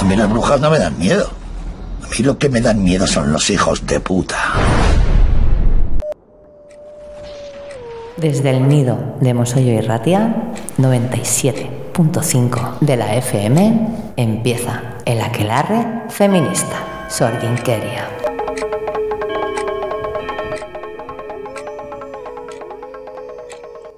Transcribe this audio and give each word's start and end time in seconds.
A 0.00 0.04
mí 0.04 0.16
las 0.16 0.30
brujas 0.30 0.58
no 0.58 0.70
me 0.70 0.78
dan 0.78 0.98
miedo. 0.98 1.28
A 2.02 2.08
mí 2.08 2.24
lo 2.24 2.38
que 2.38 2.48
me 2.48 2.62
dan 2.62 2.82
miedo 2.82 3.06
son 3.06 3.30
los 3.32 3.50
hijos 3.50 3.86
de 3.86 4.00
puta. 4.00 4.38
Desde 8.16 8.50
el 8.50 8.66
nido 8.66 8.96
de 9.20 9.34
Mosollo 9.34 9.72
y 9.72 9.80
Ratia, 9.82 10.52
97.5 10.78 12.78
de 12.80 12.96
la 12.96 13.14
FM, 13.16 13.88
empieza 14.16 14.80
el 15.04 15.20
aquelarre 15.20 16.04
feminista. 16.08 17.06
Sorginkeria. 17.10 18.19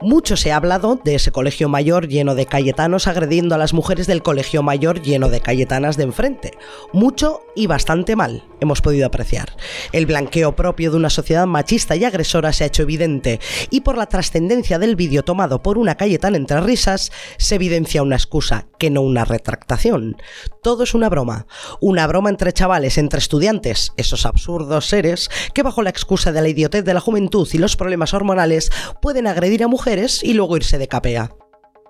Mucho 0.02 0.36
se 0.36 0.50
ha 0.50 0.56
hablado 0.56 0.98
de 1.04 1.14
ese 1.14 1.30
colegio 1.30 1.68
mayor 1.68 2.08
lleno 2.08 2.34
de 2.34 2.46
cayetanos 2.46 3.06
agrediendo 3.06 3.54
a 3.54 3.58
las 3.58 3.72
mujeres 3.72 4.08
del 4.08 4.20
colegio 4.20 4.60
mayor 4.60 5.00
lleno 5.00 5.28
de 5.28 5.40
cayetanas 5.40 5.96
de 5.96 6.02
enfrente. 6.02 6.58
Mucho 6.92 7.42
y 7.54 7.68
bastante 7.68 8.16
mal, 8.16 8.42
hemos 8.60 8.80
podido 8.80 9.06
apreciar. 9.06 9.54
El 9.92 10.06
blanqueo 10.06 10.56
propio 10.56 10.90
de 10.90 10.96
una 10.96 11.08
sociedad 11.08 11.46
machista 11.46 11.94
y 11.94 12.04
agresora 12.04 12.52
se 12.52 12.64
ha 12.64 12.66
hecho 12.66 12.82
evidente, 12.82 13.38
y 13.70 13.82
por 13.82 13.96
la 13.96 14.06
trascendencia 14.06 14.80
del 14.80 14.96
vídeo 14.96 15.22
tomado 15.22 15.62
por 15.62 15.78
una 15.78 15.94
cayetana 15.94 16.36
entre 16.36 16.60
risas, 16.60 17.12
se 17.36 17.54
evidencia 17.54 18.02
una 18.02 18.16
excusa, 18.16 18.66
que 18.80 18.90
no 18.90 19.02
una 19.02 19.24
retractación. 19.24 20.16
Todo 20.64 20.82
es 20.82 20.94
una 20.94 21.10
broma. 21.10 21.46
Una 21.80 22.08
broma 22.08 22.28
entre 22.28 22.52
chavales, 22.52 22.98
entre 22.98 23.18
estudiantes, 23.18 23.92
esos 23.96 24.26
absurdos 24.26 24.86
seres 24.86 25.30
que 25.54 25.62
bajo 25.62 25.82
la 25.82 25.90
excusa 25.90 26.32
de 26.32 26.42
la 26.42 26.48
idiotez 26.48 26.84
de 26.84 26.94
la 26.94 27.00
juventud 27.00 27.48
y 27.52 27.58
los 27.58 27.76
problemas 27.76 28.14
hormonales 28.14 28.70
pueden 29.00 29.28
agredir 29.28 29.62
a 29.62 29.68
mujeres 29.68 29.91
y 30.22 30.32
luego 30.32 30.56
irse 30.56 30.78
de 30.78 30.88
capea. 30.88 31.30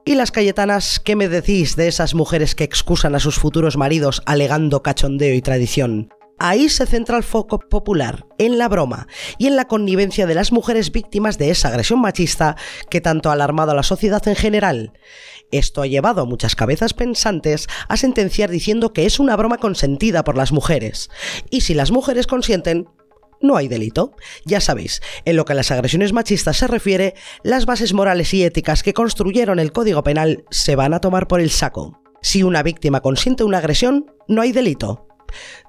¿Y 0.04 0.16
las 0.16 0.32
Cayetanas 0.32 0.98
qué 0.98 1.14
me 1.14 1.28
decís 1.28 1.76
de 1.76 1.86
esas 1.86 2.14
mujeres 2.14 2.56
que 2.56 2.64
excusan 2.64 3.14
a 3.14 3.20
sus 3.20 3.36
futuros 3.36 3.76
maridos 3.76 4.22
alegando 4.26 4.82
cachondeo 4.82 5.34
y 5.34 5.40
tradición? 5.40 6.08
Ahí 6.40 6.68
se 6.68 6.86
centra 6.86 7.16
el 7.16 7.22
foco 7.22 7.60
popular, 7.60 8.26
en 8.38 8.58
la 8.58 8.68
broma 8.68 9.06
y 9.38 9.46
en 9.46 9.54
la 9.54 9.68
connivencia 9.68 10.26
de 10.26 10.34
las 10.34 10.50
mujeres 10.50 10.90
víctimas 10.90 11.38
de 11.38 11.50
esa 11.50 11.68
agresión 11.68 12.00
machista 12.00 12.56
que 12.90 13.00
tanto 13.00 13.30
ha 13.30 13.34
alarmado 13.34 13.70
a 13.70 13.76
la 13.76 13.84
sociedad 13.84 14.26
en 14.26 14.34
general. 14.34 14.92
Esto 15.52 15.82
ha 15.82 15.86
llevado 15.86 16.22
a 16.22 16.24
muchas 16.24 16.56
cabezas 16.56 16.94
pensantes 16.94 17.68
a 17.88 17.96
sentenciar 17.96 18.50
diciendo 18.50 18.92
que 18.92 19.06
es 19.06 19.20
una 19.20 19.36
broma 19.36 19.58
consentida 19.58 20.24
por 20.24 20.36
las 20.36 20.50
mujeres. 20.50 21.10
Y 21.50 21.60
si 21.60 21.74
las 21.74 21.92
mujeres 21.92 22.26
consienten, 22.26 22.88
no 23.42 23.56
hay 23.56 23.68
delito. 23.68 24.14
Ya 24.44 24.60
sabéis, 24.60 25.02
en 25.24 25.36
lo 25.36 25.44
que 25.44 25.52
a 25.52 25.56
las 25.56 25.70
agresiones 25.70 26.12
machistas 26.12 26.56
se 26.56 26.66
refiere, 26.66 27.14
las 27.42 27.66
bases 27.66 27.92
morales 27.92 28.32
y 28.34 28.44
éticas 28.44 28.82
que 28.82 28.94
construyeron 28.94 29.58
el 29.58 29.72
Código 29.72 30.02
Penal 30.02 30.44
se 30.50 30.76
van 30.76 30.94
a 30.94 31.00
tomar 31.00 31.28
por 31.28 31.40
el 31.40 31.50
saco. 31.50 32.00
Si 32.22 32.42
una 32.42 32.62
víctima 32.62 33.00
consiente 33.00 33.44
una 33.44 33.58
agresión, 33.58 34.06
no 34.28 34.42
hay 34.42 34.52
delito. 34.52 35.08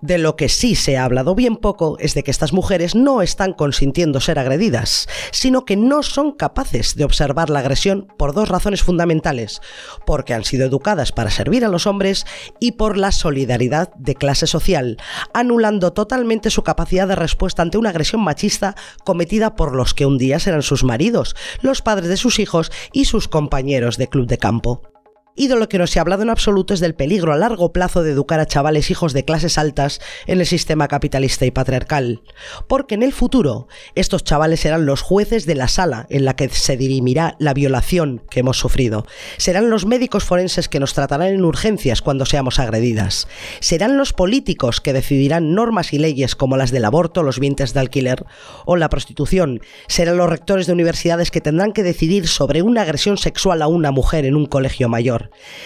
De 0.02 0.18
lo 0.18 0.36
que 0.36 0.50
sí 0.50 0.76
se 0.76 0.98
ha 0.98 1.06
hablado 1.06 1.36
bien 1.36 1.58
poco 1.58 1.98
es 2.00 2.14
de 2.14 2.24
que 2.24 2.32
estas 2.32 2.54
mujeres 2.54 2.96
no 2.96 3.22
están 3.22 3.54
consintiendo 3.54 4.20
ser 4.20 4.40
agredidas, 4.40 5.08
sino 5.32 5.66
que 5.66 5.76
no 5.76 6.04
son 6.04 6.32
capaces 6.32 6.96
de 6.96 7.04
observar 7.04 7.50
la 7.50 7.60
agresión 7.60 8.08
por 8.18 8.34
dos 8.34 8.50
razones 8.50 8.84
fundamentales, 8.84 9.62
porque 10.06 10.34
han 10.34 10.44
sido 10.44 10.66
educadas 10.66 11.12
para 11.12 11.32
servir 11.32 11.66
a 11.66 11.70
los 11.70 11.88
hombres 11.88 12.26
y 12.60 12.74
por 12.74 12.98
la 12.98 13.12
solidaridad 13.12 13.94
de 13.96 14.16
clase 14.16 14.48
social, 14.48 14.98
anulando 15.34 15.94
totalmente 15.94 16.50
su 16.50 16.64
capacidad 16.64 17.08
de 17.08 17.16
respuesta 17.16 17.62
ante 17.62 17.78
una 17.78 17.90
agresión 17.90 18.22
machista 18.22 18.76
cometida 19.04 19.56
por 19.56 19.76
los 19.76 19.94
que 19.94 20.06
un 20.06 20.18
día 20.18 20.40
serán 20.40 20.64
sus 20.64 20.84
maridos, 20.84 21.36
los 21.62 21.82
padres 21.82 22.10
de 22.10 22.18
sus 22.18 22.40
hijos 22.40 22.72
y 22.92 23.06
sus 23.06 23.28
compañeros 23.28 23.98
de 23.98 24.08
club 24.08 24.28
de 24.28 24.38
campo. 24.38 24.93
Y 25.36 25.48
de 25.48 25.56
lo 25.56 25.68
que 25.68 25.80
no 25.80 25.88
se 25.88 25.98
ha 25.98 26.04
hablado 26.04 26.22
en 26.22 26.30
absoluto 26.30 26.76
es 26.76 26.80
del 26.80 26.94
peligro 26.94 27.34
a 27.34 27.38
largo 27.38 27.74
plazo 27.74 28.04
de 28.04 28.12
educar 28.12 28.40
a 28.40 28.46
chavales 28.46 28.92
hijos 28.92 29.14
de 29.14 29.26
clases 29.26 29.58
altas 29.58 30.00
en 30.28 30.40
el 30.40 30.46
sistema 30.46 30.88
capitalista 30.88 31.48
y 31.48 31.52
patriarcal. 31.52 32.22
Porque 32.68 32.94
en 32.94 33.02
el 33.02 33.14
futuro, 33.14 33.68
estos 33.96 34.24
chavales 34.24 34.60
serán 34.60 34.86
los 34.86 35.02
jueces 35.02 35.48
de 35.48 35.56
la 35.56 35.68
sala 35.68 36.06
en 36.12 36.26
la 36.26 36.36
que 36.36 36.50
se 36.50 36.78
dirimirá 36.78 37.36
la 37.40 37.56
violación 37.56 38.22
que 38.30 38.42
hemos 38.42 38.60
sufrido. 38.60 39.08
Serán 39.38 39.72
los 39.72 39.88
médicos 39.88 40.24
forenses 40.24 40.70
que 40.70 40.80
nos 40.80 40.94
tratarán 40.94 41.30
en 41.30 41.46
urgencias 41.46 42.04
cuando 42.04 42.28
seamos 42.28 42.60
agredidas. 42.60 43.28
Serán 43.60 43.98
los 43.98 44.14
políticos 44.14 44.82
que 44.82 44.94
decidirán 44.94 45.56
normas 45.56 45.94
y 45.94 45.98
leyes 45.98 46.36
como 46.36 46.58
las 46.58 46.70
del 46.70 46.86
aborto, 46.86 47.24
los 47.24 47.40
vientres 47.40 47.74
de 47.74 47.80
alquiler 47.80 48.24
o 48.66 48.76
la 48.76 48.90
prostitución. 48.90 49.62
Serán 49.88 50.18
los 50.18 50.30
rectores 50.30 50.68
de 50.68 50.74
universidades 50.74 51.32
que 51.32 51.42
tendrán 51.42 51.74
que 51.74 51.82
decidir 51.82 52.28
sobre 52.28 52.62
una 52.62 52.84
agresión 52.84 53.18
sexual 53.18 53.64
a 53.64 53.68
una 53.68 53.90
mujer 53.90 54.26
en 54.26 54.36
un 54.36 54.46
colegio 54.46 54.90
mayor. 54.90 55.23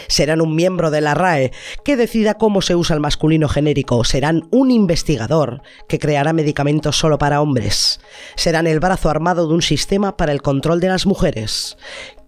Serán 0.08 0.42
un 0.42 0.56
miembro 0.56 0.92
de 0.92 1.02
la 1.02 1.14
RAE 1.14 1.52
que 1.84 1.98
decida 1.98 2.36
cómo 2.36 2.62
se 2.62 2.76
usa 2.76 2.94
el 2.94 3.00
masculino 3.00 3.48
genérico. 3.48 4.04
Serán 4.04 4.48
un 4.52 4.72
investigador 4.72 5.62
que 5.88 6.00
creará 6.00 6.34
medicamentos 6.34 6.98
solo 6.98 7.18
para 7.18 7.42
hombres. 7.42 8.00
Serán 8.36 8.68
el 8.68 8.80
brazo 8.80 9.10
armado 9.10 9.48
de 9.48 9.54
un 9.54 9.62
sistema 9.62 10.18
para 10.18 10.32
el 10.32 10.42
control 10.42 10.80
de 10.80 10.90
las 10.90 11.06
mujeres. 11.06 11.78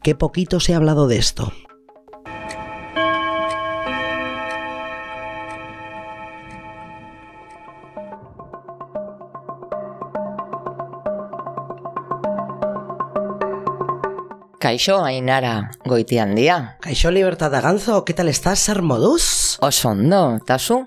Qué 0.04 0.16
poquito 0.16 0.60
se 0.60 0.74
ha 0.74 0.78
hablado 0.78 1.08
de 1.08 1.18
esto. 1.18 1.52
Kaixo, 14.60 15.06
Ainara, 15.06 15.72
goitian 15.86 16.36
día. 16.36 16.76
Caixo 16.82 17.12
Libertad 17.12 17.50
de 17.50 17.62
Ganzo, 17.62 18.04
¿qué 18.04 18.14
tal 18.14 18.28
estás, 18.28 18.68
Hermodus? 18.68 19.58
Osondo, 19.62 20.38
tasu? 20.46 20.86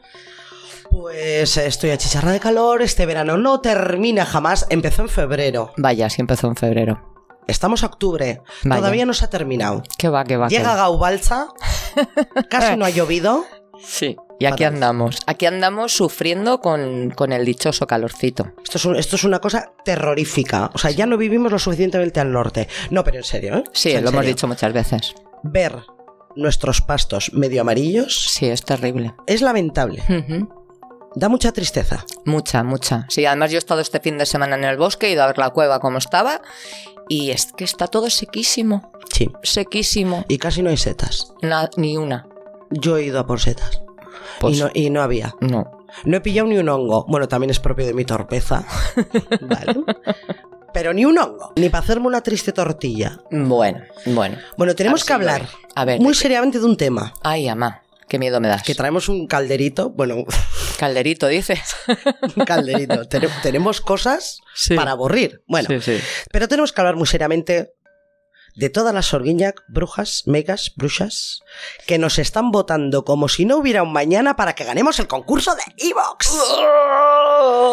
Pues 0.91 1.57
eh, 1.57 1.67
estoy 1.69 1.89
a 1.89 1.97
chicharra 1.97 2.33
de 2.33 2.41
calor, 2.41 2.83
este 2.83 3.07
verano 3.07 3.39
no 3.39 3.61
termina 3.63 4.27
jamás, 4.27 4.67
empezó 4.69 5.01
en 5.03 5.09
febrero. 5.09 5.73
Vaya, 5.79 6.11
sí 6.11 6.21
empezó 6.21 6.49
en 6.49 6.57
febrero. 6.57 7.15
Estamos 7.47 7.83
a 7.83 7.87
octubre, 7.87 8.43
Vaya. 8.63 8.77
todavía 8.79 9.07
no 9.07 9.15
se 9.15 9.25
ha 9.25 9.31
terminado. 9.31 9.83
¿Qué 9.97 10.11
va, 10.11 10.25
qué 10.25 10.37
va? 10.37 10.49
Llega? 10.49 10.77
Gaubalza, 10.77 11.47
casi 12.51 12.77
no 12.77 12.85
ha 12.85 12.91
llovido. 12.91 13.47
Sí. 13.83 14.17
Y 14.43 14.47
aquí 14.47 14.65
Fatal. 14.65 14.75
andamos. 14.75 15.19
Aquí 15.27 15.47
andamos 15.47 15.93
sufriendo 15.93 16.61
con, 16.61 17.11
con 17.11 17.33
el 17.33 17.45
dichoso 17.45 17.87
calorcito. 17.87 18.53
Esto 18.63 18.79
es, 18.79 18.85
un- 18.85 18.97
esto 18.97 19.17
es 19.17 19.25
una 19.25 19.39
cosa 19.39 19.73
terrorífica. 19.85 20.71
O 20.75 20.79
sea, 20.79 20.91
ya 20.91 21.07
no 21.07 21.17
vivimos 21.17 21.51
lo 21.53 21.59
suficientemente 21.59 22.21
al 22.21 22.33
norte. 22.33 22.69
No, 22.91 23.05
pero 23.05 23.19
en 23.19 23.25
serio, 23.25 23.57
¿eh? 23.57 23.65
Sí, 23.73 23.99
lo 24.01 24.09
hemos 24.11 24.27
dicho 24.27 24.47
muchas 24.49 24.73
veces. 24.73 25.15
Ver 25.43 25.77
nuestros 26.37 26.81
pastos 26.81 27.33
medio 27.35 27.61
amarillos 27.61 28.25
Sí, 28.31 28.47
es 28.47 28.65
terrible. 28.65 29.15
es 29.27 29.43
lamentable. 29.43 30.03
Da 31.15 31.29
mucha 31.29 31.53
tristeza. 31.53 32.05
Mucha, 32.25 32.63
mucha. 32.63 33.05
Sí, 33.11 33.27
además 33.27 33.51
yo 33.51 33.57
he 33.57 33.59
estado 33.59 33.81
este 33.81 34.01
fin 34.01 34.17
de 34.17 34.25
semana 34.25 34.57
en 34.57 34.65
el 34.65 34.79
bosque, 34.79 35.09
he 35.09 35.13
ido 35.13 35.23
a 35.23 35.27
ver 35.27 35.37
la 35.39 35.51
cueva 35.51 35.79
como 35.79 35.99
estaba 35.99 36.41
y 37.09 37.31
es 37.33 37.53
que 37.53 37.65
está 37.65 37.87
todo 37.87 38.09
sequísimo, 38.09 38.91
Sí. 39.13 39.31
sequísimo. 39.43 40.25
Y 40.29 40.39
casi 40.39 40.63
no 40.63 40.71
hay 40.71 40.79
setas. 40.79 41.35
Na- 41.43 41.69
ni 41.77 41.99
una. 41.99 42.27
Yo 42.71 42.97
he 42.97 43.03
ido 43.05 43.19
a 43.21 43.27
por 43.27 43.41
setas. 43.41 43.83
Pues 44.41 44.57
y, 44.57 44.61
no, 44.61 44.71
y 44.75 44.91
no 44.91 45.03
había. 45.03 45.35
no. 45.41 45.79
No 46.05 46.17
he 46.17 46.21
pillado 46.23 46.49
ni 46.49 46.57
un 46.57 46.69
hongo. 46.71 47.05
Bueno, 47.07 47.29
también 47.29 47.51
es 47.51 47.61
propio 47.61 47.85
de 47.85 47.93
mi 47.93 48.07
torpeza. 48.07 48.65
vale. 49.43 49.75
Pero 50.73 50.95
ni 50.95 51.05
un 51.05 51.19
hongo. 51.19 51.53
Ni 51.57 51.69
para 51.69 51.85
hacerme 51.85 52.07
una 52.07 52.23
triste 52.23 52.53
tortilla. 52.53 53.19
Bueno, 53.31 53.83
bueno. 54.07 54.39
Bueno, 54.57 54.75
tenemos 54.75 55.05
que 55.05 55.13
hablar. 55.13 55.47
A 55.75 55.85
ver, 55.85 56.01
muy 56.01 56.15
seriamente 56.15 56.59
de 56.59 56.65
un 56.65 56.79
tema. 56.79 57.13
Ay, 57.23 57.47
ama, 57.47 57.83
qué 58.09 58.19
miedo 58.19 58.41
me 58.41 58.49
das. 58.49 58.63
Que 58.63 58.75
traemos 58.75 59.11
un 59.11 59.27
calderito. 59.27 59.91
Bueno, 59.91 60.25
Calderito, 60.79 61.29
dices. 61.29 61.61
un 62.37 62.45
calderito. 62.47 63.07
Tene- 63.07 63.29
tenemos 63.43 63.83
cosas 63.83 64.41
Sí. 64.55 64.75
para 64.75 64.93
aburrir. 64.93 65.43
Bueno, 65.47 65.69
Sí, 65.69 65.81
sí. 65.81 65.99
pero 66.33 66.49
tenemos 66.49 66.73
que 66.73 66.81
hablar 66.81 66.97
muy 66.97 67.07
seriamente 67.07 67.73
de 68.55 68.69
todas 68.69 68.93
las 68.95 69.07
Sorguiñac, 69.07 69.63
brujas, 69.69 70.25
megas, 70.27 70.73
brujas, 70.77 71.41
que 71.87 71.99
nos 71.99 72.19
están 72.19 72.51
votando 72.51 73.05
como 73.05 73.29
si 73.29 73.45
no 73.45 73.57
hubiera 73.57 73.83
un 73.83 73.93
mañana 73.93 74.37
para 74.37 74.55
que 74.55 74.65
ganemos 74.65 74.99
el 74.99 75.07
concurso 75.09 75.55
de 75.55 75.63
Evox. 75.89 76.31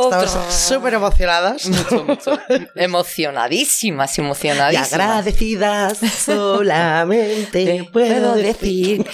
Estamos 0.03 0.53
súper 0.53 0.94
emocionadas 0.94 1.65
Mucho, 1.68 2.03
mucho. 2.06 2.39
Emocionadísimas, 2.75 4.18
y 4.18 4.21
emocionadísimas. 4.21 4.94
agradecidas. 4.94 5.98
Solamente 6.25 7.65
Te 7.65 7.83
puedo 7.92 8.36
decir. 8.36 9.06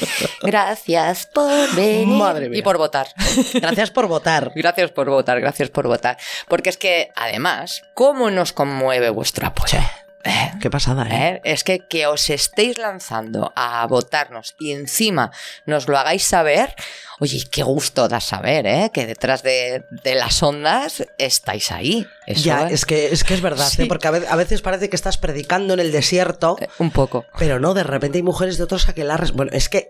gracias 0.41 1.27
por 1.33 1.73
venir 1.75 2.07
Madre 2.07 2.49
mía. 2.49 2.59
y 2.59 2.61
por 2.61 2.77
votar. 2.77 3.07
Gracias 3.55 3.91
por 3.91 4.07
votar. 4.07 4.51
Gracias 4.55 4.91
por 4.91 5.09
votar, 5.09 5.39
gracias 5.41 5.69
por 5.69 5.87
votar. 5.87 6.17
Porque 6.47 6.69
es 6.69 6.77
que, 6.77 7.09
además, 7.15 7.81
¿cómo 7.93 8.29
nos 8.31 8.51
conmueve 8.53 9.09
vuestro 9.09 9.47
apoyo? 9.47 9.79
Eh, 10.25 10.51
Qué 10.59 10.69
pasada, 10.71 11.03
¿eh? 11.03 11.35
¿eh? 11.35 11.41
Es 11.43 11.63
que 11.63 11.87
que 11.87 12.07
os 12.07 12.29
estéis 12.31 12.77
lanzando 12.79 13.53
a 13.55 13.85
votarnos 13.85 14.55
y 14.59 14.71
encima 14.71 15.31
nos 15.67 15.87
lo 15.87 15.97
hagáis 15.99 16.23
saber, 16.23 16.73
oye, 17.19 17.43
qué 17.51 17.61
gusto 17.61 18.07
da 18.07 18.19
saber, 18.19 18.65
¿eh? 18.65 18.89
Que 18.91 19.05
detrás 19.05 19.43
de, 19.43 19.85
de 20.03 20.15
las 20.15 20.41
ondas 20.41 21.03
estáis 21.19 21.71
ahí. 21.71 22.07
Eso 22.25 22.43
Ya, 22.43 22.67
es 22.69 22.85
que, 22.85 23.07
es 23.13 23.23
que 23.23 23.35
es 23.35 23.41
verdad, 23.41 23.69
Sí. 23.69 23.83
¿eh? 23.83 23.85
porque 23.87 24.07
a 24.07 24.11
ve- 24.11 24.27
a 24.27 24.35
veces 24.35 24.61
parece 24.63 24.89
que 24.89 24.95
estás 24.95 25.17
predicando 25.19 25.75
en 25.75 25.79
el 25.79 25.91
desierto, 25.91 26.57
un 26.79 26.89
poco. 26.91 27.25
pero 27.37 27.59
no, 27.59 27.75
de 27.75 27.83
repente 27.83 28.17
hay 28.17 28.23
mujeres 28.23 28.57
de 28.57 28.63
otros 28.63 28.89
aquelarres. 28.89 29.31
Bueno, 29.31 29.51
es 29.53 29.69
que 29.69 29.89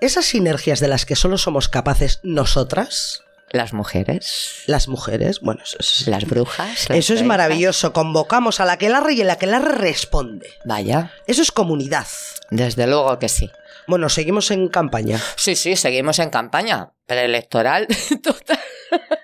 esas 0.00 0.26
sinergias 0.26 0.80
de 0.80 0.88
las 0.88 1.06
que 1.06 1.16
solo 1.16 1.38
somos 1.38 1.70
capaces 1.70 2.20
nosotras, 2.22 3.22
Las 3.54 3.72
mujeres, 3.72 4.64
las 4.66 4.88
mujeres, 4.88 5.38
bueno, 5.40 5.62
eso 5.62 5.76
es, 5.78 6.08
las 6.08 6.24
brujas. 6.24 6.88
las 6.88 6.98
eso 6.98 7.14
es 7.14 7.22
maravilloso. 7.22 7.92
Convocamos 7.92 8.58
a 8.58 8.64
la 8.64 8.78
que 8.78 8.86
y 8.86 9.22
la 9.22 9.38
que 9.38 9.46
responde. 9.46 10.48
Vaya, 10.64 11.12
Eso 11.28 11.40
es 11.40 11.52
comunidad. 11.52 12.08
desde 12.50 12.88
luego 12.88 13.16
que 13.20 13.28
sí. 13.28 13.48
Bueno, 13.86 14.08
seguimos 14.08 14.50
en 14.50 14.68
campaña. 14.68 15.20
Sí, 15.36 15.54
sí, 15.54 15.76
seguimos 15.76 16.18
en 16.18 16.30
campaña 16.30 16.90
preelectoral 17.06 17.86
total. 18.24 18.58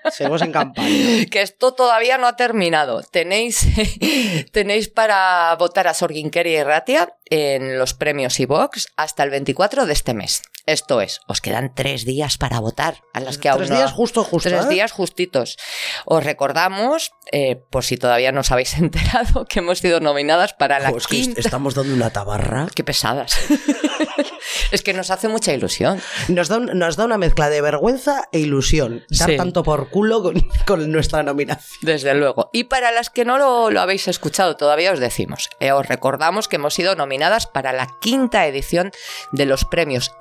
Seguimos 0.09 0.41
en 0.43 0.53
campaña. 0.53 1.25
Que 1.29 1.41
esto 1.41 1.73
todavía 1.73 2.17
no 2.17 2.27
ha 2.27 2.37
terminado. 2.37 3.01
Tenéis, 3.03 3.67
tenéis 4.53 4.87
para 4.87 5.53
votar 5.57 5.87
a 5.87 5.93
Sorginkeria 5.93 6.61
y 6.61 6.63
Ratia 6.63 7.15
en 7.25 7.77
los 7.77 7.93
premios 7.93 8.39
iVox 8.39 8.87
hasta 8.95 9.23
el 9.23 9.29
24 9.29 9.85
de 9.85 9.93
este 9.93 10.13
mes. 10.13 10.43
Esto 10.71 11.01
es, 11.01 11.19
os 11.27 11.41
quedan 11.41 11.73
tres 11.75 12.05
días 12.05 12.37
para 12.37 12.59
votar. 12.61 13.01
A 13.13 13.19
las 13.19 13.37
que 13.37 13.49
aún 13.49 13.59
Tres 13.59 13.69
no- 13.71 13.75
días 13.77 13.91
justo, 13.91 14.23
justo. 14.23 14.47
Tres 14.49 14.65
¿eh? 14.65 14.69
días 14.69 14.91
justitos. 14.93 15.57
Os 16.05 16.23
recordamos, 16.23 17.11
eh, 17.31 17.57
por 17.69 17.83
si 17.83 17.97
todavía 17.97 18.31
no 18.31 18.39
os 18.39 18.51
habéis 18.51 18.73
enterado, 18.77 19.45
que 19.45 19.59
hemos 19.59 19.79
sido 19.79 19.99
nominadas 19.99 20.53
para 20.53 20.79
la 20.79 20.91
Jo, 20.91 20.97
es 20.97 21.07
que 21.07 21.17
quinta. 21.17 21.41
estamos 21.41 21.75
dando 21.75 21.93
una 21.93 22.09
tabarra. 22.09 22.67
Qué 22.73 22.83
pesadas. 22.85 23.35
es 24.71 24.81
que 24.81 24.93
nos 24.93 25.11
hace 25.11 25.27
mucha 25.27 25.53
ilusión. 25.53 26.01
Nos 26.29 26.47
da, 26.47 26.57
un- 26.57 26.77
nos 26.77 26.95
da 26.95 27.05
una 27.05 27.17
mezcla 27.17 27.49
de 27.49 27.61
vergüenza 27.61 28.23
e 28.31 28.39
ilusión. 28.39 29.03
Dar 29.09 29.29
Sí. 29.31 29.37
tanto 29.37 29.63
por 29.63 29.89
culo 29.89 30.23
con, 30.23 30.35
con 30.65 30.91
nuestra 30.91 31.23
nominación. 31.23 31.67
Desde 31.81 32.13
luego. 32.13 32.49
Y 32.53 32.65
para 32.65 32.91
las 32.91 33.09
que 33.09 33.25
no 33.25 33.37
lo, 33.37 33.69
lo 33.71 33.81
habéis 33.81 34.07
escuchado 34.07 34.55
todavía, 34.57 34.91
os 34.93 34.99
decimos, 34.99 35.49
eh, 35.59 35.71
os 35.71 35.85
recordamos 35.87 36.47
que 36.47 36.55
hemos 36.55 36.73
sido 36.73 36.95
nominadas 36.95 37.47
para 37.47 37.73
la 37.73 37.87
quinta 37.99 38.45
edición 38.47 38.91
de 39.31 39.45
los 39.45 39.65
premios 39.65 40.11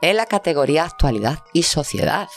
En 0.00 0.16
la 0.16 0.26
categoría 0.26 0.84
Actualidad 0.84 1.44
y 1.52 1.62
Sociedad. 1.64 2.28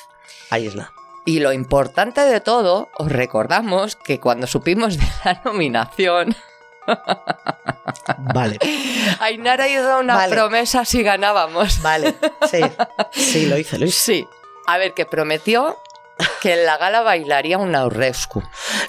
Ahí 0.50 0.68
es 0.68 0.76
nada. 0.76 0.94
Y 1.26 1.40
lo 1.40 1.54
importante 1.54 2.22
de 2.22 2.42
todo, 2.42 2.90
os 2.98 3.12
recordamos 3.12 3.96
que 3.96 4.20
cuando 4.20 4.48
supimos 4.48 4.98
de 4.98 5.06
la 5.24 5.42
nominación, 5.46 6.36
Vale. 8.34 8.58
Ainara 9.20 9.68
hizo 9.68 10.00
una 10.00 10.16
Vale. 10.16 10.36
promesa 10.36 10.84
si 10.86 11.04
ganábamos. 11.04 11.82
Vale. 11.82 12.16
Sí. 12.50 12.62
Sí, 13.12 13.46
lo 13.46 13.58
hice, 13.58 13.78
lo 13.78 13.86
hice. 13.86 14.00
Sí. 14.00 14.28
A 14.68 14.78
ver, 14.78 14.94
que 14.94 15.06
prometió 15.06 15.78
que 16.42 16.54
en 16.54 16.66
la 16.66 16.78
gala 16.78 17.02
bailaría 17.02 17.58
un 17.58 17.76
aurrescu. 17.76 18.44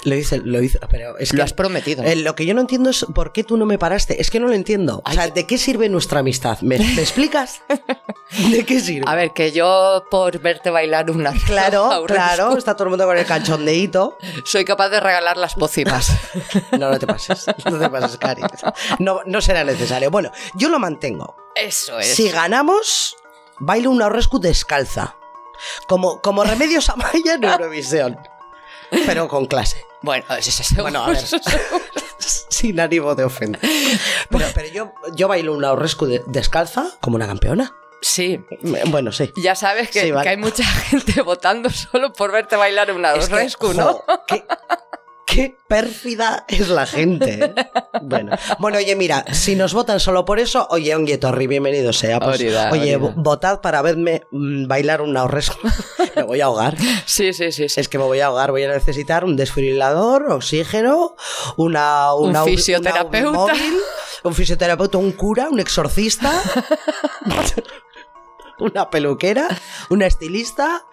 Lo 0.05 0.15
hice, 0.15 0.39
lo 0.39 0.61
hice. 0.63 0.79
Pero 0.91 1.19
es 1.19 1.31
que. 1.31 1.37
Lo 1.37 1.45
has 1.45 1.53
prometido. 1.53 2.03
Eh, 2.05 2.17
lo 2.17 2.35
que 2.35 2.47
yo 2.47 2.55
no 2.55 2.61
entiendo 2.61 2.91
es 2.91 3.07
por 3.15 3.33
qué 3.33 3.45
tú 3.45 3.57
no 3.57 3.67
me 3.67 3.79
paraste. 3.79 4.21
Es 4.21 4.31
que 4.31 4.41
no 4.41 4.49
lo 4.49 4.55
entiendo. 4.55 5.03
O 5.05 5.13
sea, 5.13 5.29
¿de 5.29 5.47
qué 5.47 5.59
sirve 5.59 5.89
nuestra 5.89 6.21
amistad? 6.21 6.59
¿Me, 6.61 6.79
me 6.79 7.01
explicas? 7.01 7.63
¿De 8.51 8.65
qué 8.65 8.81
sirve? 8.81 9.05
A 9.07 9.15
ver, 9.15 9.33
que 9.33 9.53
yo 9.53 10.05
por 10.11 10.39
verte 10.41 10.71
bailar 10.71 11.11
una 11.11 11.33
Claro, 11.47 12.05
claro, 12.07 12.57
está 12.57 12.75
todo 12.75 12.85
el 12.85 12.91
mundo 12.91 13.07
con 13.07 13.17
el 13.17 13.27
cachondeíto. 13.27 14.17
soy 14.45 14.65
capaz 14.65 14.89
de 14.89 15.01
regalar 15.01 15.37
las 15.37 15.55
pócimas. 15.55 16.11
No, 16.73 16.91
no 16.91 16.99
te 16.99 17.07
pases, 17.07 17.47
no 17.71 17.79
te 17.79 17.89
pases, 17.91 18.17
Cari. 18.17 18.43
No, 18.99 19.21
no 19.27 19.41
será 19.41 19.65
necesario. 19.65 20.11
Bueno, 20.11 20.31
yo 20.55 20.69
lo 20.69 20.79
mantengo. 20.79 21.37
Eso 21.55 21.99
es. 21.99 22.15
Si 22.15 22.31
ganamos, 22.31 23.17
bailo 23.59 23.91
una 23.91 24.09
rescue 24.09 24.41
descalza. 24.41 25.17
Como, 25.87 26.21
como 26.21 26.45
Remedios 26.45 26.89
Amaya 26.89 27.35
en 27.35 27.45
Eurovisión. 27.45 28.19
Pero 29.07 29.29
con 29.29 29.47
clase. 29.47 29.85
Bueno, 30.03 30.25
es 30.37 30.49
eso. 30.49 30.83
Bueno, 30.83 31.05
a 31.05 31.09
ver. 31.09 31.19
Sin 32.19 32.79
ánimo 32.79 33.15
de 33.15 33.25
ofender. 33.25 33.61
Pero, 34.31 34.47
pero 34.55 34.69
yo, 34.69 34.93
yo 35.15 35.29
bailo 35.29 35.55
una 35.55 35.75
rescue 35.75 36.09
de- 36.09 36.23
descalza 36.27 36.87
como 37.01 37.17
una 37.17 37.27
campeona. 37.27 37.73
Sí. 38.01 38.45
Bueno, 38.87 39.13
sí. 39.13 39.33
Ya 39.37 39.55
sabes 39.55 39.91
que, 39.91 40.03
Sí, 40.03 40.11
vale. 40.11 40.25
que 40.25 40.29
hay 40.31 40.37
mucha 40.37 40.65
gente 40.91 41.23
votando 41.23 41.71
solo 41.71 42.13
por 42.13 42.33
verte 42.33 42.57
bailar 42.57 42.93
una 42.93 43.13
Es 43.15 43.29
que, 43.29 43.35
aurrescu, 43.35 43.73
¿no? 43.75 43.93
jo, 43.95 44.05
qué, 45.33 45.57
pérfida 45.67 46.45
es 46.49 46.69
la 46.69 46.87
gente. 46.87 47.45
¿eh? 47.45 47.55
Bueno, 48.03 48.37
bueno, 48.59 48.79
oye, 48.79 48.95
mira, 48.97 49.25
si 49.33 49.57
nos 49.57 49.73
votan 49.73 50.01
solo 50.01 50.25
por 50.25 50.39
eso, 50.39 50.67
oye, 50.71 50.95
Ongue 50.95 51.19
Torri, 51.19 51.47
bienvenido 51.47 51.93
sea. 51.93 52.21
Pues, 52.21 52.41
Orida, 52.41 52.71
oye, 52.71 52.97
orida. 52.97 53.15
votad 53.17 53.61
para 53.61 53.81
verme 53.83 54.23
mm, 54.31 54.67
bailar 54.67 55.01
un 55.01 55.17
ahorresco. 55.17 55.59
me 56.17 56.23
voy 56.23 56.41
a 56.41 56.47
ahogar. 56.47 56.77
Sí, 57.07 57.33
sí, 57.33 57.53
sí. 57.53 57.69
sí. 57.69 57.81
Es 57.81 57.89
que 57.89 57.99
me 57.99 58.05
voy 58.05 58.21
a 58.21 58.27
ahogar, 58.27 58.51
voy 58.51 58.65
a 58.65 58.69
necesitar 58.69 59.25
un 59.25 59.37
desfibrilador, 59.37 60.31
oxígeno, 60.31 61.17
una, 61.57 62.15
Un 62.15 62.45
fisioterapeuta. 62.45 63.31
una 63.31 63.39
móvil, 63.39 63.79
un 64.25 64.35
fisioterapeuta, 64.35 64.99
un 64.99 65.13
cura, 65.13 65.49
un 65.51 65.61
exorcista, 65.61 66.33
una 68.59 68.91
peluquera, 68.91 69.49
una 69.89 70.07
estilista 70.07 70.85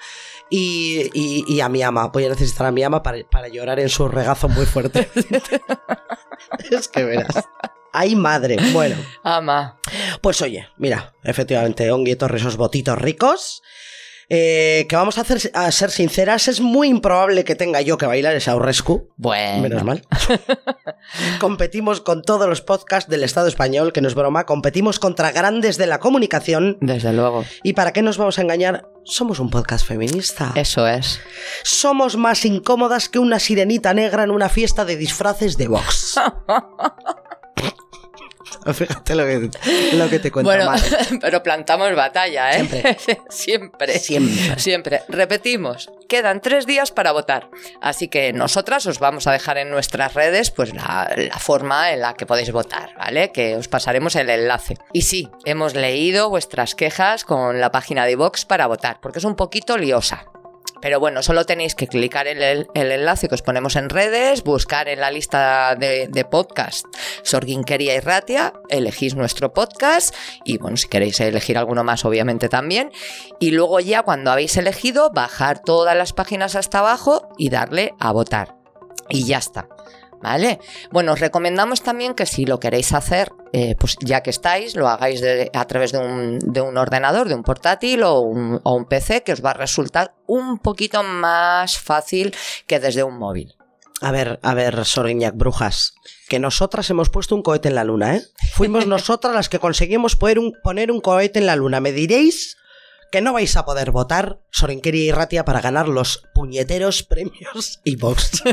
y, 0.49 1.09
y- 1.13 1.43
y 1.47 1.61
a 1.61 1.69
mi 1.69 1.81
ama. 1.81 2.07
Voy 2.07 2.25
a 2.25 2.29
necesitar 2.29 2.67
a 2.67 2.71
mi 2.71 2.83
ama 2.83 3.01
para, 3.03 3.17
para 3.29 3.47
llorar 3.47 3.79
en 3.79 3.89
su 3.89 4.07
regazo 4.07 4.47
muy 4.49 4.65
fuerte. 4.65 5.09
es 6.71 6.87
que 6.87 7.03
verás. 7.03 7.45
Ay, 7.91 8.15
madre. 8.15 8.57
Bueno, 8.71 8.95
Ama. 9.23 9.79
pues 10.21 10.41
oye, 10.43 10.67
mira, 10.77 11.15
efectivamente, 11.23 11.91
Ongi 11.91 12.15
Torres, 12.15 12.41
esos 12.41 12.55
botitos 12.57 12.97
ricos. 12.99 13.63
Eh, 14.29 14.85
que 14.87 14.95
vamos 14.95 15.17
a, 15.17 15.21
hacer, 15.21 15.51
a 15.55 15.71
ser 15.71 15.89
sinceras, 15.89 16.47
es 16.47 16.61
muy 16.61 16.87
improbable 16.87 17.43
que 17.43 17.55
tenga 17.55 17.81
yo 17.81 17.97
que 17.97 18.05
bailar 18.05 18.35
esa 18.35 18.51
Aurrescu. 18.51 19.09
Bueno. 19.17 19.63
Menos 19.63 19.83
mal. 19.83 20.03
competimos 21.39 22.01
con 22.01 22.21
todos 22.21 22.47
los 22.47 22.61
podcasts 22.61 23.09
del 23.09 23.23
Estado 23.23 23.47
español, 23.47 23.91
que 23.91 24.01
no 24.01 24.07
es 24.07 24.15
broma, 24.15 24.45
competimos 24.45 24.99
contra 24.99 25.31
grandes 25.31 25.77
de 25.77 25.87
la 25.87 25.99
comunicación. 25.99 26.77
Desde 26.81 27.11
luego. 27.11 27.43
¿Y 27.63 27.73
para 27.73 27.91
qué 27.91 28.01
nos 28.01 28.17
vamos 28.17 28.37
a 28.37 28.43
engañar? 28.43 28.87
Somos 29.03 29.39
un 29.39 29.49
podcast 29.49 29.85
feminista. 29.85 30.51
Eso 30.55 30.87
es. 30.87 31.19
Somos 31.63 32.15
más 32.15 32.45
incómodas 32.45 33.09
que 33.09 33.17
una 33.17 33.39
sirenita 33.39 33.93
negra 33.93 34.23
en 34.23 34.31
una 34.31 34.49
fiesta 34.49 34.85
de 34.85 34.97
disfraces 34.97 35.57
de 35.57 35.67
Vox. 35.67 36.19
Fíjate 38.73 39.15
lo 39.15 39.25
que, 39.25 39.49
lo 39.93 40.09
que 40.09 40.19
te 40.19 40.31
cuento, 40.31 40.49
Bueno, 40.49 40.65
madre. 40.65 40.89
pero 41.21 41.43
plantamos 41.43 41.95
batalla, 41.95 42.51
¿eh? 42.51 42.65
Siempre. 42.65 42.97
Siempre. 43.29 43.99
Siempre. 43.99 44.59
Siempre. 44.59 45.01
Repetimos, 45.07 45.89
quedan 46.07 46.41
tres 46.41 46.65
días 46.65 46.91
para 46.91 47.11
votar. 47.11 47.49
Así 47.81 48.07
que 48.07 48.33
nosotras 48.33 48.85
os 48.85 48.99
vamos 48.99 49.27
a 49.27 49.31
dejar 49.31 49.57
en 49.57 49.69
nuestras 49.69 50.13
redes 50.13 50.51
pues 50.51 50.73
la, 50.73 51.11
la 51.15 51.39
forma 51.39 51.91
en 51.91 52.01
la 52.01 52.13
que 52.13 52.25
podéis 52.25 52.51
votar, 52.51 52.93
¿vale? 52.97 53.31
Que 53.31 53.55
os 53.55 53.67
pasaremos 53.67 54.15
el 54.15 54.29
enlace. 54.29 54.77
Y 54.93 55.03
sí, 55.03 55.29
hemos 55.45 55.75
leído 55.75 56.29
vuestras 56.29 56.75
quejas 56.75 57.23
con 57.23 57.59
la 57.59 57.71
página 57.71 58.05
de 58.05 58.15
Vox 58.15 58.45
para 58.45 58.67
votar, 58.67 58.99
porque 59.01 59.19
es 59.19 59.25
un 59.25 59.35
poquito 59.35 59.77
liosa. 59.77 60.25
Pero 60.81 60.99
bueno, 60.99 61.23
solo 61.23 61.45
tenéis 61.45 61.75
que 61.75 61.87
clicar 61.87 62.27
en 62.27 62.41
el, 62.41 62.67
el 62.73 62.91
enlace 62.91 63.27
que 63.27 63.35
os 63.35 63.41
ponemos 63.41 63.75
en 63.75 63.89
redes, 63.89 64.43
buscar 64.43 64.87
en 64.87 64.99
la 64.99 65.11
lista 65.11 65.75
de, 65.75 66.07
de 66.07 66.25
podcast 66.25 66.85
Sorginkeria 67.23 67.95
y 67.95 67.99
Ratia, 67.99 68.53
elegís 68.69 69.15
nuestro 69.15 69.53
podcast 69.53 70.15
y 70.45 70.57
bueno, 70.57 70.77
si 70.77 70.87
queréis 70.87 71.19
elegir 71.19 71.57
alguno 71.57 71.83
más, 71.83 72.05
obviamente 72.05 72.49
también. 72.49 72.91
Y 73.39 73.51
luego 73.51 73.79
ya 73.79 74.03
cuando 74.03 74.31
habéis 74.31 74.57
elegido, 74.57 75.11
bajar 75.11 75.59
todas 75.59 75.95
las 75.95 76.13
páginas 76.13 76.55
hasta 76.55 76.79
abajo 76.79 77.29
y 77.37 77.49
darle 77.49 77.93
a 77.99 78.11
votar. 78.11 78.55
Y 79.09 79.25
ya 79.25 79.37
está. 79.37 79.67
¿Vale? 80.21 80.59
Bueno, 80.91 81.13
os 81.13 81.19
recomendamos 81.19 81.81
también 81.81 82.13
que 82.13 82.25
si 82.25 82.45
lo 82.45 82.59
queréis 82.59 82.91
hacer, 82.93 83.31
eh, 83.53 83.75
pues 83.79 83.95
ya 84.01 84.21
que 84.21 84.29
estáis, 84.29 84.75
lo 84.75 84.87
hagáis 84.89 85.21
de- 85.21 85.49
a 85.53 85.65
través 85.65 85.91
de 85.93 85.99
un, 85.99 86.39
de 86.39 86.59
un 86.61 86.77
ordenador, 86.77 87.29
de 87.29 87.35
un 87.35 87.43
portátil 87.43 88.03
o 88.03 88.19
un, 88.19 88.59
o 88.63 88.73
un 88.75 88.85
PC, 88.85 89.23
que 89.23 89.31
os 89.31 89.43
va 89.43 89.51
a 89.51 89.53
resultar 89.53 90.13
un 90.27 90.59
poquito 90.59 91.03
más 91.03 91.77
fácil 91.79 92.35
que 92.67 92.79
desde 92.81 93.03
un 93.03 93.17
móvil. 93.17 93.55
A 94.01 94.11
ver, 94.11 94.39
a 94.43 94.53
ver, 94.53 94.85
Soriñac, 94.85 95.35
brujas. 95.35 95.93
Que 96.29 96.39
nosotras 96.39 96.89
hemos 96.89 97.09
puesto 97.09 97.35
un 97.35 97.41
cohete 97.41 97.67
en 97.69 97.75
la 97.75 97.83
luna, 97.83 98.15
¿eh? 98.17 98.21
Fuimos 98.53 98.87
nosotras 98.87 99.33
las 99.33 99.49
que 99.49 99.59
conseguimos 99.59 100.15
poner 100.15 100.39
un, 100.39 100.53
poner 100.63 100.91
un 100.91 101.01
cohete 101.01 101.39
en 101.39 101.45
la 101.45 101.55
luna. 101.55 101.79
Me 101.81 101.91
diréis 101.91 102.55
que 103.11 103.21
no 103.21 103.33
vais 103.33 103.55
a 103.57 103.65
poder 103.65 103.91
votar 103.91 104.39
Sorinqueria 104.51 105.05
y 105.05 105.11
Ratia 105.11 105.45
para 105.45 105.61
ganar 105.61 105.87
los 105.87 106.23
puñeteros 106.33 107.03
premios 107.09 107.79
y 107.83 107.95
Vox. 107.95 108.43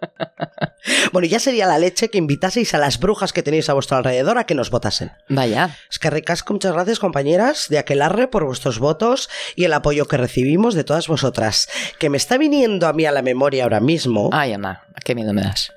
bueno, 1.12 1.26
ya 1.26 1.38
sería 1.38 1.66
la 1.66 1.78
leche 1.78 2.08
que 2.08 2.18
invitaseis 2.18 2.74
a 2.74 2.78
las 2.78 2.98
brujas 2.98 3.32
que 3.32 3.42
tenéis 3.42 3.68
a 3.68 3.74
vuestro 3.74 3.96
alrededor 3.96 4.38
a 4.38 4.44
que 4.44 4.54
nos 4.54 4.70
votasen. 4.70 5.12
Vaya. 5.28 5.76
Es 5.90 5.98
que 5.98 6.10
ricasco, 6.10 6.52
muchas 6.52 6.72
gracias 6.72 6.98
compañeras 6.98 7.66
de 7.68 7.78
Aquelarre 7.78 8.28
por 8.28 8.44
vuestros 8.44 8.78
votos 8.78 9.28
y 9.54 9.64
el 9.64 9.72
apoyo 9.72 10.06
que 10.06 10.16
recibimos 10.16 10.74
de 10.74 10.84
todas 10.84 11.08
vosotras. 11.08 11.68
Que 11.98 12.10
me 12.10 12.16
está 12.16 12.38
viniendo 12.38 12.86
a 12.86 12.92
mí 12.92 13.06
a 13.06 13.12
la 13.12 13.22
memoria 13.22 13.64
ahora 13.64 13.80
mismo. 13.80 14.30
Ay, 14.32 14.52
ama, 14.52 14.84
qué 15.04 15.14
miedo 15.14 15.32
me 15.32 15.42
das. 15.42 15.72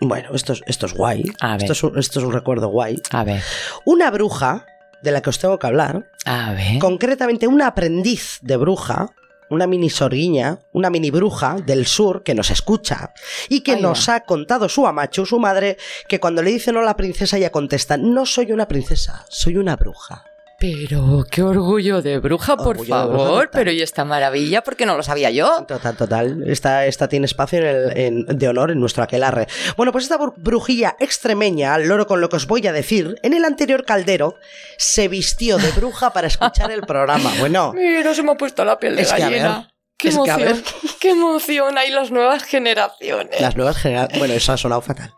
Bueno, 0.00 0.30
esto 0.34 0.52
es, 0.52 0.62
esto 0.66 0.86
es 0.86 0.94
guay. 0.94 1.24
A 1.40 1.56
ver. 1.56 1.62
Esto 1.62 1.72
es, 1.72 1.82
un, 1.82 1.98
esto 1.98 2.20
es 2.20 2.24
un 2.24 2.32
recuerdo 2.32 2.68
guay. 2.68 3.02
A 3.10 3.24
ver, 3.24 3.42
Una 3.84 4.10
bruja 4.10 4.64
de 5.02 5.12
la 5.12 5.20
que 5.20 5.30
os 5.30 5.38
tengo 5.38 5.58
que 5.58 5.66
hablar, 5.66 6.10
a 6.24 6.52
ver. 6.52 6.78
concretamente 6.78 7.46
una 7.46 7.68
aprendiz 7.68 8.38
de 8.42 8.56
bruja, 8.56 9.10
una 9.50 9.66
mini 9.66 9.90
sorguiña, 9.90 10.58
una 10.72 10.90
mini 10.90 11.10
bruja 11.10 11.56
del 11.64 11.86
sur 11.86 12.22
que 12.22 12.34
nos 12.34 12.50
escucha 12.50 13.12
y 13.48 13.60
que 13.60 13.76
nos 13.76 14.08
ha 14.08 14.20
contado 14.20 14.68
su 14.68 14.86
amacho, 14.86 15.24
su 15.24 15.38
madre, 15.38 15.78
que 16.08 16.20
cuando 16.20 16.42
le 16.42 16.50
dicen 16.50 16.76
hola 16.76 16.96
princesa 16.96 17.36
ella 17.38 17.50
contesta, 17.50 17.96
no 17.96 18.26
soy 18.26 18.52
una 18.52 18.68
princesa, 18.68 19.24
soy 19.28 19.56
una 19.56 19.76
bruja. 19.76 20.24
Pero 20.60 21.24
qué 21.30 21.42
orgullo 21.42 22.02
de 22.02 22.18
bruja, 22.18 22.56
por 22.56 22.68
Orgullo 22.78 22.98
de 22.98 23.06
bruja 23.06 23.24
favor. 23.26 23.50
pero 23.52 23.70
y 23.70 23.80
esta 23.80 24.04
maravilla, 24.04 24.62
porque 24.62 24.86
no 24.86 24.96
lo 24.96 25.04
sabía 25.04 25.30
yo. 25.30 25.64
Total, 25.68 25.96
total. 25.96 26.42
Esta, 26.48 26.86
esta 26.86 27.08
tiene 27.08 27.26
espacio 27.26 27.60
en 27.60 27.66
el- 27.66 27.96
en- 27.96 28.26
de 28.26 28.48
honor 28.48 28.72
en 28.72 28.80
nuestro 28.80 29.04
aquelarre. 29.04 29.46
Bueno, 29.76 29.92
pues 29.92 30.04
esta 30.04 30.18
bru- 30.18 30.34
brujilla 30.36 30.96
extremeña, 30.98 31.74
al 31.74 31.86
loro 31.86 32.08
con 32.08 32.20
lo 32.20 32.28
que 32.28 32.36
os 32.36 32.48
voy 32.48 32.66
a 32.66 32.72
decir, 32.72 33.14
en 33.22 33.34
el 33.34 33.44
anterior 33.44 33.84
caldero 33.84 34.34
se 34.78 35.06
vistió 35.06 35.58
de 35.58 35.70
bruja 35.70 36.12
para 36.12 36.26
escuchar 36.26 36.72
el 36.72 36.80
programa. 36.82 37.30
Bueno, 37.38 37.72
Mira, 37.72 38.12
se 38.14 38.24
me 38.24 38.32
ha 38.32 38.36
puesto 38.36 38.64
la 38.64 38.80
piel 38.80 38.96
de 38.96 39.02
Es 39.02 39.12
que, 39.12 39.22
a 39.22 39.28
gallina. 39.30 39.58
ver, 39.58 39.66
Qué 39.96 40.08
es 40.08 40.18
que, 40.18 40.30
a 40.30 40.36
ver. 40.38 40.56
qué 41.00 41.10
emoción 41.10 41.78
hay 41.78 41.90
las 41.92 42.10
nuevas 42.10 42.42
generaciones. 42.42 43.40
las 43.40 43.54
nuevas 43.56 43.76
generaciones. 43.76 44.18
Bueno, 44.18 44.34
eso 44.34 44.52
ha 44.52 44.56
sonado 44.56 44.80
fatal. 44.80 45.12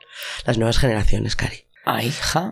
Las 0.44 0.58
nuevas 0.58 0.76
generaciones, 0.78 1.34
Cari. 1.34 1.64
Ay, 1.96 2.06
hija. 2.08 2.50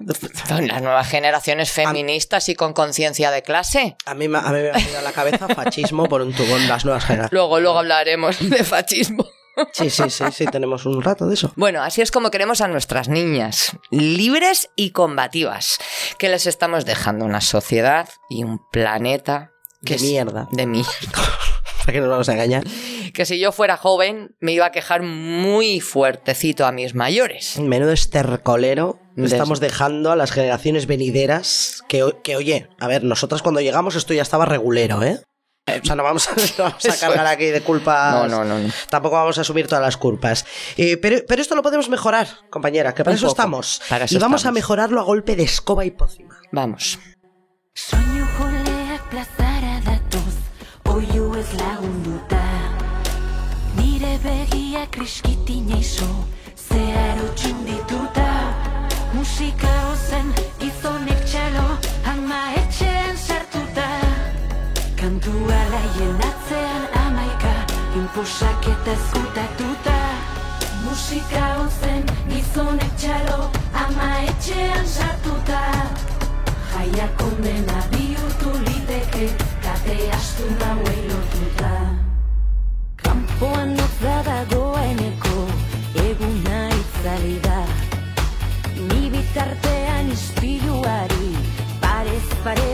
Las 0.60 0.82
nuevas 0.82 1.08
generaciones 1.08 1.70
feministas 1.70 2.48
y 2.48 2.54
con 2.54 2.72
conciencia 2.72 3.30
de 3.30 3.42
clase. 3.42 3.96
A 4.06 4.14
mí, 4.14 4.28
me- 4.28 4.38
a 4.38 4.42
mí 4.42 4.60
me 4.60 4.70
ha 4.70 4.72
venido 4.72 4.98
a 4.98 5.02
la 5.02 5.12
cabeza 5.12 5.48
fascismo 5.48 6.06
por 6.08 6.22
un 6.22 6.32
tubón 6.32 6.66
las 6.68 6.84
nuevas 6.84 7.04
generaciones. 7.04 7.32
Luego, 7.32 7.60
luego 7.60 7.78
hablaremos 7.78 8.36
de 8.50 8.64
fascismo. 8.64 9.26
Sí, 9.72 9.90
sí, 9.90 10.08
sí, 10.08 10.24
sí, 10.32 10.46
tenemos 10.46 10.86
un 10.86 11.02
rato 11.02 11.26
de 11.26 11.34
eso. 11.34 11.52
Bueno, 11.56 11.82
así 11.82 12.00
es 12.00 12.12
como 12.12 12.30
queremos 12.30 12.60
a 12.60 12.68
nuestras 12.68 13.08
niñas, 13.08 13.76
libres 13.90 14.70
y 14.76 14.92
combativas, 14.92 15.78
que 16.16 16.28
les 16.28 16.46
estamos 16.46 16.84
dejando 16.84 17.24
una 17.24 17.40
sociedad 17.40 18.08
y 18.28 18.44
un 18.44 18.60
planeta 18.70 19.50
que 19.84 19.94
De 19.94 19.96
es- 19.96 20.02
mierda. 20.02 20.46
De 20.52 20.64
mí. 20.66 20.84
¿Para 21.88 21.96
qué 21.96 22.00
nos 22.02 22.10
vamos 22.10 22.28
a 22.28 22.32
engañar? 22.34 22.64
Que 23.14 23.24
si 23.24 23.38
yo 23.38 23.50
fuera 23.50 23.78
joven 23.78 24.36
me 24.40 24.52
iba 24.52 24.66
a 24.66 24.72
quejar 24.72 25.00
muy 25.00 25.80
fuertecito 25.80 26.66
a 26.66 26.70
mis 26.70 26.94
mayores. 26.94 27.58
Menudo 27.58 27.92
estercolero 27.92 29.00
estamos 29.16 29.58
dejando 29.58 30.12
a 30.12 30.16
las 30.16 30.30
generaciones 30.30 30.84
venideras 30.84 31.82
que, 31.88 32.04
que, 32.22 32.36
oye, 32.36 32.68
a 32.78 32.88
ver, 32.88 33.04
nosotras 33.04 33.40
cuando 33.40 33.62
llegamos 33.62 33.94
esto 33.94 34.12
ya 34.12 34.20
estaba 34.20 34.44
regulero, 34.44 35.02
¿eh? 35.02 35.22
O 35.66 35.82
sea, 35.82 35.96
no 35.96 36.02
vamos 36.02 36.28
a, 36.28 36.32
no 36.34 36.64
vamos 36.64 36.84
a 36.84 36.88
Eso 36.88 37.00
cargar 37.00 37.26
aquí 37.26 37.46
de 37.46 37.62
culpas. 37.62 38.12
No, 38.12 38.28
no, 38.28 38.44
no, 38.44 38.58
no. 38.58 38.70
Tampoco 38.90 39.14
vamos 39.14 39.38
a 39.38 39.40
asumir 39.40 39.66
todas 39.66 39.82
las 39.82 39.96
culpas. 39.96 40.44
Eh, 40.76 40.98
pero, 40.98 41.22
pero 41.26 41.40
esto 41.40 41.54
lo 41.54 41.62
podemos 41.62 41.88
mejorar, 41.88 42.28
compañera, 42.50 42.94
que 42.94 43.02
para 43.02 43.12
Un 43.12 43.16
eso 43.16 43.28
poco. 43.28 43.40
estamos. 43.40 43.80
Para 43.88 44.04
eso 44.04 44.14
y 44.14 44.18
vamos 44.18 44.44
a 44.44 44.52
mejorarlo 44.52 45.00
a 45.00 45.04
golpe 45.04 45.36
de 45.36 45.44
escoba 45.44 45.86
y 45.86 45.90
pócima. 45.90 46.38
Vamos. 46.52 46.98
Datoz, 47.74 47.94
oiu 47.94 48.26
ez 51.48 51.60
lagunduta. 51.60 52.42
Nire 53.76 54.18
begia 54.22 54.86
kriskitin 54.90 55.70
iso, 55.78 56.08
zeharo 56.68 57.28
txundituta. 57.34 58.28
Musika 59.14 59.72
ozen 59.92 60.32
gizonek 60.60 61.20
txalo, 61.24 61.66
ama 62.12 62.40
etxean 62.60 63.16
sartuta. 63.16 63.88
Kantua 65.00 65.60
laien 65.72 66.20
atzean 66.30 66.84
amaika, 67.04 67.54
inposak 67.96 68.68
eta 68.74 68.96
ezkutatuta. 68.96 69.98
Musika 70.84 71.44
ozen 71.64 72.04
gizonek 72.28 72.92
txalo, 72.96 73.50
ama 73.84 74.10
etxean 74.30 74.86
sartuta. 74.86 75.62
Jaia 76.72 77.08
kondena 77.18 77.78
bihurtu 77.92 78.52
liteke, 78.66 79.30
kate 79.88 80.10
astu 80.12 80.44
nauei 80.60 81.02
lotuta. 81.08 81.72
Kanpoan 83.02 83.74
notza 83.76 84.16
dagoeneko, 84.28 85.36
eguna 86.08 86.58
itzali 86.80 87.36
da. 87.46 87.60
Ni 88.88 89.10
bitartean 89.10 90.12
ispiluari, 90.12 91.30
parez 91.80 92.28
pare 92.44 92.70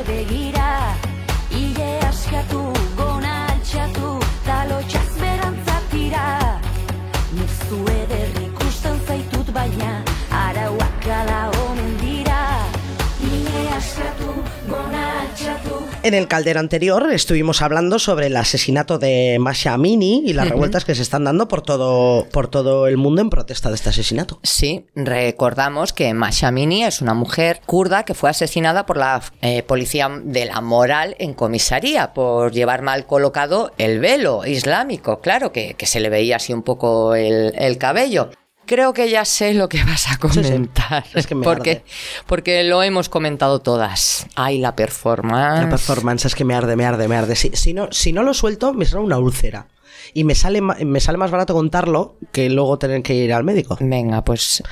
En 16.05 16.13
el 16.13 16.29
caldero 16.29 16.61
anterior 16.61 17.11
estuvimos 17.15 17.63
hablando 17.63 17.99
sobre 17.99 18.27
el 18.27 18.37
asesinato 18.37 18.99
de 18.99 19.39
Masha 19.41 19.73
Amini 19.73 20.23
y 20.27 20.35
las 20.35 20.51
revueltas 20.51 20.85
que 20.85 20.95
se 20.95 21.01
están 21.01 21.25
dando 21.25 21.49
por 21.49 21.63
todo, 21.63 22.27
por 22.31 22.49
todo 22.49 22.89
el 22.89 22.99
mundo 22.99 23.23
en 23.23 23.31
protesta 23.31 23.71
de 23.71 23.77
este 23.77 23.89
asesinato. 23.89 24.39
Sí, 24.43 24.85
recordamos 24.95 25.95
que 25.95 26.13
Masha 26.13 26.49
Amini 26.49 26.85
es 26.85 27.01
una 27.01 27.15
mujer 27.15 27.63
kurda 27.65 28.05
que 28.05 28.13
fue 28.13 28.29
asesinada 28.29 28.85
por 28.85 28.99
la 28.99 29.23
eh, 29.41 29.63
policía 29.63 30.11
de 30.23 30.45
la 30.45 30.61
moral 30.61 31.17
en 31.19 31.33
comisaría 31.33 32.13
por 32.13 32.53
llevar 32.53 32.83
mal 32.83 33.07
colocado 33.07 33.73
el 33.79 33.99
velo 33.99 34.45
islámico, 34.45 35.23
claro, 35.23 35.53
que, 35.53 35.73
que 35.73 35.87
se 35.87 36.01
le 36.01 36.11
veía 36.11 36.37
así 36.37 36.53
un 36.53 36.65
poco 36.65 37.15
el, 37.15 37.55
el 37.57 37.79
cabello. 37.79 38.29
Creo 38.67 38.93
que 38.93 39.11
ya 39.11 39.25
sé 39.25 39.55
lo 39.55 39.69
que 39.69 39.83
vas 39.85 40.09
a 40.09 40.13
sí. 40.13 40.19
comentar. 40.19 41.05
Es 41.15 41.27
que 41.27 41.35
me 41.35 41.45
porque, 41.45 41.71
arde. 41.71 41.85
porque 42.27 42.65
lo 42.65 42.83
hemos 42.83 43.09
comentado 43.09 43.61
todas. 43.61 44.27
Ay, 44.35 44.59
la 44.59 44.75
performance. 44.75 45.63
La 45.65 45.69
performance 45.69 46.25
es 46.27 46.35
que 46.35 46.45
me 46.45 46.55
arde, 46.55 46.77
me 46.77 46.87
arde, 46.87 47.09
me 47.09 47.17
arde. 47.17 47.37
Si, 47.37 47.51
si 47.55 47.75
no, 47.75 47.89
si 47.93 48.13
no 48.13 48.23
lo 48.23 48.33
suelto, 48.35 48.73
me 48.73 48.85
sale 48.87 49.03
una 49.03 49.19
úlcera. 49.19 49.67
Y 50.13 50.25
me 50.25 50.35
sale, 50.35 50.61
me 50.61 51.01
sale 51.01 51.19
más 51.19 51.31
barato 51.31 51.55
contarlo 51.55 52.17
que 52.31 52.49
luego 52.51 52.79
tener 52.79 53.03
que 53.03 53.15
ir 53.15 53.33
al 53.33 53.43
médico. 53.43 53.77
Venga, 53.81 54.23
pues 54.23 54.63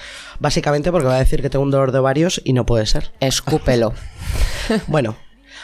Básicamente 0.43 0.91
porque 0.91 1.07
va 1.07 1.15
a 1.15 1.21
decir 1.21 1.41
que 1.41 1.51
tengo 1.51 1.65
un 1.65 1.71
dolor 1.71 1.93
de 1.93 1.99
ovarios 1.99 2.41
y 2.45 2.53
no 2.53 2.67
puede 2.67 2.87
ser. 2.87 3.13
escúpelo. 3.21 3.95
Bueno, 4.87 5.17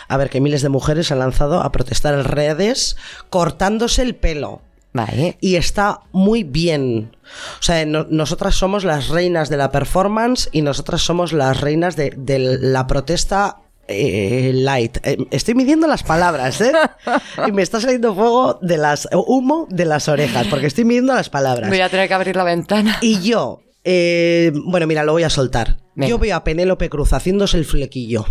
a 0.08 0.16
ver, 0.16 0.28
que 0.30 0.40
miles 0.40 0.62
de 0.62 0.68
mujeres 0.68 1.06
se 1.06 1.14
han 1.14 1.20
lanzado 1.20 1.62
a 1.62 1.73
protestar 1.73 2.14
en 2.14 2.25
redes 2.25 2.97
cortándose 3.30 4.02
el 4.02 4.14
pelo. 4.14 4.61
Vale. 4.92 5.37
Y 5.40 5.57
está 5.57 6.00
muy 6.12 6.42
bien. 6.45 7.16
O 7.61 7.62
sea, 7.62 7.85
no- 7.87 8.07
nosotras 8.11 8.54
somos 8.54 8.85
las 8.85 9.09
reinas 9.09 9.49
de 9.49 9.57
la 9.59 9.71
performance 9.71 10.49
y 10.52 10.62
nosotras 10.62 11.02
somos 11.02 11.33
las 11.33 11.61
reinas 11.61 11.95
de, 11.97 12.12
de 12.16 12.38
la 12.38 12.87
protesta 12.87 13.59
eh, 13.87 14.50
light. 14.54 14.99
Eh, 15.02 15.16
estoy 15.30 15.54
midiendo 15.54 15.87
las 15.87 16.02
palabras, 16.02 16.61
¿eh? 16.61 16.73
Y 17.47 17.52
me 17.52 17.62
está 17.62 17.80
saliendo 17.80 18.14
fuego 18.14 18.59
de 18.62 18.76
las 18.78 19.09
humo 19.12 19.66
de 19.71 19.85
las 19.85 20.09
orejas, 20.09 20.47
porque 20.49 20.66
estoy 20.66 20.85
midiendo 20.85 21.14
las 21.14 21.28
palabras. 21.30 21.68
Voy 21.68 21.80
a 21.80 21.88
tener 21.88 22.09
que 22.09 22.14
abrir 22.14 22.37
la 22.37 22.45
ventana. 22.45 22.99
Y 23.00 23.21
yo, 23.21 23.62
eh, 23.85 24.52
bueno, 24.66 24.87
mira, 24.87 25.04
lo 25.04 25.12
voy 25.12 25.23
a 25.23 25.30
soltar. 25.30 25.78
Venga. 25.95 26.09
Yo 26.09 26.18
veo 26.18 26.37
a 26.37 26.45
Penélope 26.45 26.88
Cruz 26.90 27.12
haciéndose 27.12 27.57
el 27.59 27.64
flequillo 27.64 28.26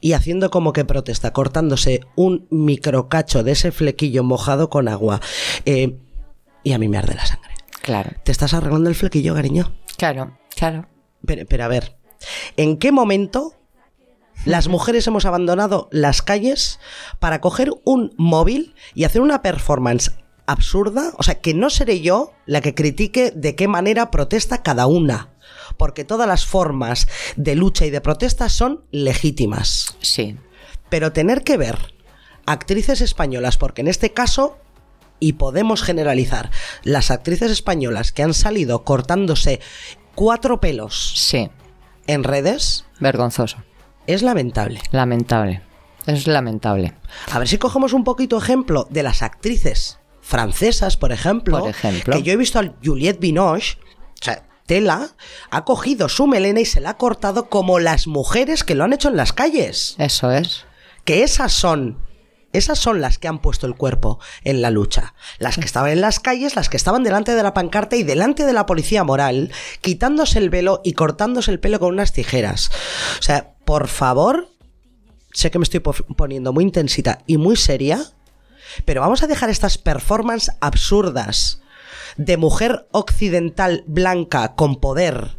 y 0.00 0.12
haciendo 0.12 0.50
como 0.50 0.72
que 0.72 0.84
protesta, 0.84 1.32
cortándose 1.32 2.00
un 2.16 2.46
microcacho 2.50 3.42
de 3.42 3.52
ese 3.52 3.72
flequillo 3.72 4.22
mojado 4.22 4.68
con 4.68 4.88
agua. 4.88 5.20
Eh, 5.64 5.98
y 6.62 6.72
a 6.72 6.78
mí 6.78 6.88
me 6.88 6.98
arde 6.98 7.14
la 7.14 7.26
sangre. 7.26 7.50
Claro, 7.82 8.10
¿Te 8.24 8.32
estás 8.32 8.54
arreglando 8.54 8.88
el 8.88 8.94
flequillo, 8.96 9.34
cariño? 9.34 9.72
claro, 9.96 10.36
claro. 10.56 10.86
Pero, 11.26 11.46
pero 11.48 11.64
a 11.64 11.68
ver, 11.68 11.96
¿en 12.56 12.76
qué 12.78 12.92
momento 12.92 13.54
las 14.44 14.68
mujeres 14.68 15.06
hemos 15.06 15.24
abandonado 15.24 15.88
las 15.90 16.20
calles 16.22 16.80
para 17.18 17.40
coger 17.40 17.70
un 17.84 18.12
móvil 18.18 18.74
y 18.94 19.04
hacer 19.04 19.22
una 19.22 19.40
performance 19.42 20.12
absurda? 20.46 21.12
O 21.18 21.22
sea, 21.22 21.40
que 21.40 21.54
no 21.54 21.70
seré 21.70 22.00
yo 22.00 22.32
la 22.46 22.60
que 22.60 22.74
critique 22.74 23.30
de 23.34 23.54
qué 23.54 23.68
manera 23.68 24.10
protesta 24.10 24.62
cada 24.62 24.86
una. 24.86 25.30
Porque 25.76 26.04
todas 26.04 26.26
las 26.28 26.46
formas 26.46 27.08
de 27.36 27.54
lucha 27.54 27.86
y 27.86 27.90
de 27.90 28.00
protesta 28.00 28.48
son 28.48 28.84
legítimas. 28.90 29.96
Sí. 30.00 30.36
Pero 30.88 31.12
tener 31.12 31.42
que 31.42 31.56
ver 31.56 31.94
actrices 32.46 33.00
españolas, 33.00 33.56
porque 33.56 33.80
en 33.80 33.88
este 33.88 34.12
caso, 34.12 34.58
y 35.20 35.34
podemos 35.34 35.82
generalizar, 35.82 36.50
las 36.82 37.10
actrices 37.10 37.50
españolas 37.50 38.12
que 38.12 38.22
han 38.22 38.34
salido 38.34 38.84
cortándose 38.84 39.60
cuatro 40.14 40.60
pelos 40.60 41.12
Sí. 41.16 41.50
en 42.06 42.22
redes 42.24 42.84
Vergonzoso. 43.00 43.58
es 44.06 44.22
lamentable. 44.22 44.80
Lamentable. 44.90 45.62
Es 46.06 46.26
lamentable. 46.26 46.92
A 47.32 47.38
ver 47.38 47.48
si 47.48 47.56
cogemos 47.56 47.94
un 47.94 48.04
poquito 48.04 48.36
ejemplo 48.36 48.86
de 48.90 49.02
las 49.02 49.22
actrices 49.22 49.98
francesas, 50.20 50.96
por 50.98 51.12
ejemplo. 51.12 51.60
Por 51.60 51.70
ejemplo. 51.70 52.14
Que 52.14 52.22
yo 52.22 52.32
he 52.32 52.36
visto 52.36 52.58
a 52.58 52.74
Juliette 52.84 53.20
Binoche, 53.20 53.78
o 54.20 54.24
sea, 54.24 54.46
Tela, 54.66 55.10
ha 55.50 55.64
cogido 55.64 56.08
su 56.08 56.26
melena 56.26 56.60
y 56.60 56.64
se 56.64 56.80
la 56.80 56.90
ha 56.90 56.96
cortado 56.96 57.48
como 57.48 57.78
las 57.78 58.06
mujeres 58.06 58.64
que 58.64 58.74
lo 58.74 58.84
han 58.84 58.92
hecho 58.92 59.08
en 59.08 59.16
las 59.16 59.32
calles. 59.32 59.94
Eso 59.98 60.30
es. 60.30 60.64
Que 61.04 61.22
esas 61.22 61.52
son. 61.52 61.98
Esas 62.52 62.78
son 62.78 63.00
las 63.00 63.18
que 63.18 63.26
han 63.26 63.40
puesto 63.40 63.66
el 63.66 63.74
cuerpo 63.74 64.20
en 64.44 64.62
la 64.62 64.70
lucha. 64.70 65.14
Las 65.38 65.56
que 65.56 65.64
estaban 65.64 65.90
en 65.90 66.00
las 66.00 66.20
calles, 66.20 66.54
las 66.54 66.68
que 66.68 66.76
estaban 66.76 67.02
delante 67.02 67.34
de 67.34 67.42
la 67.42 67.52
pancarta 67.52 67.96
y 67.96 68.04
delante 68.04 68.46
de 68.46 68.52
la 68.52 68.64
policía 68.64 69.02
moral, 69.02 69.50
quitándose 69.80 70.38
el 70.38 70.50
velo 70.50 70.80
y 70.84 70.92
cortándose 70.92 71.50
el 71.50 71.58
pelo 71.58 71.80
con 71.80 71.92
unas 71.92 72.12
tijeras. 72.12 72.70
O 73.18 73.22
sea, 73.22 73.54
por 73.64 73.88
favor, 73.88 74.50
sé 75.32 75.50
que 75.50 75.58
me 75.58 75.64
estoy 75.64 75.80
po- 75.80 75.92
poniendo 76.16 76.52
muy 76.52 76.62
intensita 76.62 77.18
y 77.26 77.38
muy 77.38 77.56
seria, 77.56 78.00
pero 78.84 79.00
vamos 79.00 79.24
a 79.24 79.26
dejar 79.26 79.50
estas 79.50 79.76
performances 79.76 80.54
absurdas 80.60 81.60
de 82.16 82.36
mujer 82.36 82.86
occidental 82.92 83.84
blanca 83.86 84.54
con 84.54 84.76
poder 84.76 85.36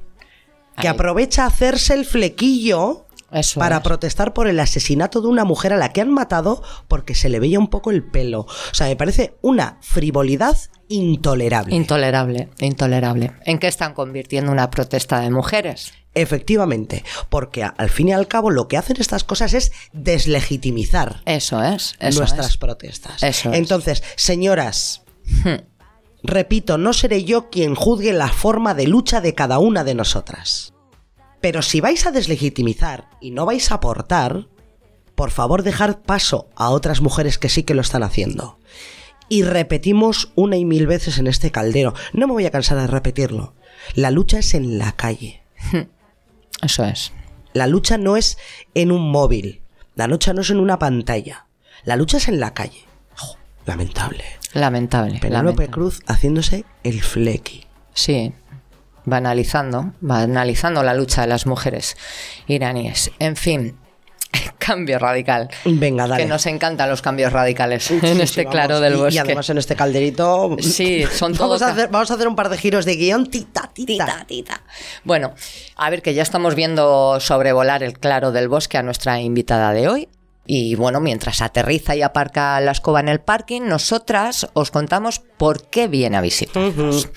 que 0.78 0.88
Ay. 0.88 0.94
aprovecha 0.94 1.44
a 1.44 1.48
hacerse 1.48 1.94
el 1.94 2.06
flequillo 2.06 3.06
Eso 3.32 3.60
para 3.60 3.78
es. 3.78 3.84
protestar 3.84 4.34
por 4.34 4.48
el 4.48 4.60
asesinato 4.60 5.22
de 5.22 5.28
una 5.30 5.46
mujer 5.46 5.72
a 5.74 5.78
la 5.78 5.94
que 5.94 6.02
han 6.02 6.12
matado 6.12 6.62
porque 6.90 7.16
se 7.16 7.30
le 7.30 7.40
veía 7.40 7.60
un 7.60 7.70
poco 7.70 7.92
el 7.92 8.04
pelo. 8.04 8.42
O 8.42 8.74
sea, 8.74 8.88
me 8.88 8.96
parece 8.98 9.36
una 9.42 9.78
frivolidad 9.82 10.58
intolerable. 10.90 11.74
Intolerable, 11.76 12.50
intolerable. 12.60 13.32
¿En 13.46 13.58
qué 13.58 13.68
están 13.68 13.94
convirtiendo 13.94 14.52
una 14.52 14.70
protesta 14.70 15.22
de 15.22 15.30
mujeres? 15.32 15.94
Efectivamente, 16.14 17.04
porque 17.30 17.64
al 17.64 17.90
fin 17.90 18.10
y 18.10 18.14
al 18.14 18.28
cabo 18.28 18.50
lo 18.52 18.68
que 18.68 18.78
hacen 18.78 18.98
estas 19.00 19.24
cosas 19.24 19.54
es 19.54 19.72
deslegitimizar 19.94 21.22
Eso 21.26 21.62
es, 21.64 21.96
eso 22.00 22.20
nuestras 22.20 22.50
es. 22.50 22.58
protestas. 22.58 23.24
Eso. 23.24 23.52
Entonces, 23.54 24.04
señoras, 24.16 25.02
repito, 26.28 26.78
no 26.78 26.94
seré 26.94 27.24
yo 27.24 27.50
quien 27.50 27.76
juzgue 27.76 28.14
la 28.14 28.30
forma 28.30 28.74
de 28.74 28.88
lucha 28.88 29.22
de 29.22 29.34
cada 29.34 29.60
una 29.60 29.84
de 29.84 29.96
nosotras. 29.96 30.74
Pero 31.42 31.62
si 31.62 31.82
vais 31.82 32.06
a 32.06 32.12
deslegitimizar 32.12 33.10
y 33.22 33.32
no 33.32 33.46
vais 33.46 33.72
a 33.72 33.76
aportar, 33.76 34.48
por 35.16 35.32
favor 35.32 35.64
dejad 35.64 35.98
paso 36.06 36.50
a 36.56 36.70
otras 36.70 37.02
mujeres 37.02 37.38
que 37.38 37.50
sí 37.50 37.64
que 37.64 37.74
lo 37.74 37.82
están 37.82 38.04
haciendo. 38.04 38.60
Y 39.30 39.44
repetimos 39.44 40.32
una 40.36 40.58
y 40.58 40.66
mil 40.66 40.88
veces 40.88 41.18
en 41.18 41.28
este 41.28 41.52
caldero. 41.52 41.94
No 42.14 42.28
me 42.28 42.34
voy 42.34 42.46
a 42.46 42.52
cansar 42.52 42.78
de 42.78 42.88
repetirlo. 42.88 43.54
La 43.96 44.12
lucha 44.12 44.40
es 44.40 44.54
en 44.54 44.78
la 44.78 44.92
calle. 44.94 45.44
Eso 46.62 46.84
es. 46.84 47.12
La 47.54 47.68
lucha 47.68 47.98
no 47.98 48.18
es 48.18 48.38
en 48.74 48.92
un 48.92 49.10
móvil. 49.10 49.62
La 49.96 50.08
lucha 50.08 50.34
no 50.34 50.42
es 50.42 50.50
en 50.50 50.60
una 50.60 50.78
pantalla. 50.78 51.48
La 51.84 51.96
lucha 51.96 52.18
es 52.18 52.28
en 52.28 52.40
la 52.40 52.54
calle. 52.54 52.86
Lamentable. 53.66 54.24
Lamentable. 54.54 55.20
Penélope. 55.20 55.68
Cruz 55.70 56.02
haciéndose 56.08 56.66
el 56.84 57.02
flequi. 57.02 57.66
Sí, 57.94 58.34
banalizando, 59.06 59.94
banalizando 60.02 60.84
la 60.84 60.94
lucha 60.94 61.22
de 61.22 61.28
las 61.28 61.46
mujeres 61.46 61.96
iraníes. 62.48 63.12
En 63.20 63.36
fin, 63.36 63.78
cambio 64.58 65.00
radical. 65.00 65.50
Venga, 65.66 66.08
dale. 66.08 66.24
Que 66.24 66.30
nos 66.30 66.46
encantan 66.46 66.90
los 66.90 67.02
cambios 67.02 67.32
radicales 67.34 67.84
Sí, 67.86 68.00
en 68.02 68.16
sí, 68.18 68.22
este 68.22 68.44
vamos. 68.44 68.52
claro 68.56 68.80
del 68.80 68.94
Y- 68.94 68.98
bosque. 68.98 69.16
Y 69.16 69.18
además 69.20 69.50
en 69.50 69.58
este 69.58 69.76
calderito. 69.76 70.58
Sí, 70.60 71.04
son 71.12 71.32
vamos 71.38 71.38
todos 71.38 71.62
a, 71.62 71.66
ca- 71.68 71.72
hacer, 71.74 71.90
vamos 71.90 72.12
a 72.12 72.14
hacer 72.16 72.28
un 72.28 72.36
par 72.36 72.50
de 72.50 72.58
giros 72.58 72.86
de 72.86 72.96
guion. 72.96 73.30
Tita, 73.30 73.72
tita. 73.74 74.06
Tita, 74.06 74.26
tita. 74.28 74.62
Bueno, 75.04 75.34
a 75.76 75.90
ver 75.90 76.02
que 76.02 76.14
ya 76.14 76.24
estamos 76.24 76.56
viendo 76.56 77.20
sobrevolar 77.20 77.84
el 77.84 77.98
claro 78.00 78.32
del 78.32 78.48
bosque 78.48 78.78
a 78.78 78.84
nuestra 78.84 79.20
invitada 79.22 79.72
de 79.74 79.88
hoy. 79.88 80.10
Y 80.46 80.76
bueno, 80.76 81.00
mientras 81.02 81.42
aterriza 81.42 81.96
y 81.96 82.02
aparca 82.02 82.60
la 82.62 82.72
escoba 82.72 83.00
en 83.00 83.10
el 83.10 83.20
parking, 83.20 83.64
nosotras 83.64 84.48
os 84.54 84.72
contamos 84.72 85.20
por 85.20 85.70
qué 85.70 85.88
viene 85.88 86.18
a 86.18 86.22
visitarnos. 86.22 87.10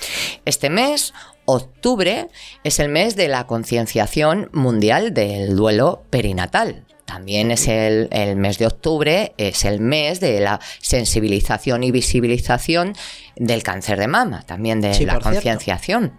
Este 0.44 0.70
mes, 0.70 1.12
octubre, 1.44 2.28
es 2.64 2.78
el 2.78 2.88
mes 2.88 3.16
de 3.16 3.28
la 3.28 3.46
concienciación 3.46 4.48
mundial 4.52 5.12
del 5.12 5.56
duelo 5.56 6.04
perinatal. 6.10 6.87
También 7.08 7.50
es 7.50 7.68
el, 7.68 8.08
el 8.12 8.36
mes 8.36 8.58
de 8.58 8.66
octubre, 8.66 9.32
es 9.38 9.64
el 9.64 9.80
mes 9.80 10.20
de 10.20 10.40
la 10.40 10.60
sensibilización 10.82 11.82
y 11.82 11.90
visibilización 11.90 12.92
del 13.34 13.62
cáncer 13.62 13.98
de 13.98 14.08
mama, 14.08 14.42
también 14.42 14.82
de 14.82 14.92
Sí, 14.92 15.06
la 15.06 15.18
concienciación. 15.18 16.12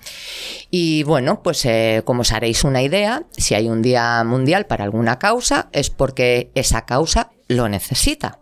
Y 0.71 1.03
bueno, 1.03 1.43
pues 1.43 1.63
eh, 1.65 2.01
como 2.05 2.21
os 2.21 2.31
haréis 2.31 2.63
una 2.63 2.81
idea, 2.81 3.21
si 3.37 3.53
hay 3.53 3.69
un 3.69 3.83
día 3.83 4.23
mundial 4.23 4.65
para 4.65 4.83
alguna 4.83 5.19
causa, 5.19 5.69
es 5.73 5.91
porque 5.91 6.49
esa 6.55 6.87
causa 6.87 7.29
lo 7.47 7.69
necesita. 7.69 8.39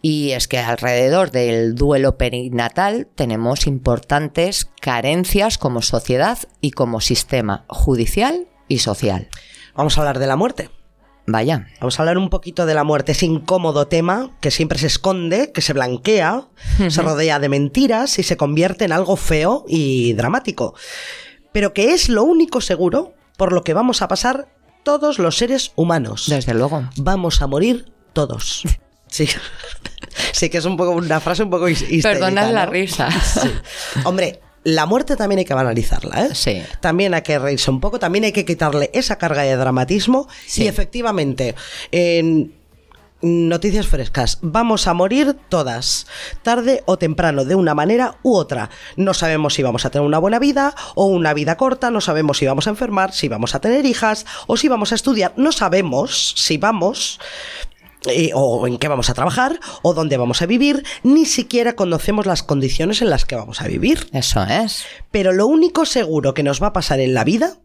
Y 0.00 0.30
es 0.30 0.46
que 0.46 0.58
alrededor 0.58 1.32
del 1.32 1.74
duelo 1.74 2.16
perinatal 2.16 3.08
tenemos 3.16 3.66
importantes 3.66 4.70
carencias 4.80 5.58
como 5.58 5.82
sociedad 5.82 6.38
y 6.60 6.70
como 6.70 7.00
sistema 7.00 7.64
judicial 7.68 8.46
y 8.68 8.78
social. 8.78 9.28
Vamos 9.74 9.98
a 9.98 10.02
hablar 10.02 10.20
de 10.20 10.28
la 10.28 10.36
muerte. 10.36 10.70
Vaya, 11.32 11.66
Vamos 11.80 11.98
a 11.98 12.02
hablar 12.02 12.18
un 12.18 12.28
poquito 12.30 12.66
de 12.66 12.74
la 12.74 12.84
muerte, 12.84 13.12
ese 13.12 13.26
incómodo 13.26 13.86
tema 13.86 14.30
que 14.40 14.50
siempre 14.50 14.78
se 14.78 14.86
esconde, 14.88 15.52
que 15.52 15.60
se 15.60 15.72
blanquea, 15.72 16.48
se 16.88 17.02
rodea 17.02 17.38
de 17.38 17.48
mentiras 17.48 18.18
y 18.18 18.22
se 18.22 18.36
convierte 18.36 18.84
en 18.84 18.92
algo 18.92 19.16
feo 19.16 19.64
y 19.68 20.12
dramático. 20.14 20.74
Pero 21.52 21.72
que 21.74 21.92
es 21.92 22.08
lo 22.08 22.22
único 22.24 22.60
seguro 22.60 23.14
por 23.36 23.52
lo 23.52 23.62
que 23.64 23.74
vamos 23.74 24.02
a 24.02 24.08
pasar 24.08 24.48
todos 24.82 25.18
los 25.18 25.36
seres 25.36 25.72
humanos. 25.76 26.26
desde 26.28 26.54
luego. 26.54 26.88
Vamos 26.96 27.42
a 27.42 27.46
morir 27.46 27.92
todos. 28.12 28.62
Sí. 29.12 29.26
Sí 30.32 30.50
que 30.50 30.58
es 30.58 30.64
un 30.64 30.76
poco 30.76 30.92
una 30.92 31.18
frase 31.18 31.42
un 31.42 31.50
poco 31.50 31.68
his- 31.68 31.82
histérica, 31.82 32.10
Perdonad 32.26 32.52
la 32.52 32.66
¿no? 32.66 32.70
risa. 32.70 33.10
Sí. 33.10 33.50
Hombre, 34.04 34.40
la 34.64 34.86
muerte 34.86 35.16
también 35.16 35.38
hay 35.38 35.44
que 35.44 35.54
banalizarla, 35.54 36.26
¿eh? 36.26 36.34
Sí. 36.34 36.62
También 36.80 37.14
hay 37.14 37.22
que 37.22 37.38
reírse 37.38 37.70
un 37.70 37.80
poco, 37.80 37.98
también 37.98 38.24
hay 38.24 38.32
que 38.32 38.44
quitarle 38.44 38.90
esa 38.92 39.16
carga 39.16 39.42
de 39.42 39.56
dramatismo. 39.56 40.28
Sí. 40.46 40.64
Y 40.64 40.68
efectivamente, 40.68 41.54
en 41.92 42.52
noticias 43.22 43.86
frescas, 43.86 44.38
vamos 44.42 44.86
a 44.86 44.94
morir 44.94 45.36
todas, 45.48 46.06
tarde 46.42 46.82
o 46.86 46.96
temprano, 46.96 47.44
de 47.44 47.54
una 47.54 47.74
manera 47.74 48.16
u 48.22 48.34
otra. 48.34 48.70
No 48.96 49.14
sabemos 49.14 49.54
si 49.54 49.62
vamos 49.62 49.84
a 49.84 49.90
tener 49.90 50.06
una 50.06 50.18
buena 50.18 50.38
vida 50.38 50.74
o 50.94 51.06
una 51.06 51.34
vida 51.34 51.56
corta, 51.56 51.90
no 51.90 52.00
sabemos 52.00 52.38
si 52.38 52.46
vamos 52.46 52.66
a 52.66 52.70
enfermar, 52.70 53.12
si 53.12 53.28
vamos 53.28 53.54
a 53.54 53.60
tener 53.60 53.84
hijas 53.86 54.26
o 54.46 54.56
si 54.56 54.68
vamos 54.68 54.92
a 54.92 54.94
estudiar, 54.94 55.32
no 55.36 55.52
sabemos 55.52 56.34
si 56.36 56.56
vamos 56.58 57.20
eh, 58.06 58.30
o 58.34 58.66
en 58.66 58.78
qué 58.78 58.88
vamos 58.88 59.10
a 59.10 59.14
trabajar, 59.14 59.60
o 59.82 59.94
dónde 59.94 60.16
vamos 60.16 60.42
a 60.42 60.46
vivir, 60.46 60.84
ni 61.02 61.26
siquiera 61.26 61.74
conocemos 61.74 62.26
las 62.26 62.42
condiciones 62.42 63.02
en 63.02 63.10
las 63.10 63.24
que 63.24 63.36
vamos 63.36 63.60
a 63.60 63.68
vivir. 63.68 64.08
Eso 64.12 64.42
es. 64.42 64.84
Pero 65.10 65.32
lo 65.32 65.46
único 65.46 65.84
seguro 65.84 66.34
que 66.34 66.42
nos 66.42 66.62
va 66.62 66.68
a 66.68 66.72
pasar 66.72 67.00
en 67.00 67.14
la 67.14 67.24
vida 67.24 67.58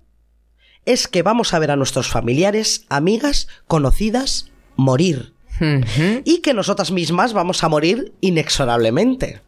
es 0.86 1.08
que 1.08 1.24
vamos 1.24 1.54
a 1.54 1.60
ver 1.60 1.72
a 1.72 1.76
nuestros 1.76 2.10
familiares, 2.10 2.86
amigas, 2.90 3.48
conocidas 3.68 4.52
morir. 4.76 5.34
Y 6.26 6.40
que 6.40 6.54
nosotras 6.54 6.92
mismas 6.92 7.32
vamos 7.32 7.64
a 7.64 7.70
morir 7.70 8.14
inexorablemente. 8.20 9.42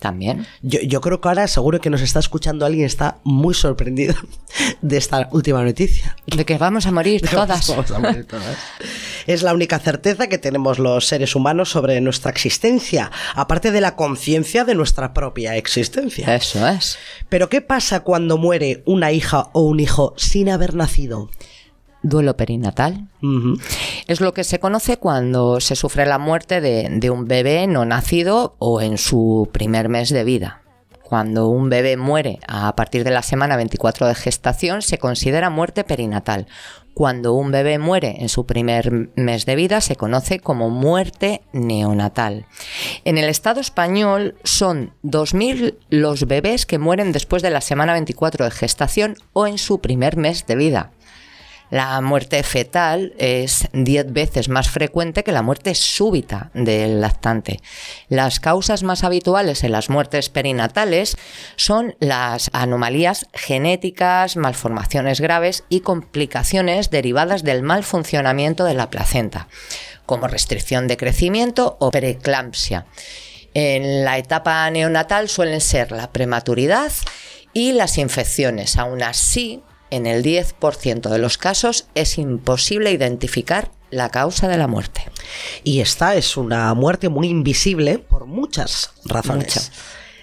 También. 0.00 0.46
Yo, 0.60 0.80
yo 0.80 1.00
creo 1.00 1.20
que 1.20 1.28
ahora 1.28 1.48
seguro 1.48 1.80
que 1.80 1.88
nos 1.88 2.02
está 2.02 2.18
escuchando 2.18 2.66
alguien 2.66 2.84
está 2.84 3.18
muy 3.24 3.54
sorprendido 3.54 4.14
de 4.82 4.96
esta 4.96 5.28
última 5.32 5.62
noticia. 5.62 6.16
De 6.26 6.44
que 6.44 6.58
vamos 6.58 6.86
a 6.86 6.92
morir 6.92 7.22
todas. 7.30 7.68
Vamos 7.68 7.90
a 7.90 7.98
morir 7.98 8.26
todas. 8.26 8.56
Es 9.26 9.42
la 9.42 9.54
única 9.54 9.78
certeza 9.78 10.26
que 10.26 10.38
tenemos 10.38 10.78
los 10.78 11.06
seres 11.06 11.34
humanos 11.34 11.70
sobre 11.70 12.00
nuestra 12.00 12.30
existencia, 12.30 13.10
aparte 13.34 13.70
de 13.70 13.80
la 13.80 13.96
conciencia 13.96 14.64
de 14.64 14.74
nuestra 14.74 15.14
propia 15.14 15.56
existencia. 15.56 16.34
Eso 16.34 16.66
es. 16.66 16.98
Pero 17.28 17.48
¿qué 17.48 17.60
pasa 17.60 18.00
cuando 18.00 18.36
muere 18.36 18.82
una 18.84 19.12
hija 19.12 19.48
o 19.52 19.62
un 19.62 19.80
hijo 19.80 20.14
sin 20.16 20.50
haber 20.50 20.74
nacido? 20.74 21.30
Duelo 22.04 22.36
perinatal. 22.36 23.08
Es 24.06 24.20
lo 24.20 24.34
que 24.34 24.44
se 24.44 24.60
conoce 24.60 24.98
cuando 24.98 25.58
se 25.60 25.74
sufre 25.74 26.04
la 26.04 26.18
muerte 26.18 26.60
de, 26.60 26.88
de 26.90 27.08
un 27.10 27.26
bebé 27.26 27.66
no 27.66 27.86
nacido 27.86 28.56
o 28.58 28.82
en 28.82 28.98
su 28.98 29.48
primer 29.52 29.88
mes 29.88 30.10
de 30.10 30.22
vida. 30.22 30.60
Cuando 31.02 31.48
un 31.48 31.68
bebé 31.70 31.96
muere 31.96 32.40
a 32.46 32.74
partir 32.76 33.04
de 33.04 33.10
la 33.10 33.22
semana 33.22 33.56
24 33.56 34.06
de 34.06 34.14
gestación 34.14 34.82
se 34.82 34.98
considera 34.98 35.48
muerte 35.48 35.84
perinatal. 35.84 36.46
Cuando 36.94 37.34
un 37.34 37.50
bebé 37.50 37.78
muere 37.78 38.16
en 38.20 38.28
su 38.28 38.46
primer 38.46 39.10
mes 39.16 39.46
de 39.46 39.56
vida 39.56 39.80
se 39.80 39.96
conoce 39.96 40.40
como 40.40 40.70
muerte 40.70 41.42
neonatal. 41.52 42.46
En 43.04 43.18
el 43.18 43.28
Estado 43.28 43.60
español 43.60 44.36
son 44.44 44.94
2.000 45.04 45.76
los 45.90 46.26
bebés 46.26 46.66
que 46.66 46.78
mueren 46.78 47.12
después 47.12 47.42
de 47.42 47.50
la 47.50 47.60
semana 47.60 47.92
24 47.92 48.44
de 48.44 48.50
gestación 48.50 49.16
o 49.32 49.46
en 49.46 49.58
su 49.58 49.80
primer 49.80 50.16
mes 50.16 50.46
de 50.46 50.56
vida. 50.56 50.92
La 51.74 52.00
muerte 52.00 52.40
fetal 52.44 53.14
es 53.18 53.66
10 53.72 54.12
veces 54.12 54.48
más 54.48 54.70
frecuente 54.70 55.24
que 55.24 55.32
la 55.32 55.42
muerte 55.42 55.74
súbita 55.74 56.52
del 56.54 57.00
lactante. 57.00 57.58
Las 58.08 58.38
causas 58.38 58.84
más 58.84 59.02
habituales 59.02 59.64
en 59.64 59.72
las 59.72 59.90
muertes 59.90 60.28
perinatales 60.28 61.16
son 61.56 61.96
las 61.98 62.48
anomalías 62.52 63.26
genéticas, 63.32 64.36
malformaciones 64.36 65.20
graves 65.20 65.64
y 65.68 65.80
complicaciones 65.80 66.90
derivadas 66.90 67.42
del 67.42 67.64
mal 67.64 67.82
funcionamiento 67.82 68.62
de 68.64 68.74
la 68.74 68.88
placenta, 68.88 69.48
como 70.06 70.28
restricción 70.28 70.86
de 70.86 70.96
crecimiento 70.96 71.76
o 71.80 71.90
preeclampsia. 71.90 72.86
En 73.52 74.04
la 74.04 74.18
etapa 74.18 74.70
neonatal 74.70 75.28
suelen 75.28 75.60
ser 75.60 75.90
la 75.90 76.12
prematuridad 76.12 76.92
y 77.52 77.72
las 77.72 77.98
infecciones. 77.98 78.76
Aún 78.76 79.02
así, 79.02 79.64
en 79.90 80.06
el 80.06 80.22
10% 80.22 81.08
de 81.08 81.18
los 81.18 81.38
casos 81.38 81.86
es 81.94 82.18
imposible 82.18 82.90
identificar 82.92 83.70
la 83.90 84.08
causa 84.10 84.48
de 84.48 84.56
la 84.58 84.66
muerte. 84.66 85.02
Y 85.62 85.80
esta 85.80 86.16
es 86.16 86.36
una 86.36 86.72
muerte 86.74 87.08
muy 87.08 87.28
invisible 87.28 87.98
por 87.98 88.26
muchas 88.26 88.92
razones. 89.04 89.70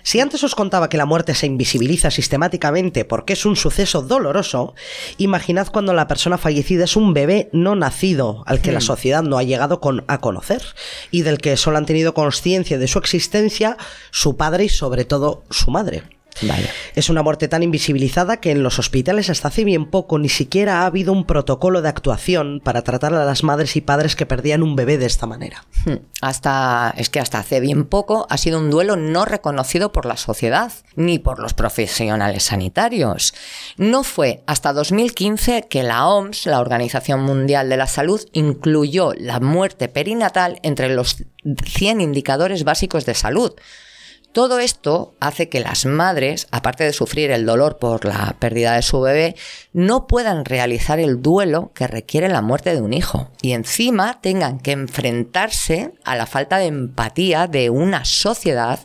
Si 0.04 0.19
antes 0.19 0.43
os 0.43 0.56
contaba 0.56 0.89
que 0.89 0.97
la 0.97 1.06
muerte 1.06 1.36
se 1.36 1.45
invisibiliza 1.45 2.10
sistemáticamente 2.10 3.06
porque 3.06 3.34
es 3.34 3.45
un 3.45 3.56
suceso 3.56 4.02
doloroso, 4.02 4.74
imaginad 5.19 5.67
cuando 5.67 5.93
la 5.93 6.08
persona 6.08 6.39
fallecida 6.39 6.86
es 6.86 6.95
un 6.95 7.13
bebé 7.13 7.50
no 7.54 7.76
nacido 7.76 8.43
al 8.47 8.62
que 8.62 8.71
la 8.71 8.82
sociedad 8.82 9.21
no 9.21 9.38
ha 9.38 9.43
llegado 9.43 9.80
con- 9.80 10.04
a 10.08 10.19
conocer 10.19 10.63
y 11.12 11.21
del 11.21 11.38
que 11.38 11.56
solo 11.56 11.78
han 11.78 11.86
tenido 11.86 12.15
conciencia 12.15 12.80
de 12.80 12.88
su 12.88 12.97
existencia 12.97 13.78
su 14.10 14.36
padre 14.38 14.63
y 14.65 14.69
sobre 14.69 15.06
todo 15.06 15.43
su 15.52 15.69
madre. 15.69 16.02
Es 16.96 17.10
una 17.10 17.24
muerte 17.24 17.48
tan 17.48 17.63
invisibilizada 17.63 18.38
que 18.38 18.52
en 18.52 18.63
los 18.63 18.80
hospitales 18.80 19.30
hasta 19.30 19.50
hace 19.50 19.63
bien 19.63 19.86
poco 19.86 20.17
ni 20.17 20.30
siquiera 20.30 20.82
ha 20.82 20.86
habido 20.86 21.13
un 21.13 21.26
protocolo 21.26 21.82
de 21.82 21.89
actuación 21.89 22.62
para 22.63 22.84
tratar 22.84 23.13
a 23.13 23.26
las 23.26 23.44
madres 23.44 23.76
y 23.76 23.82
padres 23.82 24.15
que 24.15 24.26
perdían 24.26 24.63
un 24.63 24.76
bebé 24.76 24.98
de 24.98 25.06
esta 25.06 25.28
manera. 25.28 25.65
Hmm. 25.86 25.98
Hasta 26.22 26.94
es 26.98 27.10
que 27.10 27.20
hasta 27.20 27.39
hace 27.39 27.60
bien 27.60 27.86
poco 27.86 28.28
ha 28.30 28.38
sido 28.38 28.60
un 28.60 28.70
duelo 28.70 28.96
no 28.96 29.26
reconocido 29.26 29.91
por 29.91 30.06
la 30.06 30.17
sociedad 30.17 30.72
ni 30.96 31.20
por 31.20 31.39
los 31.39 31.54
profesionales 31.54 32.44
sanitarios. 32.44 33.34
No 33.78 34.04
fue 34.04 34.44
hasta 34.48 34.74
2015 34.74 35.67
que 35.70 35.84
la 35.84 36.08
OMS, 36.08 36.46
la 36.46 36.60
Organización 36.60 37.22
Mundial 37.22 37.70
de 37.70 37.78
la 37.78 37.88
Salud, 37.88 38.22
incluyó 38.34 39.13
la 39.17 39.39
muerte 39.39 39.88
perinatal 39.88 40.60
entre 40.63 40.89
los 40.89 41.24
100 41.65 42.02
indicadores 42.02 42.63
básicos 42.63 43.06
de 43.06 43.13
salud. 43.13 43.54
Todo 44.32 44.60
esto 44.60 45.13
hace 45.20 45.50
que 45.50 45.60
las 45.60 45.86
madres, 45.86 46.48
aparte 46.52 46.86
de 46.86 46.94
sufrir 46.94 47.32
el 47.32 47.46
dolor 47.46 47.80
por 47.80 48.06
la 48.06 48.38
pérdida 48.39 48.76
de 48.76 48.82
su 48.82 49.02
bebé, 49.02 49.36
no 49.74 50.08
puedan 50.08 50.46
realizar 50.46 51.00
el 51.00 51.22
duelo 51.22 51.72
que 51.76 51.86
requiere 51.86 52.30
la 52.30 52.41
muerte 52.41 52.74
de 52.74 52.80
un 52.80 52.94
hijo. 52.94 53.30
Y 53.41 53.52
encima 53.52 54.22
tengan 54.22 54.60
que 54.60 54.72
enfrentarse 54.72 55.94
a 56.06 56.15
la 56.15 56.28
falta 56.28 56.60
de 56.60 56.67
empatía 56.67 57.48
de 57.48 57.70
una 57.70 58.06
sociedad 58.06 58.80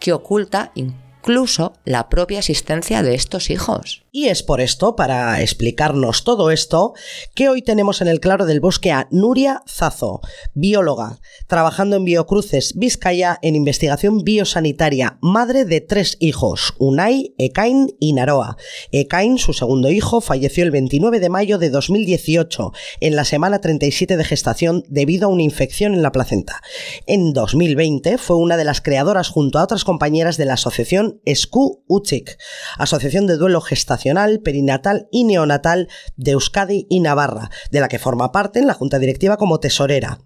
que 0.00 0.12
oculta 0.12 0.70
incluso 1.20 1.74
la 1.84 2.08
propia 2.08 2.38
existencia 2.38 3.02
de 3.02 3.14
estos 3.14 3.50
hijos. 3.50 4.04
Y 4.12 4.26
es 4.26 4.42
por 4.42 4.60
esto, 4.60 4.96
para 4.96 5.40
explicarnos 5.40 6.24
todo 6.24 6.50
esto, 6.50 6.94
que 7.34 7.48
hoy 7.48 7.62
tenemos 7.62 8.00
en 8.00 8.08
el 8.08 8.18
Claro 8.18 8.44
del 8.44 8.58
Bosque 8.58 8.90
a 8.90 9.06
Nuria 9.12 9.62
Zazo, 9.68 10.20
bióloga, 10.52 11.20
trabajando 11.46 11.94
en 11.94 12.04
Biocruces, 12.04 12.76
Vizcaya, 12.76 13.38
en 13.42 13.54
investigación 13.54 14.24
biosanitaria, 14.24 15.18
madre 15.20 15.64
de 15.64 15.80
tres 15.80 16.16
hijos, 16.18 16.74
Unai, 16.78 17.34
Ekain 17.38 17.94
y 18.00 18.14
Naroa. 18.14 18.56
Ekain, 18.90 19.38
su 19.38 19.52
segundo 19.52 19.90
hijo, 19.90 20.20
falleció 20.20 20.64
el 20.64 20.72
29 20.72 21.20
de 21.20 21.28
mayo 21.28 21.58
de 21.58 21.70
2018, 21.70 22.72
en 22.98 23.14
la 23.14 23.24
semana 23.24 23.60
37 23.60 24.16
de 24.16 24.24
gestación, 24.24 24.84
debido 24.88 25.26
a 25.28 25.30
una 25.30 25.42
infección 25.42 25.94
en 25.94 26.02
la 26.02 26.10
placenta. 26.10 26.62
En 27.06 27.32
2020 27.32 28.18
fue 28.18 28.38
una 28.38 28.56
de 28.56 28.64
las 28.64 28.80
creadoras 28.80 29.28
junto 29.28 29.60
a 29.60 29.64
otras 29.64 29.84
compañeras 29.84 30.36
de 30.36 30.46
la 30.46 30.54
asociación 30.54 31.09
SKU 31.26 31.84
Uchik, 31.88 32.36
Asociación 32.78 33.26
de 33.26 33.36
Duelo 33.36 33.60
Gestacional 33.60 34.40
perinatal 34.40 35.08
y 35.10 35.24
neonatal 35.24 35.88
de 36.16 36.32
Euskadi 36.32 36.86
y 36.88 37.00
Navarra, 37.00 37.50
de 37.70 37.80
la 37.80 37.88
que 37.88 37.98
forma 37.98 38.32
parte 38.32 38.58
en 38.58 38.66
la 38.66 38.74
Junta 38.74 38.98
Directiva 38.98 39.36
como 39.36 39.60
tesorera. 39.60 40.18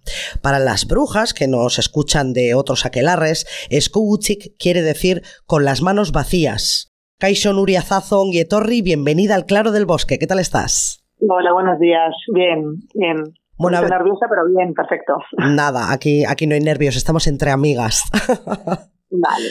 Para 0.43 0.59
las 0.59 0.87
brujas 0.87 1.35
que 1.35 1.49
nos 1.49 1.79
escuchan 1.79 2.33
de 2.33 2.55
otros 2.55 2.87
aquelarres, 2.87 3.47
Eskubuchik 3.71 4.57
quiere 4.59 4.83
decir 4.83 5.23
con 5.47 5.65
las 5.65 5.83
manos 5.83 6.13
vacías. 6.13 6.95
Kaisho 7.19 7.53
Nuriazazo 7.53 8.25
Torri, 8.49 8.83
bienvenida 8.83 9.35
al 9.35 9.47
Claro 9.47 9.73
del 9.73 9.87
Bosque, 9.87 10.19
¿qué 10.19 10.27
tal 10.27 10.41
estás? 10.41 11.05
Hola, 11.29 11.53
buenos 11.53 11.79
días. 11.79 12.15
Bien, 12.35 12.81
bien. 12.95 13.35
Bueno, 13.57 13.81
nerviosa, 13.83 14.27
pero 14.29 14.47
bien, 14.47 14.75
perfecto. 14.75 15.17
Nada, 15.39 15.93
aquí, 15.93 16.25
aquí 16.25 16.47
no 16.47 16.55
hay 16.55 16.61
nervios, 16.61 16.97
estamos 16.97 17.27
entre 17.27 17.51
amigas. 17.51 18.03
Vale. 19.17 19.47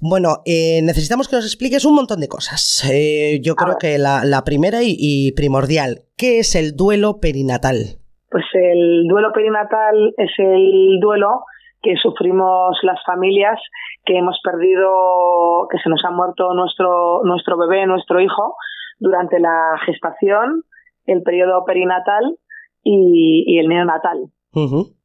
Bueno, 0.00 0.42
eh, 0.44 0.80
necesitamos 0.82 1.28
que 1.28 1.36
nos 1.36 1.44
expliques 1.44 1.84
un 1.84 1.94
montón 1.94 2.20
de 2.20 2.28
cosas. 2.28 2.82
Eh, 2.90 3.40
yo 3.42 3.54
creo 3.54 3.76
que 3.78 3.96
la, 3.98 4.42
primera 4.44 4.78
y, 4.82 5.32
primordial, 5.36 6.02
¿qué 6.16 6.40
es 6.40 6.56
el 6.56 6.74
duelo 6.74 7.20
perinatal? 7.20 7.98
Pues 8.30 8.44
el 8.54 9.06
duelo 9.06 9.32
perinatal 9.32 10.14
es 10.16 10.30
el 10.38 10.98
duelo 11.00 11.44
que 11.80 11.94
sufrimos 11.96 12.76
las 12.82 12.98
familias 13.06 13.60
que 14.04 14.18
hemos 14.18 14.38
perdido, 14.42 15.68
que 15.70 15.78
se 15.78 15.88
nos 15.88 16.04
ha 16.04 16.10
muerto 16.10 16.52
nuestro, 16.54 17.22
nuestro 17.22 17.56
bebé, 17.56 17.86
nuestro 17.86 18.20
hijo, 18.20 18.56
durante 18.98 19.38
la 19.38 19.78
gestación, 19.86 20.64
el 21.06 21.22
periodo 21.22 21.64
perinatal 21.64 22.36
y, 22.82 23.58
el 23.58 23.68
neonatal. 23.68 24.30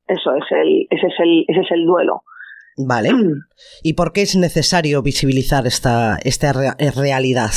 Eso 0.07 0.35
es 0.35 0.45
el, 0.51 0.87
ese 0.89 1.07
es 1.07 1.19
el, 1.19 1.45
ese 1.47 1.61
es 1.61 1.71
el 1.71 1.85
duelo. 1.85 2.23
Vale. 2.77 3.09
¿Y 3.83 3.93
por 3.93 4.13
qué 4.13 4.23
es 4.23 4.35
necesario 4.35 5.01
visibilizar 5.01 5.67
esta, 5.67 6.17
esta 6.23 6.53
realidad? 6.53 7.51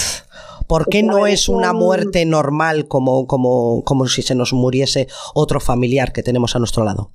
¿Por 0.68 0.87
qué 0.90 1.02
no 1.02 1.26
es 1.26 1.48
una 1.48 1.72
muerte 1.72 2.26
normal 2.26 2.87
como, 2.88 3.26
como, 3.26 3.83
como 3.85 4.07
si 4.07 4.22
se 4.22 4.35
nos 4.35 4.52
muriese 4.52 5.07
otro 5.35 5.61
familiar 5.61 6.12
que 6.12 6.22
tenemos 6.22 6.57
a 6.57 6.59
nuestro 6.59 6.85
lado? 6.85 7.11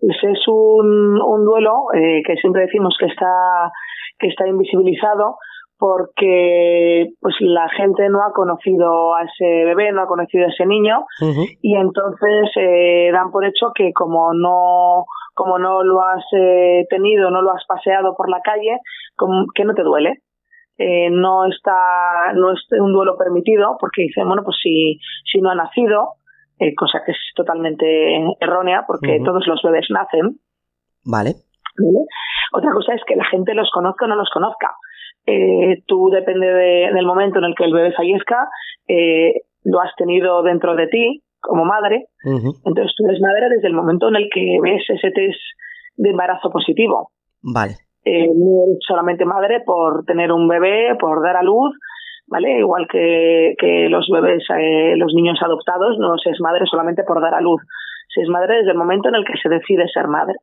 Pues 0.00 0.16
es 0.22 0.48
un, 0.48 1.20
un 1.20 1.44
duelo 1.44 1.92
eh, 1.94 2.22
que 2.26 2.34
siempre 2.36 2.62
decimos 2.62 2.96
que 2.98 3.06
está, 3.06 3.70
que 4.18 4.28
está 4.28 4.48
invisibilizado 4.48 5.36
porque 5.82 7.10
pues 7.20 7.34
la 7.40 7.68
gente 7.70 8.08
no 8.08 8.22
ha 8.22 8.32
conocido 8.32 9.16
a 9.16 9.24
ese 9.24 9.64
bebé, 9.64 9.90
no 9.90 10.02
ha 10.02 10.06
conocido 10.06 10.46
a 10.46 10.48
ese 10.48 10.64
niño 10.64 11.04
y 11.60 11.74
entonces 11.74 12.50
eh, 12.54 13.10
dan 13.12 13.32
por 13.32 13.44
hecho 13.44 13.72
que 13.74 13.92
como 13.92 14.32
no 14.32 15.06
como 15.34 15.58
no 15.58 15.82
lo 15.82 16.02
has 16.02 16.24
eh, 16.32 16.86
tenido, 16.88 17.30
no 17.30 17.42
lo 17.42 17.52
has 17.52 17.64
paseado 17.66 18.14
por 18.16 18.28
la 18.28 18.40
calle, 18.40 18.78
que 19.54 19.64
no 19.64 19.74
te 19.74 19.82
duele. 19.82 20.22
Eh, 20.78 21.10
no 21.10 21.44
está 21.46 22.32
no 22.34 22.52
es 22.52 22.60
un 22.80 22.94
duelo 22.94 23.18
permitido 23.18 23.76
porque 23.78 24.02
dicen 24.02 24.26
bueno 24.26 24.42
pues 24.42 24.56
si 24.62 24.98
si 25.30 25.38
no 25.38 25.50
ha 25.50 25.54
nacido 25.54 26.14
eh, 26.58 26.74
cosa 26.74 27.02
que 27.04 27.12
es 27.12 27.18
totalmente 27.36 28.24
errónea 28.40 28.84
porque 28.86 29.20
todos 29.22 29.46
los 29.46 29.60
bebés 29.62 29.86
nacen 29.90 30.38
vale. 31.04 31.34
otra 32.54 32.72
cosa 32.72 32.94
es 32.94 33.02
que 33.06 33.16
la 33.16 33.26
gente 33.26 33.52
los 33.52 33.70
conozca 33.70 34.06
o 34.06 34.08
no 34.08 34.16
los 34.16 34.30
conozca 34.30 34.74
eh, 35.26 35.82
tú 35.86 36.08
depende 36.10 36.46
del 36.46 37.06
momento 37.06 37.38
en 37.38 37.44
el 37.44 37.54
que 37.54 37.64
el 37.64 37.72
bebé 37.74 37.92
fallezca 37.92 38.48
eh, 38.88 39.42
lo 39.64 39.80
has 39.80 39.94
tenido 39.96 40.42
dentro 40.42 40.74
de 40.74 40.86
ti 40.88 41.22
como 41.42 41.64
madre. 41.64 42.06
Entonces 42.24 42.94
tú 42.96 43.06
eres 43.06 43.20
madre 43.20 43.48
desde 43.50 43.68
el 43.68 43.74
momento 43.74 44.08
en 44.08 44.16
el 44.16 44.28
que 44.32 44.58
ves 44.62 44.82
ese 44.88 45.10
test 45.10 45.40
de 45.96 46.10
embarazo 46.10 46.50
positivo. 46.50 47.10
Vale. 47.42 47.72
Eh, 48.04 48.26
no 48.26 48.64
eres 48.66 48.78
solamente 48.86 49.24
madre 49.24 49.60
por 49.64 50.04
tener 50.04 50.32
un 50.32 50.48
bebé, 50.48 50.96
por 50.98 51.22
dar 51.22 51.36
a 51.36 51.42
luz, 51.42 51.76
¿vale? 52.26 52.58
Igual 52.58 52.86
que, 52.90 53.54
que 53.58 53.88
los 53.88 54.08
bebés, 54.12 54.44
eh, 54.58 54.94
los 54.96 55.12
niños 55.14 55.38
adoptados, 55.42 55.98
no 55.98 56.16
se 56.18 56.30
es 56.30 56.40
madre 56.40 56.64
solamente 56.66 57.04
por 57.04 57.20
dar 57.20 57.34
a 57.34 57.40
luz. 57.40 57.60
Se 58.14 58.22
es 58.22 58.28
madre 58.28 58.58
desde 58.58 58.72
el 58.72 58.78
momento 58.78 59.08
en 59.08 59.16
el 59.16 59.24
que 59.24 59.38
se 59.40 59.48
decide 59.48 59.86
ser 59.88 60.08
madre. 60.08 60.34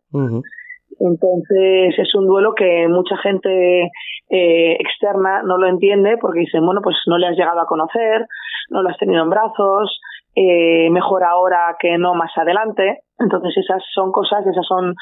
Entonces 0.99 1.97
es 1.97 2.15
un 2.15 2.27
duelo 2.27 2.53
que 2.55 2.87
mucha 2.87 3.17
gente 3.17 3.91
eh, 4.29 4.77
externa 4.79 5.43
no 5.43 5.57
lo 5.57 5.67
entiende 5.67 6.17
porque 6.19 6.41
dicen, 6.41 6.65
bueno, 6.65 6.81
pues 6.81 6.95
no 7.07 7.17
le 7.17 7.27
has 7.27 7.37
llegado 7.37 7.59
a 7.59 7.67
conocer, 7.67 8.25
no 8.69 8.81
lo 8.81 8.89
has 8.89 8.97
tenido 8.97 9.23
en 9.23 9.29
brazos, 9.29 9.99
eh, 10.35 10.89
mejor 10.89 11.23
ahora 11.23 11.75
que 11.79 11.97
no 11.97 12.15
más 12.15 12.31
adelante. 12.37 13.03
Entonces 13.17 13.55
esas 13.57 13.83
son 13.93 14.11
cosas, 14.11 14.45
esas 14.45 14.65
son, 14.65 14.95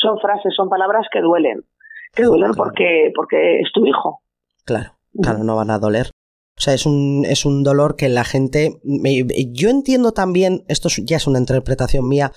son 0.00 0.18
frases, 0.18 0.54
son 0.54 0.68
palabras 0.68 1.06
que 1.12 1.20
duelen, 1.20 1.62
que 2.14 2.24
duelen 2.24 2.52
porque, 2.56 3.12
porque 3.14 3.60
es 3.60 3.72
tu 3.72 3.86
hijo. 3.86 4.20
Claro, 4.64 4.90
claro, 5.20 5.44
no 5.44 5.56
van 5.56 5.70
a 5.70 5.78
doler. 5.78 6.06
O 6.56 6.60
sea, 6.60 6.72
es 6.72 6.86
un, 6.86 7.24
es 7.28 7.44
un 7.44 7.64
dolor 7.64 7.96
que 7.96 8.08
la 8.08 8.22
gente... 8.22 8.78
Yo 9.52 9.70
entiendo 9.70 10.12
también, 10.12 10.62
esto 10.68 10.88
ya 11.04 11.16
es 11.16 11.26
una 11.26 11.40
interpretación 11.40 12.08
mía, 12.08 12.30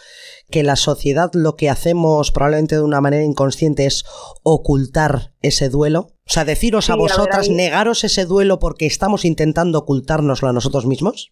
que 0.50 0.64
la 0.64 0.76
sociedad 0.76 1.30
lo 1.36 1.56
que 1.56 1.70
hacemos 1.70 2.32
probablemente 2.32 2.76
de 2.76 2.84
una 2.84 3.00
manera 3.00 3.24
inconsciente 3.24 3.86
es 3.86 4.04
ocultar 4.44 5.34
ese 5.44 5.70
duelo. 5.70 6.08
O 6.26 6.30
sea, 6.30 6.46
deciros 6.46 6.90
a 6.90 6.96
vosotras, 6.96 7.50
negaros 7.50 8.04
ese 8.04 8.26
duelo 8.26 8.58
porque 8.60 8.88
estamos 8.88 9.24
intentando 9.24 9.80
ocultárnoslo 9.80 10.50
a 10.50 10.54
nosotros 10.54 10.88
mismos. 10.88 11.32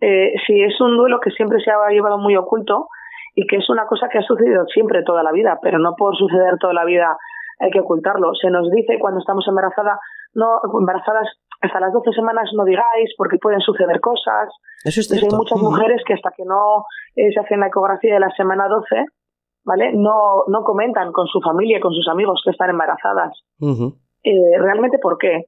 Eh, 0.00 0.32
sí, 0.46 0.62
es 0.62 0.80
un 0.80 0.96
duelo 0.96 1.20
que 1.20 1.30
siempre 1.32 1.60
se 1.60 1.70
ha 1.70 1.90
llevado 1.90 2.18
muy 2.18 2.36
oculto 2.36 2.88
y 3.34 3.46
que 3.46 3.56
es 3.56 3.68
una 3.68 3.86
cosa 3.86 4.08
que 4.10 4.18
ha 4.18 4.22
sucedido 4.22 4.64
siempre 4.72 5.02
toda 5.04 5.22
la 5.22 5.32
vida, 5.32 5.58
pero 5.62 5.78
no 5.78 5.94
por 5.94 6.16
suceder 6.16 6.56
toda 6.58 6.72
la 6.72 6.84
vida 6.84 7.16
hay 7.60 7.70
que 7.70 7.80
ocultarlo. 7.80 8.34
Se 8.34 8.50
nos 8.50 8.70
dice 8.70 8.98
cuando 8.98 9.20
estamos 9.20 9.46
embarazadas, 9.46 9.98
no, 10.34 10.60
embarazadas 10.80 11.28
hasta 11.60 11.80
las 11.80 11.92
12 11.92 12.12
semanas 12.12 12.50
no 12.54 12.64
digáis 12.64 13.14
porque 13.16 13.38
pueden 13.38 13.60
suceder 13.60 14.00
cosas. 14.00 14.48
Eso 14.84 15.00
es 15.00 15.12
hay 15.12 15.28
muchas 15.30 15.60
mujeres 15.60 16.02
que 16.06 16.14
hasta 16.14 16.30
que 16.36 16.44
no 16.44 16.84
eh, 17.16 17.32
se 17.32 17.40
hacen 17.40 17.60
la 17.60 17.66
ecografía 17.66 18.14
de 18.14 18.20
la 18.20 18.30
semana 18.30 18.68
12, 18.68 19.06
¿vale? 19.64 19.92
No, 19.94 20.44
no 20.46 20.62
comentan 20.62 21.12
con 21.12 21.26
su 21.26 21.40
familia, 21.40 21.80
con 21.80 21.92
sus 21.92 22.06
amigos 22.08 22.40
que 22.44 22.50
están 22.50 22.70
embarazadas. 22.70 23.32
eh, 24.22 24.58
¿Realmente 24.58 24.98
por 24.98 25.18
qué? 25.18 25.46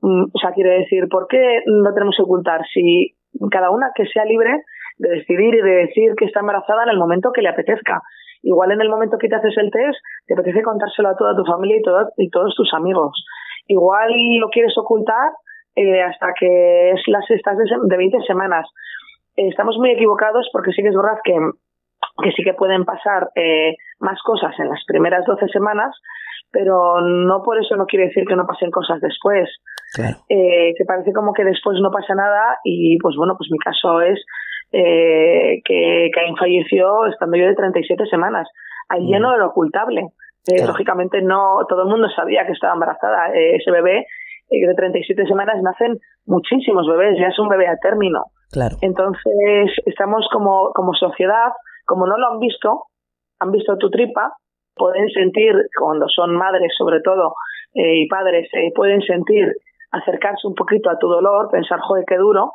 Mm, 0.00 0.24
o 0.32 0.38
sea, 0.38 0.52
quiere 0.52 0.78
decir, 0.80 1.08
¿por 1.08 1.26
qué 1.28 1.62
no 1.66 1.92
tenemos 1.92 2.16
que 2.16 2.22
ocultar? 2.22 2.62
Si 2.72 3.14
cada 3.50 3.70
una 3.70 3.90
que 3.94 4.06
sea 4.06 4.24
libre 4.24 4.62
de 4.98 5.08
decidir 5.08 5.54
y 5.54 5.60
de 5.60 5.76
decir 5.86 6.14
que 6.16 6.26
está 6.26 6.40
embarazada 6.40 6.84
en 6.84 6.90
el 6.90 6.98
momento 6.98 7.32
que 7.32 7.42
le 7.42 7.48
apetezca. 7.48 8.00
Igual 8.42 8.72
en 8.72 8.80
el 8.80 8.90
momento 8.90 9.16
que 9.18 9.28
te 9.28 9.34
haces 9.34 9.56
el 9.56 9.70
test, 9.70 9.98
te 10.26 10.34
apetece 10.34 10.62
contárselo 10.62 11.08
a 11.08 11.16
toda 11.16 11.34
tu 11.34 11.44
familia 11.44 11.78
y, 11.78 11.82
todo, 11.82 12.10
y 12.18 12.28
todos 12.30 12.54
tus 12.54 12.72
amigos. 12.74 13.24
Igual 13.66 14.10
lo 14.40 14.48
quieres 14.50 14.76
ocultar 14.76 15.30
eh, 15.76 16.02
hasta 16.02 16.32
que 16.38 16.90
es 16.90 17.00
las 17.08 17.28
estas 17.30 17.56
de, 17.58 17.96
20 17.96 18.20
semanas. 18.26 18.66
Eh, 19.36 19.48
estamos 19.48 19.76
muy 19.78 19.90
equivocados 19.90 20.48
porque 20.52 20.72
sí 20.72 20.82
que 20.82 20.88
es 20.88 20.94
verdad 20.96 21.18
que, 21.24 21.34
que 22.22 22.32
sí 22.32 22.42
que 22.44 22.54
pueden 22.54 22.84
pasar 22.84 23.30
eh, 23.34 23.74
más 24.00 24.20
cosas 24.22 24.54
en 24.58 24.68
las 24.68 24.82
primeras 24.86 25.24
12 25.26 25.48
semanas, 25.48 25.94
pero 26.50 27.00
no 27.00 27.42
por 27.42 27.58
eso 27.58 27.74
no 27.76 27.86
quiere 27.86 28.06
decir 28.06 28.24
que 28.26 28.36
no 28.36 28.46
pasen 28.46 28.70
cosas 28.70 29.00
después. 29.00 29.48
Claro. 29.94 30.16
Eh, 30.28 30.74
que 30.76 30.84
parece 30.84 31.12
como 31.12 31.32
que 31.32 31.44
después 31.44 31.78
no 31.80 31.90
pasa 31.90 32.14
nada 32.14 32.58
y 32.64 32.98
pues 32.98 33.16
bueno, 33.16 33.34
pues 33.36 33.48
mi 33.50 33.58
caso 33.58 34.00
es 34.00 34.24
eh, 34.72 35.60
que 35.64 36.10
Caín 36.12 36.36
falleció 36.36 37.06
estando 37.06 37.36
yo 37.36 37.46
de 37.46 37.54
37 37.54 38.06
semanas. 38.06 38.48
Ahí 38.88 39.08
ya 39.10 39.18
Mm. 39.18 39.22
no 39.22 39.34
era 39.34 39.46
ocultable. 39.46 40.02
Eh, 40.46 40.56
Claro. 40.56 40.72
Lógicamente 40.72 41.22
no, 41.22 41.64
todo 41.68 41.82
el 41.82 41.88
mundo 41.88 42.08
sabía 42.14 42.46
que 42.46 42.52
estaba 42.52 42.74
embarazada. 42.74 43.32
Eh, 43.34 43.56
ese 43.56 43.70
bebé 43.70 44.06
eh, 44.50 44.66
de 44.66 44.74
37 44.74 45.26
semanas 45.26 45.56
nacen 45.62 45.98
muchísimos 46.26 46.86
bebés, 46.86 47.18
ya 47.18 47.28
es 47.28 47.38
un 47.38 47.48
bebé 47.48 47.66
a 47.68 47.76
término. 47.76 48.24
Claro. 48.52 48.76
Entonces, 48.82 49.72
estamos 49.86 50.28
como, 50.32 50.70
como 50.74 50.94
sociedad, 50.94 51.52
como 51.86 52.06
no 52.06 52.16
lo 52.18 52.32
han 52.32 52.38
visto, 52.38 52.84
han 53.40 53.50
visto 53.50 53.76
tu 53.78 53.90
tripa, 53.90 54.32
pueden 54.74 55.08
sentir, 55.10 55.54
cuando 55.78 56.06
son 56.08 56.36
madres 56.36 56.72
sobre 56.76 57.00
todo, 57.00 57.34
eh, 57.74 58.02
y 58.02 58.08
padres, 58.08 58.48
eh, 58.52 58.72
pueden 58.74 59.00
sentir 59.02 59.52
acercarse 59.90 60.46
un 60.46 60.54
poquito 60.54 60.90
a 60.90 60.98
tu 60.98 61.08
dolor, 61.08 61.50
pensar, 61.50 61.78
joder, 61.80 62.04
qué 62.06 62.16
duro, 62.16 62.54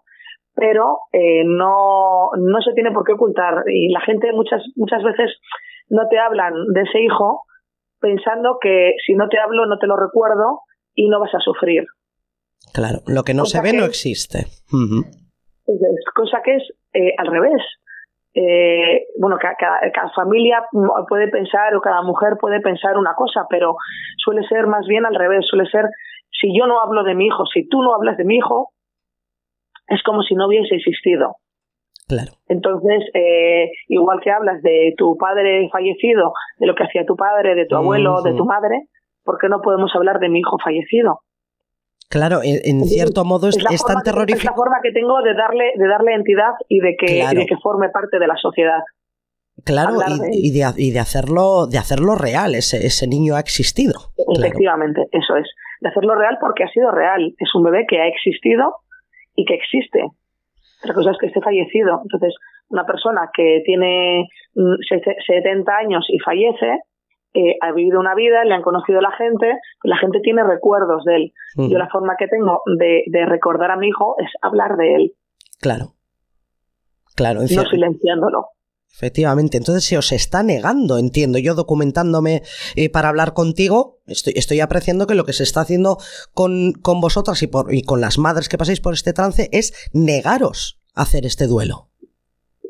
pero 0.53 0.99
eh, 1.13 1.43
no, 1.45 2.31
no 2.37 2.61
se 2.61 2.73
tiene 2.73 2.91
por 2.91 3.05
qué 3.05 3.13
ocultar. 3.13 3.63
Y 3.67 3.89
la 3.89 4.01
gente 4.01 4.31
muchas, 4.33 4.61
muchas 4.75 5.01
veces 5.03 5.31
no 5.89 6.07
te 6.09 6.19
hablan 6.19 6.53
de 6.73 6.81
ese 6.81 6.99
hijo 7.01 7.43
pensando 7.99 8.57
que 8.61 8.93
si 9.05 9.13
no 9.13 9.27
te 9.29 9.39
hablo 9.39 9.65
no 9.65 9.77
te 9.77 9.87
lo 9.87 9.95
recuerdo 9.97 10.61
y 10.95 11.07
no 11.09 11.19
vas 11.19 11.33
a 11.35 11.39
sufrir. 11.39 11.83
Claro. 12.73 12.99
Lo 13.07 13.23
que 13.23 13.33
no 13.33 13.43
Cosa 13.43 13.57
se 13.59 13.63
ve 13.63 13.71
que- 13.71 13.77
no 13.77 13.85
existe. 13.85 14.45
Cosa 16.15 16.41
que 16.43 16.55
es 16.55 16.63
eh, 16.93 17.13
al 17.17 17.27
revés. 17.27 17.61
Eh, 18.33 19.05
bueno, 19.19 19.37
ca- 19.39 19.55
cada, 19.59 19.79
cada 19.91 20.09
familia 20.11 20.63
puede 21.07 21.27
pensar 21.29 21.75
o 21.75 21.81
cada 21.81 22.01
mujer 22.03 22.37
puede 22.39 22.61
pensar 22.61 22.97
una 22.97 23.13
cosa, 23.15 23.45
pero 23.49 23.75
suele 24.17 24.47
ser 24.47 24.67
más 24.67 24.85
bien 24.87 25.05
al 25.05 25.15
revés. 25.15 25.45
Suele 25.47 25.65
ser, 25.69 25.85
si 26.31 26.55
yo 26.57 26.67
no 26.67 26.79
hablo 26.81 27.03
de 27.03 27.15
mi 27.15 27.25
hijo, 27.27 27.45
si 27.45 27.67
tú 27.67 27.81
no 27.81 27.93
hablas 27.93 28.17
de 28.17 28.23
mi 28.25 28.35
hijo, 28.37 28.71
es 29.87 30.01
como 30.03 30.21
si 30.23 30.35
no 30.35 30.47
hubiese 30.47 30.75
existido. 30.75 31.35
Claro. 32.09 32.31
Entonces, 32.49 33.03
eh, 33.13 33.69
igual 33.87 34.19
que 34.21 34.31
hablas 34.31 34.61
de 34.63 34.93
tu 34.97 35.15
padre 35.15 35.69
fallecido, 35.71 36.33
de 36.57 36.65
lo 36.67 36.73
que 36.75 36.83
hacía 36.83 37.05
tu 37.05 37.15
padre, 37.15 37.53
de 37.55 37.65
tu 37.67 37.75
abuelo, 37.75 38.21
de 38.23 38.33
tu 38.33 38.45
madre, 38.45 38.87
¿por 39.23 39.37
qué 39.37 39.47
no 39.47 39.61
podemos 39.61 39.91
hablar 39.95 40.19
de 40.19 40.27
mi 40.27 40.39
hijo 40.39 40.57
fallecido? 40.63 41.19
Claro, 42.09 42.39
en, 42.43 42.57
en 42.63 42.85
cierto 42.85 43.23
modo 43.25 43.47
es, 43.49 43.57
tan 43.57 43.67
que- 43.69 43.75
es 43.75 43.83
la 43.87 44.01
terrorífico. 44.01 44.55
forma 44.55 44.77
que 44.81 44.91
tengo 44.91 45.21
de 45.21 45.35
darle, 45.35 45.65
de 45.75 45.87
darle 45.87 46.15
entidad 46.15 46.53
y 46.67 46.79
de 46.79 46.95
que, 46.97 47.19
Claro. 47.19 47.33
y 47.33 47.43
de 47.43 47.45
que 47.45 47.57
forme 47.57 47.89
parte 47.89 48.17
de 48.17 48.25
la 48.25 48.35
sociedad. 48.37 48.81
Claro, 49.63 49.97
y, 50.07 50.19
de 50.19 50.29
y 50.31 50.51
de, 50.51 50.73
y 50.77 50.91
de 50.91 50.99
hacerlo, 50.99 51.67
de 51.67 51.77
hacerlo 51.77 52.15
real. 52.15 52.55
Ese, 52.55 52.77
ese 52.87 53.07
niño 53.07 53.35
ha 53.35 53.39
existido. 53.41 53.93
Claro. 54.15 54.39
Efectivamente, 54.47 55.01
eso 55.11 55.35
es. 55.35 55.45
De 55.81 55.89
hacerlo 55.89 56.15
real 56.15 56.37
porque 56.41 56.63
ha 56.63 56.69
sido 56.69 56.89
real. 56.91 57.35
Es 57.37 57.53
un 57.53 57.63
bebé 57.63 57.85
que 57.87 57.99
ha 57.99 58.07
existido 58.07 58.73
y 59.35 59.45
que 59.45 59.53
existe. 59.53 59.99
Otra 60.83 60.93
cosa 60.93 61.11
es 61.11 61.17
que 61.17 61.27
esté 61.27 61.41
fallecido. 61.41 61.99
Entonces, 62.03 62.35
una 62.69 62.85
persona 62.85 63.29
que 63.33 63.61
tiene 63.65 64.27
mm, 64.55 64.75
se- 64.87 65.15
70 65.25 65.75
años 65.75 66.05
y 66.09 66.19
fallece, 66.19 66.79
eh, 67.33 67.57
ha 67.61 67.71
vivido 67.71 67.99
una 67.99 68.15
vida, 68.15 68.43
le 68.43 68.53
han 68.55 68.61
conocido 68.61 69.01
la 69.01 69.11
gente, 69.11 69.53
la 69.83 69.97
gente 69.97 70.19
tiene 70.21 70.43
recuerdos 70.43 71.03
de 71.05 71.15
él. 71.15 71.33
Yo 71.69 71.77
la 71.77 71.89
forma 71.89 72.15
que 72.17 72.27
tengo 72.27 72.61
de, 72.77 73.03
de 73.07 73.25
recordar 73.25 73.71
a 73.71 73.77
mi 73.77 73.87
hijo 73.89 74.15
es 74.19 74.31
hablar 74.41 74.77
de 74.77 74.95
él, 74.95 75.11
Claro. 75.61 75.93
Claro, 77.15 77.41
en 77.41 77.47
no 77.53 77.65
silenciándolo. 77.65 78.45
Efectivamente. 78.91 79.57
Entonces 79.57 79.85
se 79.85 79.97
os 79.97 80.11
está 80.11 80.43
negando, 80.43 80.97
entiendo. 80.97 81.39
Yo 81.39 81.55
documentándome 81.55 82.41
eh, 82.75 82.89
para 82.91 83.09
hablar 83.09 83.33
contigo, 83.33 83.97
estoy, 84.07 84.33
estoy 84.35 84.59
apreciando 84.59 85.07
que 85.07 85.15
lo 85.15 85.23
que 85.23 85.33
se 85.33 85.43
está 85.43 85.61
haciendo 85.61 85.97
con, 86.33 86.73
con 86.81 86.99
vosotras 87.01 87.41
y, 87.43 87.47
por, 87.47 87.73
y 87.73 87.83
con 87.83 88.01
las 88.01 88.17
madres 88.17 88.49
que 88.49 88.57
pasáis 88.57 88.81
por 88.81 88.93
este 88.93 89.13
trance 89.13 89.49
es 89.51 89.89
negaros 89.93 90.79
a 90.95 91.03
hacer 91.03 91.25
este 91.25 91.47
duelo. 91.47 91.87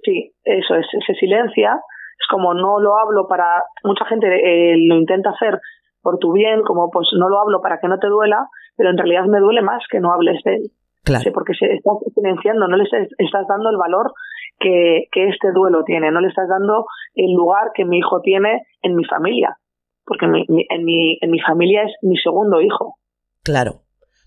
Sí, 0.04 0.34
eso 0.44 0.76
es, 0.76 0.86
se 1.06 1.14
silencia, 1.16 1.74
es 1.74 2.28
como 2.30 2.54
no 2.54 2.80
lo 2.80 2.98
hablo 2.98 3.28
para, 3.28 3.64
mucha 3.84 4.06
gente 4.06 4.28
eh, 4.28 4.76
lo 4.78 4.96
intenta 4.96 5.32
hacer 5.32 5.60
por 6.02 6.18
tu 6.20 6.32
bien, 6.32 6.62
como 6.64 6.90
pues 6.90 7.08
no 7.18 7.28
lo 7.28 7.40
hablo 7.40 7.62
para 7.62 7.80
que 7.80 7.88
no 7.88 8.00
te 8.00 8.08
duela, 8.08 8.48
pero 8.78 8.92
en 8.92 8.98
realidad 8.98 9.26
me 9.26 9.40
duele 9.40 9.62
más 9.62 9.84
que 9.92 10.00
no 10.00 10.14
hables 10.14 10.42
de 10.44 10.56
él, 10.56 10.72
Claro. 11.04 11.24
Sí, 11.24 11.32
porque 11.32 11.54
se 11.54 11.66
estás 11.74 11.98
silenciando, 12.14 12.68
no 12.68 12.78
le 12.78 12.84
estás 12.84 13.48
dando 13.48 13.70
el 13.70 13.78
valor 13.78 14.14
que, 14.60 15.06
que 15.12 15.30
este 15.30 15.52
duelo 15.54 15.84
tiene, 15.86 16.12
no 16.12 16.22
le 16.22 16.28
estás 16.28 16.48
dando 16.50 16.86
el 17.16 17.32
lugar 17.34 17.72
que 17.74 17.86
mi 17.86 17.98
hijo 18.00 18.22
tiene 18.22 18.64
en 18.82 18.96
mi 18.96 19.06
familia, 19.06 19.58
porque 20.06 20.28
mi- 20.28 20.46
mi- 20.50 20.66
en, 20.70 20.84
mi, 20.86 21.18
en 21.22 21.32
mi 21.32 21.40
familia 21.40 21.84
es 21.84 21.94
mi 22.02 22.18
segundo 22.18 22.62
hijo. 22.62 22.96
Claro. 23.44 23.82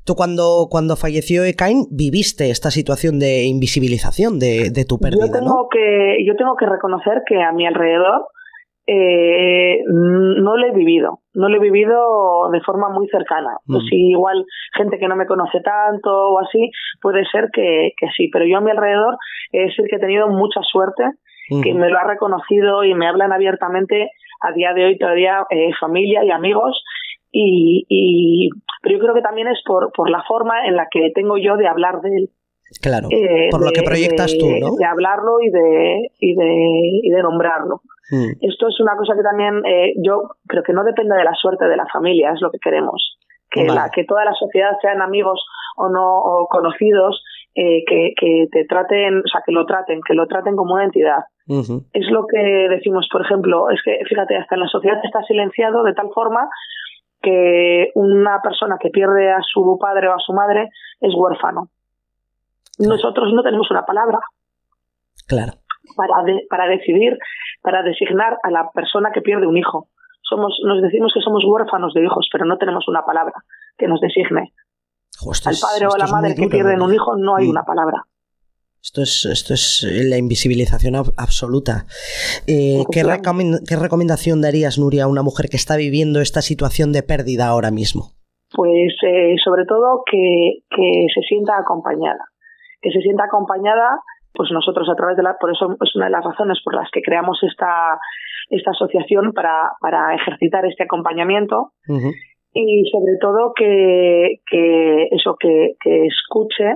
Tú 0.05 0.15
cuando, 0.17 0.67
cuando 0.69 0.97
falleció 0.97 1.45
Ekain 1.45 1.87
viviste 1.93 2.51
esta 2.51 2.71
situación 2.73 3.21
de 3.21 3.45
invisibilización 3.45 4.41
de, 4.41 4.71
de 4.71 4.85
tu 4.85 4.99
pérdida, 4.99 5.27
yo 5.27 5.33
tengo 5.33 5.47
¿no? 5.47 5.69
que 5.71 6.25
yo 6.27 6.35
tengo 6.35 6.57
que 6.57 6.67
reconocer 6.67 7.23
que 7.25 7.41
a 7.41 7.53
mi 7.53 7.67
alrededor 7.67 8.27
eh, 8.93 9.85
no 9.87 10.57
lo 10.57 10.67
he 10.67 10.73
vivido 10.73 11.21
no 11.35 11.49
lo 11.49 11.57
he 11.57 11.61
vivido 11.61 12.51
de 12.51 12.61
forma 12.61 12.91
muy 12.91 13.09
cercana. 13.09 13.53
Mm. 13.67 13.73
pues 13.73 13.85
sí, 13.89 14.11
igual 14.11 14.45
gente 14.75 14.99
que 14.99 15.09
no 15.09 15.17
me 15.17 15.27
conoce 15.27 15.61
tanto 15.61 16.11
o 16.11 16.39
así 16.39 16.71
puede 17.01 17.25
ser 17.27 17.49
que, 17.53 17.93
que 17.97 18.07
sí 18.17 18.29
pero 18.33 18.45
yo 18.45 18.59
a 18.59 18.61
mi 18.61 18.71
alrededor 18.71 19.17
es 19.53 19.79
el 19.79 19.87
que 19.89 19.97
he 19.97 20.01
tenido 20.01 20.29
mucha 20.29 20.61
suerte 20.63 21.05
que 21.63 21.75
me 21.75 21.91
lo 21.91 21.99
ha 21.99 22.05
reconocido 22.05 22.83
y 22.85 22.95
me 22.95 23.07
hablan 23.07 23.33
abiertamente 23.33 24.11
a 24.41 24.53
día 24.53 24.73
de 24.73 24.87
hoy 24.87 24.99
todavía 24.99 25.45
eh, 25.51 25.71
familia 25.79 26.25
y 26.25 26.31
amigos. 26.31 26.83
Y, 27.31 27.85
y 27.89 28.51
pero 28.83 28.97
yo 28.97 29.03
creo 29.03 29.15
que 29.15 29.23
también 29.23 29.49
es 29.49 29.61
por 29.67 29.93
por 29.93 30.11
la 30.11 30.23
forma 30.23 30.67
en 30.67 30.77
la 30.77 30.89
que 30.91 31.11
tengo 31.15 31.39
yo 31.39 31.57
de 31.57 31.67
hablar 31.67 32.01
de 32.01 32.09
él 32.17 32.29
Claro. 32.81 33.09
eh, 33.11 33.49
por 33.51 33.65
lo 33.65 33.71
que 33.73 33.83
proyectas 33.83 34.33
de- 34.33 34.39
tú, 34.39 34.47
¿no? 34.61 34.77
De 34.77 34.85
hablarlo 34.85 35.41
y 35.41 35.51
de, 35.51 36.09
y 36.19 36.35
de, 36.35 36.71
y 37.03 37.11
de 37.11 37.23
nombrarlo. 37.23 37.81
Mm. 38.11 38.33
Esto 38.41 38.69
es 38.69 38.81
una 38.81 38.97
cosa 38.97 39.15
que 39.15 39.23
también 39.23 39.63
eh, 39.67 39.95
yo 40.05 40.23
creo 40.47 40.63
que 40.63 40.73
no 40.73 40.85
depende 40.85 41.17
de 41.17 41.25
la 41.25 41.35
suerte 41.35 41.65
de 41.67 41.77
la 41.77 41.87
familia, 41.93 42.33
es 42.33 42.41
lo 42.41 42.51
que 42.51 42.59
queremos. 42.59 43.19
Que, 43.51 43.65
Vale. 43.65 43.75
la, 43.75 43.91
que 43.91 44.05
toda 44.05 44.25
la 44.25 44.33
sociedad 44.35 44.73
sean 44.81 45.03
amigos 45.03 45.45
o 45.77 45.89
no 45.89 46.19
o 46.21 46.47
conocidos, 46.49 47.23
eh, 47.55 47.85
que, 47.87 48.13
que 48.19 48.47
te 48.51 48.65
traten, 48.65 49.19
o 49.19 49.29
sea, 49.31 49.43
que 49.45 49.53
lo 49.53 49.67
traten, 49.67 50.01
que 50.07 50.15
lo 50.15 50.27
traten 50.27 50.57
como 50.57 50.75
una 50.75 50.85
entidad. 50.85 51.25
Es 51.93 52.09
lo 52.11 52.27
que 52.27 52.39
decimos, 52.71 53.09
por 53.13 53.21
ejemplo, 53.23 53.69
es 53.71 53.81
que 53.85 53.99
fíjate, 54.09 54.37
hasta 54.37 54.55
en 54.55 54.61
la 54.63 54.69
sociedad 54.69 54.99
está 55.05 55.23
silenciado 55.25 55.83
de 55.83 55.93
tal 55.93 56.09
forma 56.15 56.49
que 57.21 57.91
una 57.95 58.41
persona 58.43 58.77
que 58.81 58.91
pierde 58.91 59.31
a 59.31 59.41
su 59.43 59.79
padre 59.81 60.09
o 60.09 60.13
a 60.13 60.19
su 60.19 60.33
madre 60.33 60.69
es 61.01 61.13
huérfano. 61.15 61.69
Nosotros 62.79 63.33
no 63.35 63.43
tenemos 63.43 63.71
una 63.71 63.85
palabra 63.85 64.19
Claro. 65.27 65.53
para, 65.97 66.23
de- 66.25 66.47
para 66.49 66.67
decidir, 66.67 67.17
para 67.63 67.83
designar 67.83 68.39
a 68.43 68.51
la 68.51 68.71
persona 68.73 69.11
que 69.13 69.21
pierde 69.21 69.47
un 69.47 69.57
hijo. 69.57 69.89
Somos, 70.23 70.59
nos 70.65 70.81
decimos 70.83 71.13
que 71.15 71.21
somos 71.21 71.43
huérfanos 71.47 71.93
de 71.95 72.05
hijos, 72.05 72.29
pero 72.33 72.45
no 72.47 72.57
tenemos 72.59 72.89
una 72.89 73.03
palabra 73.05 73.35
que 73.77 73.87
nos 73.87 74.01
designe. 74.01 74.53
Al 75.45 75.55
padre 75.61 75.87
o 75.87 75.95
a 75.95 75.99
la 75.99 76.07
madre 76.07 76.35
que 76.35 76.49
pierden 76.49 76.81
un 76.83 76.95
hijo 76.95 77.17
no 77.17 77.37
hay 77.37 77.47
Mm. 77.47 77.51
una 77.51 77.63
palabra. 77.65 78.05
Esto 78.83 79.03
es, 79.03 79.27
esto 79.27 79.55
es 79.55 79.85
eh, 79.89 80.03
la 80.09 80.17
invisibilización 80.17 80.95
ab- 80.95 81.13
absoluta. 81.17 81.85
Eh, 82.49 82.83
¿qué, 82.91 83.01
Efectivamente. 83.01 83.29
recomen- 83.29 83.61
¿Qué 83.69 83.77
recomendación 83.77 84.41
darías, 84.41 84.79
Nuria, 84.79 85.05
a 85.05 85.09
una 85.09 85.23
mujer 85.23 85.49
que 85.51 85.57
está 85.57 85.77
viviendo 85.77 86.21
esta 86.21 86.43
situación 86.43 86.93
de 86.93 87.03
pérdida 87.05 87.47
ahora 87.47 87.71
mismo? 87.71 88.13
Pues 88.55 88.93
eh, 89.07 89.37
sobre 89.45 89.67
todo 89.67 90.03
que, 90.11 90.65
que 90.69 91.07
se 91.15 91.21
sienta 91.29 91.59
acompañada. 91.59 92.25
Que 92.83 92.91
se 92.91 93.01
sienta 93.01 93.25
acompañada, 93.25 94.01
pues 94.35 94.51
nosotros 94.51 94.89
a 94.91 94.97
través 94.97 95.17
de 95.17 95.23
la, 95.23 95.37
por 95.39 95.51
eso 95.51 95.77
es 95.81 95.97
una 95.97 96.07
de 96.07 96.13
las 96.13 96.25
razones 96.25 96.59
por 96.65 96.75
las 96.75 96.91
que 96.91 97.03
creamos 97.03 97.39
esta, 97.43 97.99
esta 98.51 98.71
asociación 98.73 99.33
para, 99.33 99.73
para 99.81 100.15
ejercitar 100.15 100.67
este 100.67 100.85
acompañamiento. 100.85 101.73
Y 102.55 102.91
sobre 102.91 103.17
todo 103.21 103.53
que, 103.55 104.41
que 104.51 105.09
eso 105.13 105.37
que, 105.39 105.77
que 105.81 106.07
escuche 106.07 106.75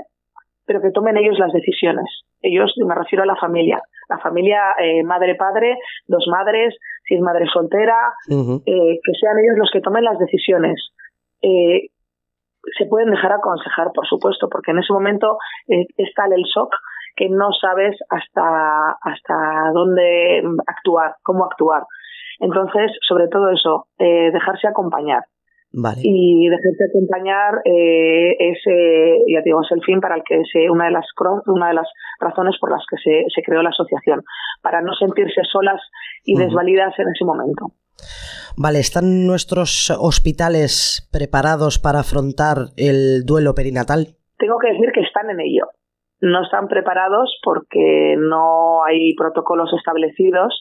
pero 0.66 0.83
que 0.83 0.90
tomen 0.90 1.16
ellos 1.16 1.38
las 1.38 1.53
decisiones. 1.53 2.05
Ellos 2.42 2.75
me 2.85 2.95
refiero 2.95 3.23
a 3.23 3.27
la 3.27 3.37
familia. 3.37 3.81
La 4.09 4.19
familia 4.19 4.61
eh, 4.79 5.03
madre 5.03 5.37
padre 5.37 5.79
dos 6.07 6.27
madres 6.29 6.75
si 7.05 7.14
es 7.14 7.21
madre 7.21 7.47
soltera 7.53 7.97
eh, 8.29 8.99
que 9.03 9.12
sean 9.19 9.38
ellos 9.38 9.57
los 9.57 9.71
que 9.73 9.81
tomen 9.81 10.05
las 10.05 10.19
decisiones. 10.19 10.92
Eh, 11.40 11.88
se 12.76 12.87
pueden 12.87 13.11
dejar 13.11 13.33
aconsejar 13.33 13.92
por 13.94 14.07
supuesto 14.07 14.48
porque 14.48 14.70
en 14.70 14.79
ese 14.79 14.92
momento 14.92 15.38
eh, 15.68 15.87
es 15.96 16.12
tal 16.14 16.33
el 16.33 16.42
shock 16.42 16.74
que 17.14 17.29
no 17.29 17.50
sabes 17.52 17.96
hasta 18.11 18.96
hasta 19.02 19.70
dónde 19.72 20.42
actuar 20.66 21.16
cómo 21.22 21.44
actuar 21.44 21.83
entonces 22.40 22.92
sobre 23.07 23.29
todo 23.29 23.50
eso 23.50 23.87
eh, 23.98 24.31
dejarse 24.33 24.68
acompañar 24.68 25.22
Vale. 25.72 26.00
y 26.02 26.48
dejarse 26.48 26.85
acompañar 26.88 27.61
eh, 27.64 28.37
es 28.38 28.59
eh, 28.66 29.18
ya 29.29 29.40
te 29.40 29.50
digo 29.50 29.62
es 29.62 29.72
el 29.72 29.83
fin 29.83 30.00
para 30.00 30.16
el 30.16 30.22
que 30.24 30.42
se 30.52 30.70
una 30.70 30.87
de 30.87 30.92
las 30.92 31.07
una 31.46 31.68
de 31.68 31.74
las 31.74 31.88
razones 32.20 32.57
por 32.61 32.70
las 32.70 32.83
que 32.88 32.96
se, 32.96 33.24
se 33.35 33.42
creó 33.42 33.62
la 33.62 33.70
asociación 33.70 34.22
para 34.62 34.81
no 34.81 34.94
sentirse 34.94 35.42
solas 35.50 35.81
y 36.24 36.35
Ujú. 36.35 36.44
desvalidas 36.44 36.98
en 36.98 37.09
ese 37.09 37.24
momento 37.24 37.72
Vale, 38.56 38.80
¿están 38.80 39.26
nuestros 39.26 39.90
hospitales 39.90 41.09
preparados 41.12 41.78
para 41.78 42.00
afrontar 42.00 42.72
el 42.76 43.24
duelo 43.24 43.54
perinatal? 43.54 44.16
Tengo 44.38 44.59
que 44.59 44.72
decir 44.72 44.92
que 44.94 45.00
están 45.00 45.30
en 45.30 45.40
ello. 45.40 45.66
No 46.20 46.42
están 46.42 46.66
preparados 46.68 47.38
porque 47.42 48.16
no 48.18 48.82
hay 48.85 49.14
protocolos 49.14 49.70
establecidos 49.76 50.61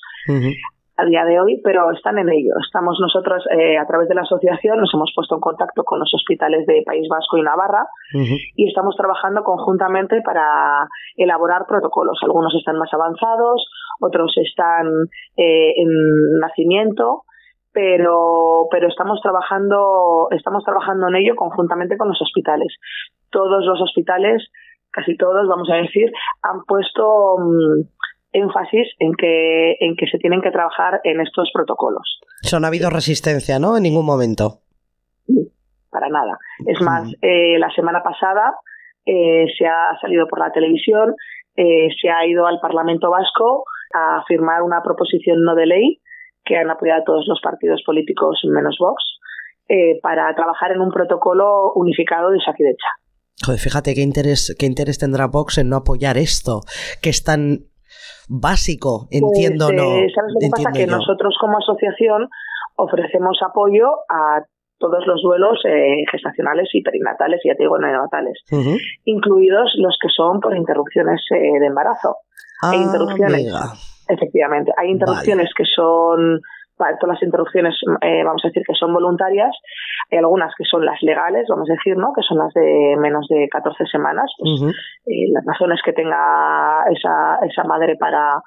a 0.97 1.05
día 1.05 1.25
de 1.25 1.39
hoy, 1.39 1.61
pero 1.63 1.91
están 1.91 2.17
en 2.17 2.29
ello. 2.29 2.53
Estamos 2.65 2.97
nosotros, 2.99 3.43
eh, 3.51 3.77
a 3.77 3.85
través 3.85 4.07
de 4.07 4.15
la 4.15 4.21
asociación, 4.21 4.79
nos 4.79 4.93
hemos 4.93 5.11
puesto 5.13 5.35
en 5.35 5.41
contacto 5.41 5.83
con 5.83 5.99
los 5.99 6.11
hospitales 6.13 6.65
de 6.65 6.83
País 6.85 7.07
Vasco 7.09 7.37
y 7.37 7.41
Navarra 7.41 7.85
y 8.13 8.67
estamos 8.67 8.95
trabajando 8.95 9.43
conjuntamente 9.43 10.21
para 10.23 10.87
elaborar 11.17 11.65
protocolos. 11.67 12.17
Algunos 12.23 12.55
están 12.55 12.77
más 12.77 12.93
avanzados, 12.93 13.65
otros 13.99 14.33
están 14.37 14.87
eh, 15.35 15.73
en 15.75 15.89
nacimiento, 16.39 17.23
pero, 17.75 18.67
pero 18.71 18.87
estamos 18.87 19.19
trabajando, 19.21 20.29
estamos 20.31 20.63
trabajando 20.63 21.09
en 21.09 21.15
ello 21.17 21.35
conjuntamente 21.35 21.97
con 21.97 22.07
los 22.07 22.21
hospitales. 22.21 22.73
Todos 23.29 23.65
los 23.65 23.81
hospitales, 23.81 24.47
casi 24.91 25.17
todos, 25.17 25.45
vamos 25.49 25.69
a 25.69 25.75
decir, 25.75 26.09
han 26.41 26.63
puesto 26.63 27.35
mm, 27.37 27.81
énfasis 28.31 28.87
en 28.99 29.13
que, 29.13 29.75
en 29.81 29.97
que 29.97 30.07
se 30.07 30.17
tienen 30.19 30.41
que 30.41 30.51
trabajar 30.51 31.01
en 31.03 31.19
estos 31.19 31.51
protocolos. 31.53 32.21
Eso 32.41 32.61
no 32.61 32.67
ha 32.67 32.69
habido 32.69 32.89
resistencia, 32.89 33.59
¿no? 33.59 33.75
En 33.75 33.83
ningún 33.83 34.05
momento. 34.05 34.61
Para 35.91 36.07
nada. 36.07 36.37
Es 36.65 36.81
más, 36.81 37.11
eh, 37.21 37.59
la 37.59 37.69
semana 37.71 38.01
pasada 38.03 38.55
eh, 39.05 39.47
se 39.57 39.67
ha 39.67 39.99
salido 39.99 40.27
por 40.29 40.39
la 40.39 40.53
televisión, 40.53 41.13
eh, 41.57 41.89
se 42.01 42.09
ha 42.09 42.25
ido 42.25 42.47
al 42.47 42.61
Parlamento 42.61 43.09
Vasco 43.09 43.65
a 43.93 44.23
firmar 44.29 44.61
una 44.61 44.81
proposición 44.81 45.43
no 45.43 45.55
de 45.55 45.65
ley 45.65 45.99
que 46.45 46.57
han 46.57 46.69
apoyado 46.69 47.03
todos 47.05 47.25
los 47.27 47.41
partidos 47.41 47.81
políticos 47.85 48.39
menos 48.45 48.77
Vox 48.79 49.03
para 50.01 50.33
trabajar 50.35 50.71
en 50.71 50.81
un 50.81 50.91
protocolo 50.91 51.73
unificado 51.73 52.29
de 52.29 52.39
Saquidecha. 52.39 52.87
Joder, 53.43 53.59
fíjate 53.59 53.93
qué 53.95 54.01
interés, 54.01 54.55
qué 54.57 54.65
interés 54.65 54.97
tendrá 54.97 55.27
Vox 55.27 55.57
en 55.57 55.69
no 55.69 55.77
apoyar 55.77 56.17
esto, 56.17 56.61
que 57.01 57.09
es 57.09 57.23
tan 57.23 57.65
básico, 58.29 59.07
pues, 59.09 59.21
entiendo, 59.21 59.71
¿no? 59.71 59.83
Eh, 59.83 60.07
¿Sabes 60.13 60.33
lo 60.33 60.39
que 60.39 60.49
pasa? 60.49 60.71
Que 60.71 60.87
nosotros 60.87 61.35
como 61.39 61.57
asociación 61.57 62.29
ofrecemos 62.77 63.37
apoyo 63.47 63.87
a 64.09 64.43
todos 64.77 65.05
los 65.07 65.21
duelos 65.21 65.59
eh, 65.65 66.03
gestacionales 66.11 66.69
y 66.73 66.81
perinatales, 66.81 67.39
y 67.43 67.49
ya 67.49 67.55
te 67.55 67.63
digo, 67.63 67.77
neonatales, 67.77 68.43
incluidos 69.05 69.73
los 69.77 69.97
que 70.01 70.09
son 70.09 70.39
por 70.39 70.55
interrupciones 70.55 71.21
eh, 71.31 71.59
de 71.59 71.67
embarazo. 71.67 72.17
hay 72.61 72.79
ah, 72.79 72.83
interrupciones, 72.83 73.53
efectivamente, 74.07 74.71
hay 74.77 74.91
interrupciones 74.91 75.49
que 75.55 75.63
son 75.65 76.41
para 76.77 76.97
todas 76.97 77.15
las 77.15 77.23
interrupciones, 77.23 77.75
eh, 78.01 78.23
vamos 78.23 78.43
a 78.43 78.49
decir 78.49 78.63
que 78.67 78.73
son 78.73 78.93
voluntarias, 78.93 79.55
hay 80.11 80.17
algunas 80.17 80.53
que 80.57 80.65
son 80.65 80.85
las 80.85 81.01
legales, 81.01 81.45
vamos 81.49 81.69
a 81.69 81.73
decir, 81.73 81.95
¿no? 81.95 82.11
Que 82.13 82.21
son 82.21 82.37
las 82.37 82.53
de 82.53 82.95
menos 82.97 83.27
de 83.29 83.47
14 83.49 83.85
semanas, 83.85 84.29
pues, 84.37 84.75
eh, 85.05 85.31
las 85.31 85.45
razones 85.45 85.79
que 85.83 85.93
tenga 85.93 86.83
esa, 86.91 87.39
esa 87.47 87.63
madre 87.63 87.95
para, 87.95 88.41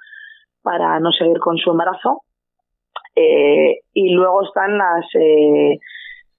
para 0.63 1.01
no 1.01 1.11
seguir 1.13 1.39
con 1.39 1.57
su 1.57 1.71
embarazo. 1.71 2.23
Eh, 3.17 3.81
y 3.95 4.11
luego 4.11 4.45
están 4.45 4.77
las, 4.77 5.07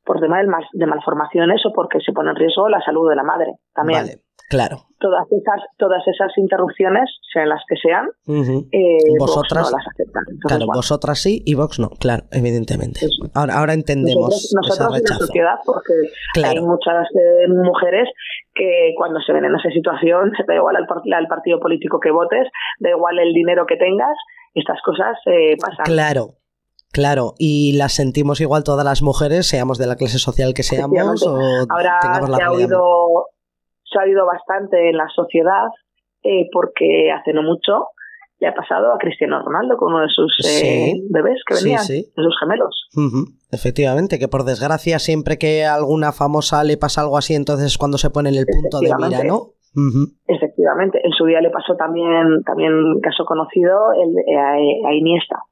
por 0.06 0.20
tema 0.22 0.38
de, 0.38 0.48
mal, 0.48 0.66
de 0.72 0.86
malformaciones 0.86 1.66
o 1.66 1.74
porque 1.74 2.00
se 2.00 2.14
pone 2.14 2.30
en 2.30 2.36
riesgo 2.36 2.70
la 2.70 2.82
salud 2.82 3.10
de 3.10 3.16
la 3.16 3.24
madre 3.24 3.54
también. 3.74 4.06
Claro. 4.50 4.88
Todas 5.00 5.28
esas, 5.32 5.62
todas 5.78 6.02
esas 6.08 6.36
interrupciones, 6.38 7.08
sean 7.32 7.50
las 7.50 7.62
que 7.70 7.76
sean, 7.78 8.08
eh, 8.28 8.98
vosotras 9.20 9.72
no 9.72 9.78
las 9.78 9.88
aceptan. 9.88 10.24
claro, 10.42 10.66
vosotras 10.74 11.20
sí 11.20 11.44
y 11.46 11.54
Vox 11.54 11.80
no, 11.80 11.90
claro, 11.90 12.24
evidentemente. 12.32 13.02
Ahora, 13.36 13.60
ahora 13.60 13.74
entendemos. 13.74 14.52
Nosotros, 14.56 14.80
nosotros 14.80 15.02
la 15.08 15.16
sociedad, 15.16 15.56
porque 15.64 15.94
hay 16.44 16.60
muchas 16.62 17.08
eh, 17.14 17.48
mujeres 17.48 18.10
que 18.56 18.94
cuando 18.98 19.22
se 19.22 19.34
ven 19.34 19.46
en 19.46 19.56
esa 19.56 19.70
situación, 19.70 20.32
da 20.48 20.56
igual 20.56 20.76
al, 20.76 20.88
al, 21.14 21.28
partido 21.28 21.60
político 21.60 22.00
que 22.00 22.10
votes, 22.10 22.48
da 22.80 22.90
igual 22.90 23.20
el 23.20 23.32
dinero 23.34 23.68
que 23.68 23.78
tengas, 23.78 24.18
estas 24.56 24.82
cosas 24.82 25.16
eh, 25.28 25.58
pasan. 25.62 25.86
Claro, 25.86 26.40
Claro, 26.92 27.36
y 27.38 27.78
las 27.78 27.94
sentimos 27.94 28.42
igual 28.42 28.64
todas 28.64 28.84
las 28.84 29.04
mujeres, 29.04 29.46
seamos 29.46 29.78
de 29.78 29.86
la 29.86 29.96
clase 29.96 30.18
social 30.18 30.56
que 30.56 30.64
seamos 30.64 31.22
o 31.22 31.38
Ahora 31.70 32.00
tengamos 32.02 32.30
la 32.32 32.38
se 32.38 32.44
ha 32.44 32.52
oído 32.52 33.28
se 33.92 34.00
ha 34.00 34.04
oído 34.04 34.26
bastante 34.26 34.90
en 34.90 34.98
la 34.98 35.08
sociedad 35.10 35.68
eh, 36.24 36.50
porque 36.52 37.12
hace 37.12 37.34
no 37.34 37.44
mucho 37.44 37.88
le 38.40 38.48
ha 38.48 38.54
pasado 38.54 38.94
a 38.94 38.98
Cristiano 38.98 39.44
Ronaldo 39.44 39.76
con 39.76 39.94
uno 39.94 40.02
de 40.02 40.08
sus 40.10 40.34
eh, 40.48 40.94
bebés 41.10 41.42
que 41.46 41.56
venían, 41.56 41.86
de 41.86 42.08
sus 42.16 42.40
gemelos. 42.40 42.88
Efectivamente, 43.52 44.18
que 44.18 44.30
por 44.30 44.46
desgracia 44.46 44.98
siempre 45.00 45.38
que 45.38 45.66
a 45.66 45.76
alguna 45.76 46.14
famosa 46.14 46.64
le 46.64 46.78
pasa 46.78 47.02
algo 47.02 47.18
así, 47.18 47.36
entonces 47.36 47.78
cuando 47.78 47.98
se 47.98 48.10
pone 48.10 48.30
en 48.30 48.36
el 48.36 48.46
punto 48.46 48.80
de 48.80 48.94
mira, 48.96 49.24
¿no? 49.26 49.54
Efectivamente, 50.26 51.02
en 51.04 51.12
su 51.12 51.26
día 51.26 51.42
le 51.42 51.50
pasó 51.50 51.76
también, 51.76 52.42
también 52.46 52.72
caso 53.02 53.26
conocido 53.26 53.92
el, 53.94 54.38
a, 54.38 54.54
a 54.54 54.94
Iniesta 54.94 55.44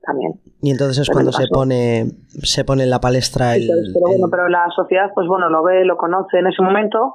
también. 0.00 0.34
Y 0.62 0.70
entonces 0.70 0.98
es 0.98 1.10
cuando 1.10 1.32
se 1.32 1.46
pone 1.52 2.06
se 2.42 2.64
pone 2.64 2.84
en 2.84 2.90
la 2.90 3.00
palestra 3.00 3.56
el, 3.56 3.68
pero 3.92 4.08
bueno, 4.08 4.26
pero 4.30 4.48
la 4.48 4.68
sociedad 4.74 5.10
pues 5.14 5.26
bueno 5.26 5.48
lo 5.48 5.62
ve, 5.62 5.84
lo 5.84 5.96
conoce 5.96 6.38
en 6.38 6.46
ese 6.46 6.62
momento, 6.62 7.14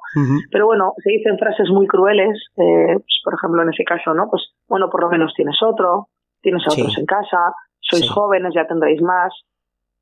pero 0.52 0.66
bueno, 0.66 0.94
se 1.04 1.12
dicen 1.12 1.38
frases 1.38 1.70
muy 1.70 1.88
crueles, 1.88 2.38
eh, 2.58 2.96
pues, 2.96 3.22
por 3.24 3.34
ejemplo 3.36 3.64
en 3.64 3.70
ese 3.70 3.84
caso, 3.84 4.14
¿no? 4.14 4.30
Pues 4.30 4.44
bueno, 4.68 4.90
por 4.90 5.02
lo 5.02 5.10
menos 5.10 5.34
tienes 5.36 5.58
otro, 5.62 6.10
tienes 6.42 6.64
a 6.68 6.74
otros 6.74 6.98
en 6.98 7.06
casa, 7.06 7.54
sois 7.80 8.10
jóvenes, 8.10 8.54
ya 8.56 8.68
tendréis 8.68 9.02
más. 9.02 9.34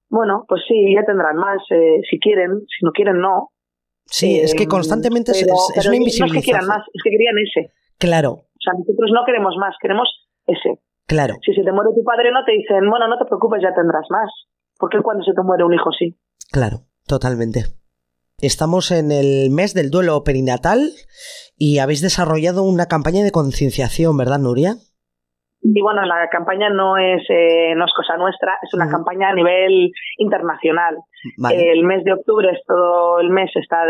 Bueno, 0.10 0.44
pues 0.48 0.62
sí, 0.67 0.94
ya 0.94 1.06
tendrán 1.06 1.38
más, 1.38 1.62
eh, 1.70 2.02
si 2.10 2.20
quieren, 2.20 2.62
si 2.67 2.86
no 2.86 2.91
quieren, 2.91 3.20
no. 3.20 3.52
Sí, 4.06 4.39
es 4.39 4.54
que 4.54 4.63
eh, 4.63 4.67
constantemente 4.67 5.32
es, 5.32 5.46
una 5.88 5.96
invisibilización. 5.96 6.28
No 6.28 6.39
es 6.39 6.46
que 6.46 6.52
quieran 6.52 6.67
más, 6.67 6.84
es 6.94 7.02
que 7.02 7.10
querían 7.10 7.36
ese. 7.38 7.72
Claro. 7.98 8.32
O 8.32 8.60
sea, 8.60 8.74
nosotros 8.78 9.12
no 9.13 9.24
queremos 9.26 9.56
más, 9.58 9.76
queremos 9.82 10.10
ese. 10.48 10.80
Claro. 11.08 11.36
Si 11.46 11.54
se 11.54 11.64
te 11.64 11.72
muere 11.72 11.92
tu 11.96 12.04
padre 12.04 12.32
no 12.32 12.44
te 12.46 12.54
dicen, 12.54 12.90
bueno, 12.90 13.08
no 13.08 13.18
te 13.18 13.26
preocupes, 13.26 13.62
ya 13.62 13.74
tendrás 13.74 14.06
más. 14.10 14.30
Porque 14.78 15.02
cuando 15.02 15.24
se 15.24 15.34
te 15.34 15.42
muere 15.44 15.64
un 15.64 15.74
hijo 15.74 15.92
sí. 15.92 16.18
Claro, 16.52 16.86
totalmente. 17.06 17.66
Estamos 18.40 18.92
en 18.92 19.12
el 19.12 19.52
mes 19.52 19.74
del 19.74 19.92
duelo 19.92 20.24
perinatal 20.24 20.92
y 21.56 21.78
habéis 21.78 22.02
desarrollado 22.02 22.64
una 22.64 22.88
campaña 22.88 23.24
de 23.24 23.32
concienciación, 23.32 24.18
¿verdad, 24.18 24.40
Nuria? 24.40 24.78
Y 25.63 25.82
bueno, 25.82 26.04
la 26.06 26.28
campaña 26.30 26.69
no 26.69 26.97
es, 26.97 27.21
eh, 27.30 27.74
no 27.76 27.86
es 27.86 27.93
cosa 27.95 28.17
nuestra, 28.17 28.58
es 28.63 28.74
una 28.74 28.89
campaña 28.89 29.30
a 29.30 29.36
nivel 29.36 29.91
internacional. 30.17 30.97
El 31.52 31.84
mes 31.84 32.04
de 32.04 32.13
octubre, 32.13 32.50
es 32.52 32.65
todo 32.65 33.19
el 33.19 33.30
mes 33.30 33.52
está, 33.56 33.84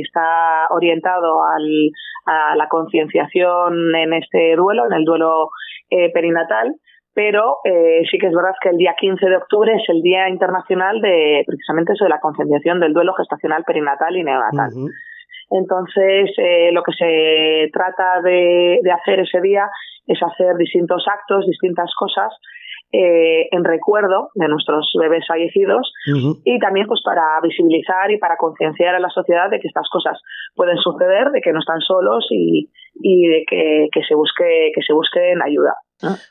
está 0.00 0.66
orientado 0.70 1.42
al, 1.44 1.90
a 2.24 2.56
la 2.56 2.68
concienciación 2.68 3.94
en 3.94 4.14
este 4.14 4.56
duelo, 4.56 4.86
en 4.86 4.94
el 4.94 5.04
duelo 5.04 5.50
eh, 5.90 6.10
perinatal, 6.12 6.74
pero 7.12 7.56
eh, 7.64 8.02
sí 8.10 8.16
que 8.18 8.28
es 8.28 8.34
verdad 8.34 8.54
que 8.62 8.70
el 8.70 8.78
día 8.78 8.94
15 8.98 9.26
de 9.26 9.36
octubre 9.36 9.74
es 9.74 9.82
el 9.88 10.00
Día 10.00 10.28
Internacional 10.28 11.00
de 11.02 11.42
precisamente 11.46 11.92
eso 11.92 12.04
de 12.04 12.10
la 12.10 12.20
concienciación 12.20 12.80
del 12.80 12.94
duelo 12.94 13.12
gestacional 13.14 13.64
perinatal 13.64 14.16
y 14.16 14.24
neonatal. 14.24 14.70
Entonces, 15.50 16.30
eh, 16.38 16.70
lo 16.72 16.82
que 16.82 16.92
se 16.92 17.70
trata 17.72 18.22
de, 18.22 18.78
de, 18.82 18.92
hacer 18.92 19.20
ese 19.20 19.40
día 19.40 19.68
es 20.06 20.18
hacer 20.22 20.56
distintos 20.56 21.04
actos, 21.08 21.46
distintas 21.46 21.90
cosas 21.98 22.32
eh, 22.92 23.46
en 23.52 23.62
recuerdo 23.62 24.30
de 24.34 24.48
nuestros 24.48 24.90
bebés 24.98 25.24
fallecidos 25.24 25.92
y 26.44 26.58
también 26.58 26.88
pues 26.88 27.00
para 27.04 27.22
visibilizar 27.40 28.10
y 28.10 28.18
para 28.18 28.36
concienciar 28.36 28.96
a 28.96 28.98
la 28.98 29.10
sociedad 29.10 29.48
de 29.48 29.60
que 29.60 29.68
estas 29.68 29.88
cosas 29.88 30.20
pueden 30.56 30.76
suceder, 30.76 31.30
de 31.30 31.40
que 31.40 31.52
no 31.52 31.60
están 31.60 31.80
solos 31.82 32.26
y, 32.30 32.68
y 33.00 33.28
de 33.28 33.44
que, 33.48 33.88
que, 33.92 34.02
se 34.02 34.16
busque 34.16 34.72
que 34.74 34.82
se 34.82 34.92
busquen 34.92 35.40
ayuda. 35.40 35.76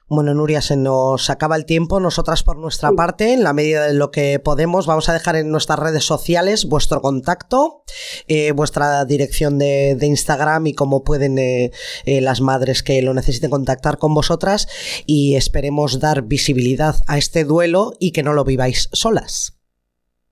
Bueno, 0.08 0.34
Nuria, 0.34 0.62
se 0.62 0.76
nos 0.78 1.30
acaba 1.30 1.56
el 1.56 1.66
tiempo. 1.66 2.00
Nosotras, 2.00 2.44
por 2.44 2.58
nuestra 2.58 2.92
parte, 2.92 3.34
en 3.34 3.44
la 3.44 3.54
medida 3.54 3.86
de 3.88 3.94
lo 3.94 4.10
que 4.12 4.40
podemos, 4.40 4.88
vamos 4.88 5.10
a 5.10 5.14
dejar 5.14 5.36
en 5.36 5.52
nuestras 5.52 5.80
redes 5.80 6.04
sociales 6.04 6.68
vuestro 6.68 7.02
contacto, 7.02 7.84
eh, 8.28 8.52
vuestra 8.52 9.06
dirección 9.06 9.60
de, 9.60 9.98
Instagram 10.02 10.68
y 10.68 10.74
cómo 10.74 11.04
pueden 11.04 11.38
eh, 11.38 11.72
eh, 12.06 12.22
las 12.22 12.42
madres 12.42 12.82
que 12.82 13.02
lo 13.02 13.14
necesiten 13.14 13.52
contactar 13.52 13.98
con 13.98 14.14
vosotras. 14.14 14.68
Y 15.06 15.36
esperemos 15.36 16.00
dar 16.00 16.24
visibilidad 16.24 16.96
a 17.08 17.18
este 17.18 17.44
duelo 17.44 17.92
y 18.00 18.12
que 18.12 18.24
no 18.24 18.34
lo 18.34 18.44
viváis 18.44 18.90
solas. 18.92 19.60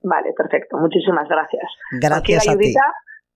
Vale, 0.02 0.34
perfecto. 0.36 0.78
Muchísimas 0.78 1.28
gracias. 1.28 1.70
Gracias 2.00 2.48
a 2.48 2.58
ti. 2.58 2.74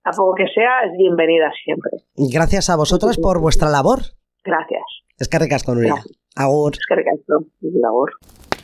A 0.03 0.11
poco 0.11 0.33
que 0.33 0.47
sea, 0.47 0.81
es 0.85 0.97
bienvenida 0.97 1.51
siempre. 1.63 1.91
Gracias 2.15 2.71
a 2.71 2.75
vosotras 2.75 3.17
por 3.19 3.39
vuestra 3.39 3.69
labor. 3.69 3.99
Gracias. 4.43 4.81
Es 5.21 5.29
que 5.29 5.37
recasco, 5.37 5.75
Nuria. 5.75 6.03
Agur. 6.35 6.73
Es 6.73 6.79
que 6.87 6.95
recasco. 6.95 7.45
Agur. 7.87 8.11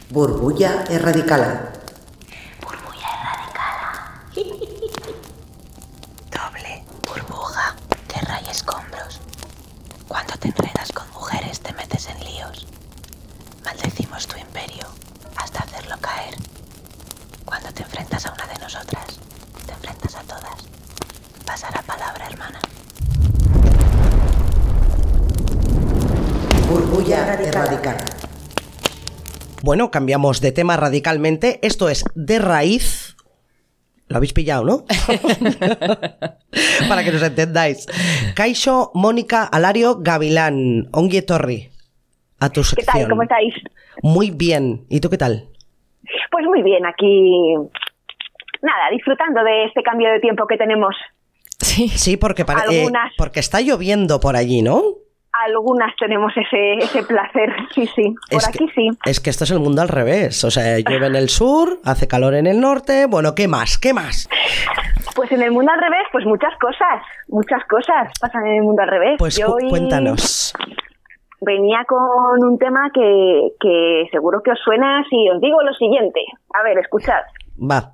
Burbulla 0.10 0.86
erradicada. 0.90 1.72
Burbulla 2.64 3.10
erradicada. 3.22 4.32
Doble 6.34 6.84
burbuja. 7.08 7.76
Tierra 8.08 8.42
y 8.44 8.50
escombros. 8.50 9.22
Cuando 10.08 10.34
te 10.40 10.48
enredas 10.48 10.92
con 10.94 11.08
mujeres 11.12 11.60
te 11.60 11.72
metes 11.74 12.10
en 12.10 12.20
líos. 12.26 12.66
Maldecimos 13.64 14.26
tu 14.26 14.40
imperio 14.40 14.88
hasta 15.36 15.64
te 17.72 17.84
enfrentas 17.84 18.26
a 18.26 18.34
una 18.34 18.48
de 18.48 18.58
nosotras. 18.58 19.20
Te 19.68 19.74
enfrentas 19.74 20.16
a 20.16 20.24
todas. 20.24 20.68
Pasa 21.46 21.70
la 21.70 21.84
palabra, 21.84 22.26
hermana. 22.26 22.60
Burbulla 26.70 27.34
erradicada. 27.42 28.06
Bueno, 29.64 29.92
cambiamos 29.92 30.42
de 30.42 30.52
tema 30.52 30.78
radicalmente. 30.78 31.60
Esto 31.62 31.90
es 31.90 32.04
de 32.16 32.40
raíz. 32.40 33.16
Lo 34.08 34.18
habéis 34.18 34.34
pillado, 34.34 34.64
¿no? 34.64 34.86
Para 36.90 37.04
que 37.04 37.12
nos 37.12 37.24
entendáis. 37.24 37.86
Caixo, 38.36 38.92
Mónica, 38.94 39.44
Alario, 39.44 39.98
Gavilán. 40.00 40.88
Ongie 40.94 41.22
Torri. 41.22 41.70
A 42.40 42.50
tu 42.50 42.62
¿Qué 42.62 42.68
sección. 42.68 43.00
tal? 43.02 43.10
¿Cómo 43.10 43.24
estáis? 43.24 43.54
Muy 44.04 44.32
bien. 44.32 44.86
¿Y 44.90 45.00
tú 45.00 45.10
qué 45.10 45.18
tal? 45.18 45.50
Pues 46.32 46.46
muy 46.46 46.62
bien, 46.62 46.86
aquí. 46.86 47.32
Nada, 48.62 48.90
disfrutando 48.92 49.44
de 49.44 49.66
este 49.66 49.82
cambio 49.84 50.10
de 50.12 50.20
tiempo 50.20 50.46
que 50.48 50.58
tenemos. 50.58 50.96
Sí. 51.60 51.90
Sí, 51.90 52.18
porque, 52.18 52.46
pare- 52.46 52.84
eh, 52.84 52.88
porque 53.18 53.40
está 53.40 53.60
lloviendo 53.62 54.20
por 54.20 54.36
allí, 54.36 54.62
¿no? 54.62 54.84
Algunas 55.46 55.96
tenemos 55.98 56.32
ese, 56.36 56.74
ese 56.76 57.04
placer, 57.04 57.54
sí, 57.76 57.86
sí. 57.88 58.16
Por 58.32 58.40
Es 58.40 58.48
aquí 58.48 58.66
que, 58.68 58.74
sí. 58.74 58.90
Es 59.06 59.20
que 59.20 59.30
esto 59.30 59.44
es 59.44 59.52
el 59.52 59.60
mundo 59.60 59.82
al 59.82 59.88
revés. 59.90 60.44
O 60.44 60.52
sea, 60.52 60.80
llueve 60.80 61.08
en 61.08 61.16
el 61.16 61.30
sur, 61.30 61.80
hace 61.86 62.08
calor 62.08 62.34
en 62.34 62.48
el 62.48 62.60
norte. 62.60 63.06
Bueno, 63.06 63.36
¿qué 63.36 63.48
más? 63.48 63.78
¿Qué 63.78 63.94
más? 63.94 64.28
Pues 65.16 65.32
en 65.32 65.42
el 65.42 65.52
mundo 65.52 65.72
al 65.72 65.80
revés, 65.82 66.08
pues 66.12 66.26
muchas 66.26 66.54
cosas, 66.60 67.02
muchas 67.28 67.64
cosas 67.70 68.12
pasan 68.20 68.46
en 68.48 68.56
el 68.58 68.62
mundo 68.64 68.82
al 68.84 68.90
revés. 68.90 69.16
Pues 69.18 69.38
Yo 69.38 69.54
hoy 69.54 69.70
cuéntanos. 69.70 70.54
venía 71.42 71.84
con 71.88 72.44
un 72.44 72.58
tema 72.58 72.90
que, 72.94 73.50
que 73.60 74.08
seguro 74.12 74.42
que 74.44 74.52
os 74.52 74.60
suena 74.64 75.04
si 75.10 75.30
os 75.30 75.40
digo 75.42 75.62
lo 75.62 75.74
siguiente. 75.74 76.20
A 76.54 76.64
ver, 76.64 76.78
escuchad. 76.80 77.22
Va. 77.60 77.94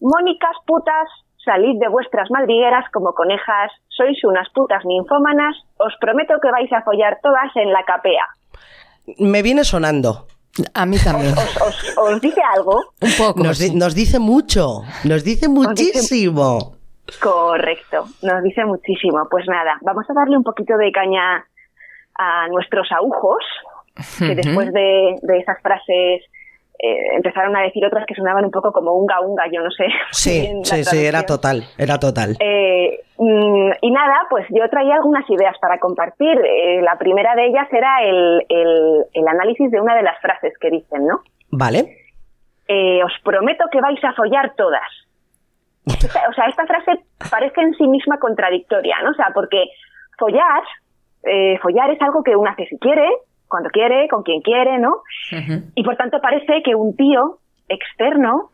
Mónicas 0.00 0.56
putas, 0.66 1.08
salid 1.44 1.78
de 1.80 1.88
vuestras 1.88 2.30
madrigueras 2.30 2.84
como 2.92 3.12
conejas, 3.12 3.72
sois 3.88 4.22
unas 4.24 4.48
putas 4.50 4.84
ninfómanas, 4.84 5.56
os 5.78 5.94
prometo 6.00 6.34
que 6.42 6.50
vais 6.50 6.72
a 6.72 6.82
follar 6.82 7.18
todas 7.22 7.54
en 7.56 7.72
la 7.72 7.82
capea. 7.84 8.24
Me 9.18 9.42
viene 9.42 9.64
sonando. 9.64 10.26
A 10.74 10.84
mí 10.84 10.96
también. 11.02 11.32
¿Os, 11.32 11.56
os, 11.62 11.98
os 11.98 12.20
dice 12.20 12.42
algo? 12.56 12.82
Un 13.00 13.12
poco. 13.16 13.42
Nos, 13.42 13.58
di- 13.58 13.68
sí. 13.68 13.76
nos 13.76 13.94
dice 13.94 14.18
mucho. 14.18 14.82
Nos 15.04 15.24
dice 15.24 15.48
muchísimo. 15.48 16.74
Correcto, 17.20 18.04
nos 18.22 18.42
dice 18.42 18.64
muchísimo. 18.64 19.26
Pues 19.30 19.46
nada, 19.48 19.78
vamos 19.82 20.04
a 20.08 20.12
darle 20.14 20.36
un 20.36 20.44
poquito 20.44 20.76
de 20.76 20.92
caña 20.92 21.44
a 22.18 22.48
nuestros 22.48 22.86
agujos, 22.92 23.42
que 24.18 24.34
después 24.34 24.72
de, 24.72 25.16
de 25.22 25.38
esas 25.38 25.60
frases 25.62 26.22
eh, 26.82 27.16
empezaron 27.16 27.56
a 27.56 27.62
decir 27.62 27.84
otras 27.84 28.06
que 28.06 28.14
sonaban 28.14 28.44
un 28.44 28.50
poco 28.50 28.72
como 28.72 28.92
unga 28.94 29.20
unga, 29.20 29.44
yo 29.52 29.60
no 29.62 29.70
sé. 29.70 29.86
Sí, 30.12 30.50
sí, 30.64 30.84
sí, 30.84 31.04
era 31.04 31.24
total. 31.24 31.64
Era 31.78 31.98
total. 31.98 32.36
Eh, 32.40 33.00
mm, 33.18 33.70
y 33.82 33.90
nada, 33.90 34.16
pues 34.30 34.46
yo 34.50 34.68
traía 34.70 34.94
algunas 34.94 35.28
ideas 35.30 35.56
para 35.60 35.78
compartir. 35.78 36.38
Eh, 36.44 36.80
la 36.82 36.96
primera 36.98 37.34
de 37.34 37.46
ellas 37.46 37.68
era 37.72 38.02
el, 38.02 38.44
el- 38.48 39.04
el 39.12 39.28
análisis 39.28 39.70
de 39.70 39.80
una 39.80 39.94
de 39.96 40.02
las 40.02 40.18
frases 40.20 40.52
que 40.60 40.70
dicen, 40.70 41.06
¿no? 41.06 41.20
Vale. 41.50 41.96
Os 43.04 43.12
prometo 43.24 43.64
que 43.72 43.80
vais 43.80 44.02
a 44.04 44.12
follar 44.12 44.54
todas. 44.56 44.88
Esta- 45.86 46.28
o 46.30 46.32
sea, 46.32 46.46
esta 46.46 46.66
frase 46.66 46.92
parece 47.30 47.60
en 47.60 47.74
sí 47.74 47.86
misma 47.88 48.18
contradictoria, 48.18 48.96
¿no? 49.02 49.10
O 49.10 49.14
sea, 49.14 49.30
porque 49.34 49.64
follar, 50.18 50.62
follar 51.62 51.90
es 51.90 52.00
algo 52.00 52.22
que 52.22 52.36
uno 52.36 52.48
hace 52.50 52.66
si 52.66 52.78
quiere, 52.78 53.08
cuando 53.50 53.68
quiere, 53.68 54.08
con 54.08 54.22
quien 54.22 54.40
quiere, 54.40 54.78
¿no? 54.78 55.02
Y 55.74 55.82
por 55.82 55.96
tanto 55.96 56.20
parece 56.20 56.62
que 56.62 56.74
un 56.74 56.96
tío 56.96 57.38
externo, 57.68 58.50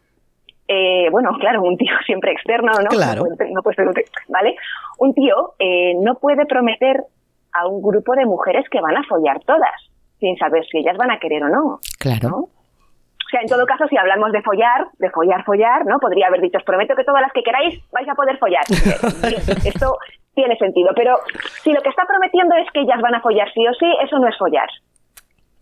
eh, 0.66 1.09
bueno, 1.11 1.30
claro, 1.40 1.62
un 1.62 1.76
tío 1.76 1.92
siempre 2.05 2.32
externo, 2.32 2.72
¿no? 2.72 2.88
Claro. 2.88 3.22
No 3.28 3.36
puede, 3.36 3.53
no 3.53 3.62
puede 3.62 3.76
ser 3.76 3.86
un 3.86 3.94
tío, 3.94 4.05
¿vale? 4.28 4.57
Un 4.99 5.14
tío 5.14 5.55
eh, 5.61 5.94
no 6.01 6.16
puede 6.16 6.47
prometer 6.47 7.05
a 7.53 7.68
un 7.68 7.80
grupo 7.80 8.14
de 8.14 8.26
mujeres 8.26 8.68
que 8.68 8.80
van 8.80 8.97
a 8.97 9.05
follar 9.05 9.40
todas, 9.44 9.90
sin 10.18 10.36
saber 10.36 10.64
si 10.66 10.78
ellas 10.78 10.97
van 10.97 11.11
a 11.11 11.18
querer 11.18 11.44
o 11.44 11.49
no. 11.49 11.78
Claro. 11.99 12.28
¿no? 12.28 12.36
O 12.38 13.28
sea, 13.28 13.40
en 13.40 13.49
todo 13.49 13.66
caso, 13.66 13.88
si 13.88 13.97
hablamos 13.97 14.30
de 14.30 14.40
follar, 14.42 14.86
de 14.99 15.11
follar, 15.11 15.44
follar, 15.44 15.84
¿no? 15.84 15.99
Podría 15.99 16.28
haber 16.28 16.40
dicho, 16.40 16.59
os 16.59 16.64
prometo 16.64 16.94
que 16.94 17.03
todas 17.03 17.22
las 17.22 17.32
que 17.32 17.42
queráis 17.42 17.82
vais 17.90 18.09
a 18.09 18.14
poder 18.14 18.38
follar. 18.38 18.62
Esto 19.66 19.99
tiene 20.32 20.57
sentido, 20.57 20.90
pero 20.94 21.18
si 21.62 21.72
lo 21.72 21.80
que 21.80 21.88
está 21.88 22.05
prometiendo 22.07 22.55
es 22.57 22.70
que 22.70 22.80
ellas 22.80 23.01
van 23.01 23.16
a 23.16 23.20
follar 23.20 23.49
sí 23.53 23.66
o 23.66 23.74
sí, 23.74 23.86
eso 24.05 24.18
no 24.18 24.28
es 24.28 24.38
follar. 24.38 24.68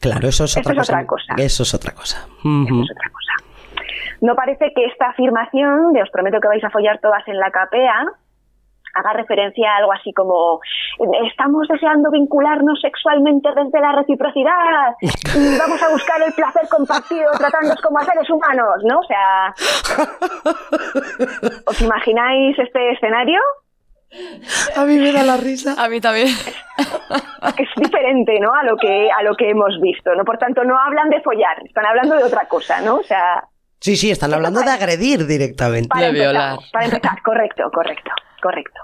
Claro, 0.04 0.28
eso 0.28 0.44
es 0.44 0.50
Eso 0.56 0.60
otra 0.60 0.72
es 0.72 0.78
cosa. 0.78 0.92
otra 0.92 1.06
cosa. 1.06 1.34
Eso 1.38 1.62
es 1.62 1.74
otra 1.74 1.92
cosa. 1.92 2.18
Eso 2.44 2.82
es 2.84 2.90
otra 2.90 3.10
cosa. 3.10 3.32
No 4.20 4.34
parece 4.36 4.72
que 4.74 4.84
esta 4.86 5.08
afirmación 5.08 5.92
de 5.92 6.02
os 6.02 6.10
prometo 6.10 6.40
que 6.40 6.48
vais 6.48 6.64
a 6.64 6.70
follar 6.70 6.98
todas 7.00 7.26
en 7.28 7.38
la 7.38 7.50
capea 7.50 8.04
haga 8.96 9.12
referencia 9.14 9.72
a 9.72 9.76
algo 9.78 9.92
así 9.92 10.12
como 10.12 10.60
estamos 11.28 11.66
deseando 11.68 12.10
vincularnos 12.12 12.80
sexualmente 12.80 13.48
desde 13.56 13.80
la 13.80 13.92
reciprocidad 13.92 14.94
y 15.02 15.58
vamos 15.58 15.82
a 15.82 15.88
buscar 15.90 16.22
el 16.22 16.32
placer 16.32 16.68
compartido 16.70 17.28
tratándonos 17.36 17.80
como 17.82 17.98
a 17.98 18.04
seres 18.04 18.30
humanos, 18.30 18.76
¿no? 18.84 19.00
O 19.00 19.04
sea, 19.04 19.52
¿os 21.66 21.82
imagináis 21.82 22.56
este 22.58 22.92
escenario? 22.92 23.40
A 24.76 24.84
mí 24.84 24.96
me 24.98 25.12
da 25.12 25.22
la 25.24 25.36
risa. 25.36 25.74
A 25.76 25.88
mí 25.88 26.00
también. 26.00 26.28
que 27.56 27.62
es 27.62 27.68
diferente, 27.76 28.38
¿no? 28.40 28.52
A 28.54 28.62
lo 28.64 28.76
que 28.76 29.08
a 29.10 29.22
lo 29.22 29.34
que 29.36 29.50
hemos 29.50 29.80
visto, 29.80 30.14
¿no? 30.14 30.24
Por 30.24 30.38
tanto, 30.38 30.64
no 30.64 30.78
hablan 30.78 31.08
de 31.10 31.20
follar, 31.22 31.56
están 31.64 31.86
hablando 31.86 32.16
de 32.16 32.24
otra 32.24 32.46
cosa, 32.48 32.80
¿no? 32.80 32.96
O 32.96 33.02
sea, 33.02 33.44
Sí, 33.80 33.96
sí, 33.96 34.10
están 34.10 34.32
hablando 34.32 34.60
de 34.62 34.70
agredir 34.70 35.26
directamente. 35.26 35.88
Para 35.88 36.02
De 36.02 36.08
empezar, 36.08 36.32
violar. 36.32 36.58
Para 36.72 36.84
empezar, 36.86 37.22
correcto, 37.22 37.64
correcto, 37.70 38.10
correcto. 38.40 38.80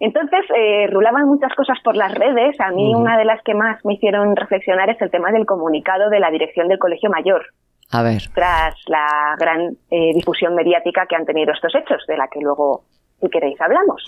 Entonces, 0.00 0.40
eh, 0.56 0.86
rulaban 0.90 1.26
muchas 1.26 1.54
cosas 1.54 1.78
por 1.84 1.96
las 1.96 2.12
redes. 2.14 2.58
A 2.60 2.70
mí 2.70 2.94
una 2.94 3.18
de 3.18 3.26
las 3.26 3.42
que 3.44 3.54
más 3.54 3.84
me 3.84 3.94
hicieron 3.94 4.34
reflexionar 4.34 4.88
es 4.88 5.00
el 5.02 5.10
tema 5.10 5.30
del 5.32 5.44
comunicado 5.44 6.08
de 6.08 6.18
la 6.18 6.30
dirección 6.30 6.68
del 6.68 6.78
Colegio 6.78 7.10
Mayor, 7.10 7.44
A 7.90 8.02
ver. 8.02 8.22
tras 8.34 8.74
la 8.86 9.36
gran 9.38 9.76
eh, 9.90 10.12
difusión 10.14 10.54
mediática 10.54 11.04
que 11.06 11.14
han 11.14 11.26
tenido 11.26 11.52
estos 11.52 11.74
hechos, 11.74 12.02
de 12.08 12.16
la 12.16 12.26
que 12.28 12.40
luego, 12.40 12.84
si 13.22 13.30
queréis, 13.30 13.58
hablamos. 13.60 14.04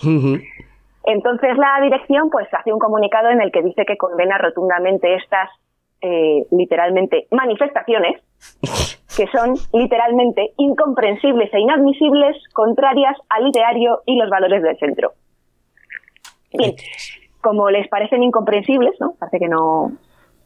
Entonces 1.05 1.57
la 1.57 1.79
dirección 1.81 2.29
pues 2.29 2.47
hace 2.53 2.71
un 2.71 2.79
comunicado 2.79 3.29
en 3.29 3.41
el 3.41 3.51
que 3.51 3.63
dice 3.63 3.85
que 3.85 3.97
condena 3.97 4.37
rotundamente 4.37 5.15
estas 5.15 5.49
eh, 6.01 6.45
literalmente 6.51 7.27
manifestaciones 7.31 8.21
que 9.15 9.27
son 9.27 9.55
literalmente 9.73 10.51
incomprensibles 10.57 11.53
e 11.53 11.59
inadmisibles, 11.59 12.35
contrarias 12.53 13.17
al 13.29 13.47
ideario 13.47 14.01
y 14.05 14.17
los 14.17 14.29
valores 14.29 14.61
del 14.61 14.77
centro. 14.77 15.13
Bien, 16.51 16.75
como 17.41 17.69
les 17.69 17.87
parecen 17.87 18.23
incomprensibles, 18.23 18.93
¿no? 18.99 19.13
Parece 19.19 19.39
que 19.39 19.47
no, 19.47 19.93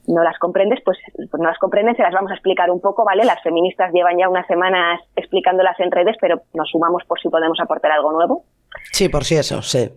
no 0.10 0.24
las 0.24 0.38
comprendes, 0.40 0.80
pues, 0.84 0.98
pues 1.16 1.42
no 1.42 1.48
las 1.48 1.58
comprenden, 1.60 1.96
se 1.96 2.02
las 2.02 2.14
vamos 2.14 2.32
a 2.32 2.34
explicar 2.34 2.70
un 2.72 2.82
poco, 2.82 3.06
¿vale? 3.06 3.24
Las 3.24 3.42
feministas 3.44 3.94
llevan 3.94 4.18
ya 4.18 4.28
unas 4.28 4.48
semanas 4.48 5.02
explicándolas 5.16 5.80
en 5.80 5.92
redes, 5.92 6.18
pero 6.20 6.42
nos 6.54 6.70
sumamos 6.70 7.04
por 7.08 7.20
si 7.20 7.30
podemos 7.30 7.60
aportar 7.60 7.92
algo 7.92 8.12
nuevo. 8.12 8.44
Sí, 8.92 9.10
por 9.10 9.24
si 9.24 9.36
eso, 9.36 9.62
sí. 9.62 9.90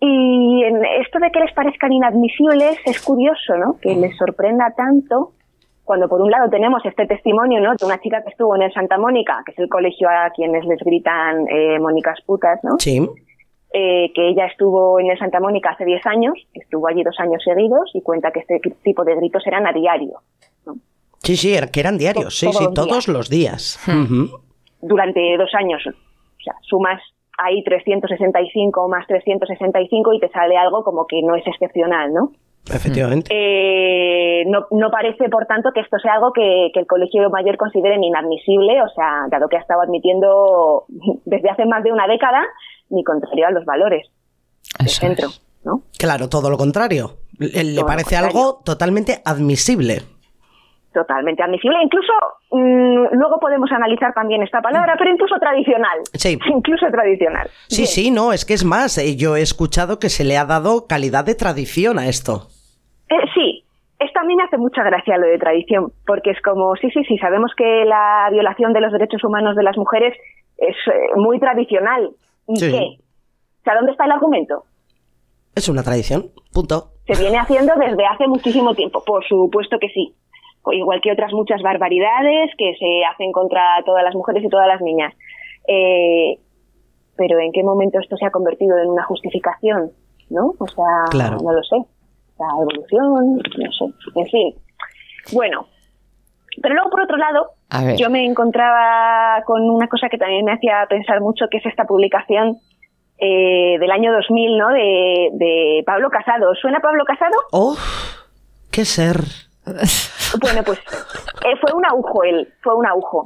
Y 0.00 0.64
en 0.64 0.84
esto 0.84 1.18
de 1.18 1.30
que 1.30 1.40
les 1.40 1.52
parezcan 1.52 1.92
inadmisibles 1.92 2.78
es 2.84 3.00
curioso, 3.02 3.56
¿no? 3.56 3.76
Que 3.80 3.94
les 3.94 4.16
sorprenda 4.16 4.72
tanto 4.76 5.32
cuando 5.84 6.08
por 6.08 6.20
un 6.20 6.30
lado 6.30 6.48
tenemos 6.48 6.84
este 6.84 7.06
testimonio, 7.06 7.60
¿no? 7.60 7.74
De 7.74 7.84
una 7.84 8.00
chica 8.00 8.22
que 8.22 8.30
estuvo 8.30 8.54
en 8.56 8.62
el 8.62 8.72
Santa 8.72 8.98
Mónica, 8.98 9.42
que 9.44 9.52
es 9.52 9.58
el 9.58 9.68
colegio 9.68 10.08
a 10.08 10.30
quienes 10.30 10.64
les 10.64 10.78
gritan 10.80 11.46
eh, 11.48 11.78
Mónicas 11.78 12.20
putas, 12.24 12.58
¿no? 12.62 12.76
Sí. 12.78 13.00
Eh, 13.74 14.12
que 14.14 14.28
ella 14.28 14.46
estuvo 14.46 15.00
en 15.00 15.10
el 15.10 15.18
Santa 15.18 15.40
Mónica 15.40 15.70
hace 15.70 15.84
10 15.86 16.04
años, 16.06 16.34
estuvo 16.52 16.86
allí 16.88 17.02
dos 17.02 17.18
años 17.18 17.42
seguidos 17.42 17.90
y 17.94 18.02
cuenta 18.02 18.30
que 18.30 18.40
este 18.40 18.60
tipo 18.82 19.02
de 19.02 19.14
gritos 19.16 19.46
eran 19.46 19.66
a 19.66 19.72
diario, 19.72 20.18
Sí, 21.22 21.36
sí, 21.36 21.54
que 21.72 21.80
eran 21.80 21.96
diarios, 21.98 22.36
sí, 22.38 22.46
Todos 22.46 22.58
sí, 22.58 22.64
los 22.64 22.74
días. 22.74 22.86
todos 22.88 23.08
los 23.08 23.30
días. 23.30 23.80
Ujú. 23.88 24.38
durante 24.82 25.36
dos 25.38 25.50
años. 25.54 25.80
O 25.86 26.42
sea, 26.42 26.54
sumas 26.62 27.00
ahí 27.38 27.62
365 27.64 28.88
más 28.88 29.06
365 29.06 30.12
y 30.14 30.20
te 30.20 30.28
sale 30.30 30.56
algo 30.58 30.82
como 30.84 31.06
que 31.06 31.22
no 31.22 31.34
es 31.36 31.46
excepcional, 31.46 32.12
¿no? 32.12 32.32
Efectivamente. 32.72 33.30
Eh, 33.32 34.44
no, 34.46 34.66
no 34.70 34.90
parece, 34.90 35.28
por 35.28 35.46
tanto, 35.46 35.70
que 35.74 35.80
esto 35.80 35.98
sea 35.98 36.14
algo 36.14 36.32
que, 36.32 36.70
que 36.72 36.80
el 36.80 36.86
Colegio 36.86 37.28
Mayor 37.30 37.56
considere 37.56 37.96
inadmisible, 38.00 38.80
o 38.82 38.88
sea, 38.88 39.26
dado 39.30 39.48
que 39.48 39.56
ha 39.56 39.60
estado 39.60 39.82
admitiendo 39.82 40.84
desde 41.24 41.50
hace 41.50 41.64
más 41.66 41.82
de 41.82 41.90
una 41.92 42.06
década, 42.06 42.42
ni 42.92 43.02
contrario 43.02 43.46
a 43.48 43.50
los 43.50 43.64
valores 43.64 44.08
del 44.78 44.86
Eso 44.86 45.00
centro, 45.00 45.28
es. 45.28 45.42
¿no? 45.64 45.82
Claro, 45.98 46.28
todo 46.28 46.50
lo 46.50 46.56
contrario. 46.56 47.16
Le, 47.38 47.82
parece 47.84 48.14
contrario. 48.14 48.28
algo 48.28 48.60
totalmente 48.64 49.20
admisible. 49.24 50.02
Totalmente 50.92 51.42
admisible. 51.42 51.78
Incluso, 51.82 52.12
mm, 52.50 53.16
luego 53.16 53.40
podemos 53.40 53.72
analizar 53.72 54.12
también 54.12 54.42
esta 54.42 54.60
palabra, 54.60 54.94
pero 54.98 55.10
incluso 55.10 55.36
tradicional. 55.40 55.98
Sí. 56.12 56.38
Incluso 56.54 56.86
tradicional. 56.90 57.48
Sí, 57.68 57.82
Bien. 57.82 57.86
sí, 57.88 58.10
no, 58.10 58.32
es 58.32 58.44
que 58.44 58.52
es 58.52 58.64
más, 58.64 58.98
eh, 58.98 59.16
yo 59.16 59.36
he 59.36 59.42
escuchado 59.42 59.98
que 59.98 60.10
se 60.10 60.24
le 60.24 60.36
ha 60.36 60.44
dado 60.44 60.86
calidad 60.86 61.24
de 61.24 61.34
tradición 61.34 61.98
a 61.98 62.08
esto. 62.08 62.48
Eh, 63.08 63.24
sí, 63.34 63.64
esta 63.98 64.20
a 64.20 64.24
mí 64.24 64.36
me 64.36 64.44
hace 64.44 64.58
mucha 64.58 64.82
gracia 64.82 65.16
lo 65.16 65.26
de 65.26 65.38
tradición, 65.38 65.92
porque 66.06 66.30
es 66.30 66.42
como, 66.42 66.76
sí, 66.76 66.90
sí, 66.90 67.02
sí, 67.04 67.16
sabemos 67.18 67.52
que 67.56 67.84
la 67.86 68.28
violación 68.30 68.72
de 68.72 68.80
los 68.80 68.92
derechos 68.92 69.24
humanos 69.24 69.56
de 69.56 69.62
las 69.62 69.76
mujeres 69.78 70.14
es 70.58 70.76
eh, 70.86 71.16
muy 71.16 71.40
tradicional. 71.40 72.10
¿Y 72.48 72.56
Sí. 72.56 72.70
qué? 72.70 72.78
O 73.60 73.62
sea, 73.64 73.74
¿dónde 73.76 73.92
está 73.92 74.04
el 74.06 74.12
argumento? 74.12 74.64
Es 75.54 75.68
una 75.68 75.82
tradición, 75.82 76.30
punto. 76.52 76.92
Se 77.06 77.20
viene 77.20 77.38
haciendo 77.38 77.74
desde 77.76 78.06
hace 78.06 78.26
muchísimo 78.26 78.74
tiempo, 78.74 79.02
por 79.04 79.24
supuesto 79.26 79.78
que 79.78 79.88
sí. 79.88 80.14
Igual 80.70 81.00
que 81.02 81.12
otras 81.12 81.32
muchas 81.32 81.60
barbaridades 81.62 82.50
que 82.56 82.74
se 82.78 83.04
hacen 83.12 83.32
contra 83.32 83.62
todas 83.84 84.04
las 84.04 84.14
mujeres 84.14 84.44
y 84.44 84.48
todas 84.48 84.68
las 84.68 84.80
niñas. 84.80 85.12
Eh, 85.68 86.38
pero 87.16 87.38
¿en 87.40 87.52
qué 87.52 87.62
momento 87.62 87.98
esto 88.00 88.16
se 88.16 88.24
ha 88.26 88.30
convertido 88.30 88.78
en 88.78 88.88
una 88.90 89.04
justificación? 89.04 89.90
¿No? 90.30 90.54
O 90.58 90.66
sea, 90.68 91.04
Claro. 91.10 91.38
no 91.42 91.52
lo 91.52 91.62
sé. 91.64 91.76
La 92.38 92.46
evolución, 92.60 93.36
no 93.36 93.72
sé. 93.72 93.84
En 94.14 94.26
fin. 94.26 94.54
Bueno. 95.32 95.66
Pero 96.60 96.74
luego, 96.74 96.90
por 96.90 97.02
otro 97.02 97.16
lado, 97.16 97.52
yo 97.96 98.10
me 98.10 98.24
encontraba 98.26 99.42
con 99.44 99.62
una 99.70 99.88
cosa 99.88 100.08
que 100.10 100.18
también 100.18 100.44
me 100.44 100.52
hacía 100.52 100.86
pensar 100.88 101.20
mucho, 101.20 101.46
que 101.50 101.58
es 101.58 101.66
esta 101.66 101.84
publicación 101.84 102.58
eh, 103.18 103.78
del 103.78 103.90
año 103.90 104.12
2000, 104.12 104.58
¿no? 104.58 104.68
De, 104.68 105.28
de 105.32 105.82
Pablo 105.86 106.10
Casado. 106.10 106.54
¿Suena 106.60 106.80
Pablo 106.80 107.04
Casado? 107.04 107.36
¡Oh! 107.52 107.76
¡Qué 108.70 108.84
ser! 108.84 109.16
Bueno, 110.40 110.62
pues 110.64 110.78
eh, 111.44 111.56
fue 111.60 111.72
un 111.74 111.86
agujo 111.86 112.24
él, 112.24 112.52
fue 112.62 112.74
un 112.74 112.86
agujo. 112.86 113.24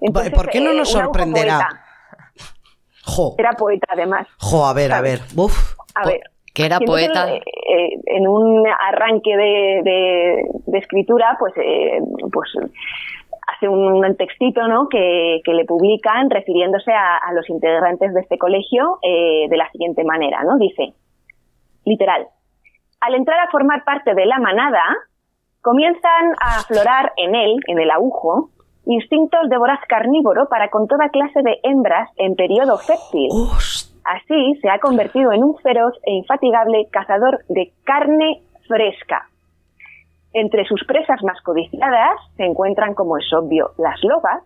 Entonces, 0.00 0.32
¿Por 0.32 0.48
qué 0.48 0.60
no 0.60 0.70
eh, 0.70 0.76
nos 0.76 0.90
sorprenderá? 0.90 1.58
poeta. 1.58 1.84
¡Jo! 3.04 3.34
Era 3.38 3.52
poeta, 3.52 3.86
además. 3.90 4.26
¡Jo! 4.38 4.66
A 4.66 4.72
ver, 4.72 4.92
a 4.92 5.00
ver. 5.00 5.20
¡Uf! 5.36 5.74
A 5.94 6.06
ver. 6.06 6.20
Que 6.54 6.66
era 6.66 6.76
entonces, 6.80 7.08
poeta. 7.08 7.34
eh, 7.34 7.40
eh, 7.68 8.00
en 8.06 8.26
un 8.28 8.66
arranque 8.66 9.36
de, 9.36 9.80
de- 9.84 10.44
de 10.66 10.78
escritura, 10.78 11.36
pues, 11.38 11.52
eh, 11.56 12.00
pues 12.32 12.50
hace 13.56 13.68
un, 13.68 14.04
un 14.04 14.16
textito 14.16 14.66
¿no? 14.68 14.88
que, 14.88 15.40
que 15.44 15.52
le 15.54 15.64
publican 15.64 16.28
refiriéndose 16.30 16.92
a, 16.92 17.16
a 17.18 17.32
los 17.32 17.48
integrantes 17.50 18.12
de 18.14 18.20
este 18.20 18.38
colegio 18.38 18.98
eh, 19.02 19.46
de 19.48 19.56
la 19.56 19.70
siguiente 19.70 20.04
manera, 20.04 20.42
¿no? 20.44 20.56
Dice, 20.58 20.94
literal, 21.84 22.26
al 23.00 23.14
entrar 23.14 23.40
a 23.40 23.50
formar 23.50 23.84
parte 23.84 24.14
de 24.14 24.26
la 24.26 24.38
manada, 24.38 24.82
comienzan 25.62 26.32
a 26.40 26.60
aflorar 26.60 27.12
en 27.16 27.34
él, 27.34 27.56
en 27.66 27.78
el 27.78 27.90
agujo, 27.90 28.50
instintos 28.86 29.48
de 29.48 29.58
voraz 29.58 29.80
carnívoro 29.88 30.48
para 30.48 30.68
con 30.70 30.86
toda 30.88 31.08
clase 31.10 31.42
de 31.42 31.58
hembras 31.62 32.08
en 32.16 32.34
periodo 32.34 32.76
fértil. 32.78 33.28
Así 34.04 34.54
se 34.60 34.68
ha 34.70 34.78
convertido 34.78 35.32
en 35.32 35.44
un 35.44 35.56
feroz 35.58 35.94
e 36.04 36.12
infatigable 36.12 36.88
cazador 36.90 37.40
de 37.48 37.72
carne 37.84 38.42
fresca. 38.66 39.26
Entre 40.32 40.64
sus 40.64 40.84
presas 40.84 41.22
más 41.24 41.40
codiciadas 41.42 42.18
se 42.36 42.44
encuentran, 42.44 42.94
como 42.94 43.18
es 43.18 43.32
obvio, 43.32 43.70
las 43.78 44.02
lobas, 44.04 44.42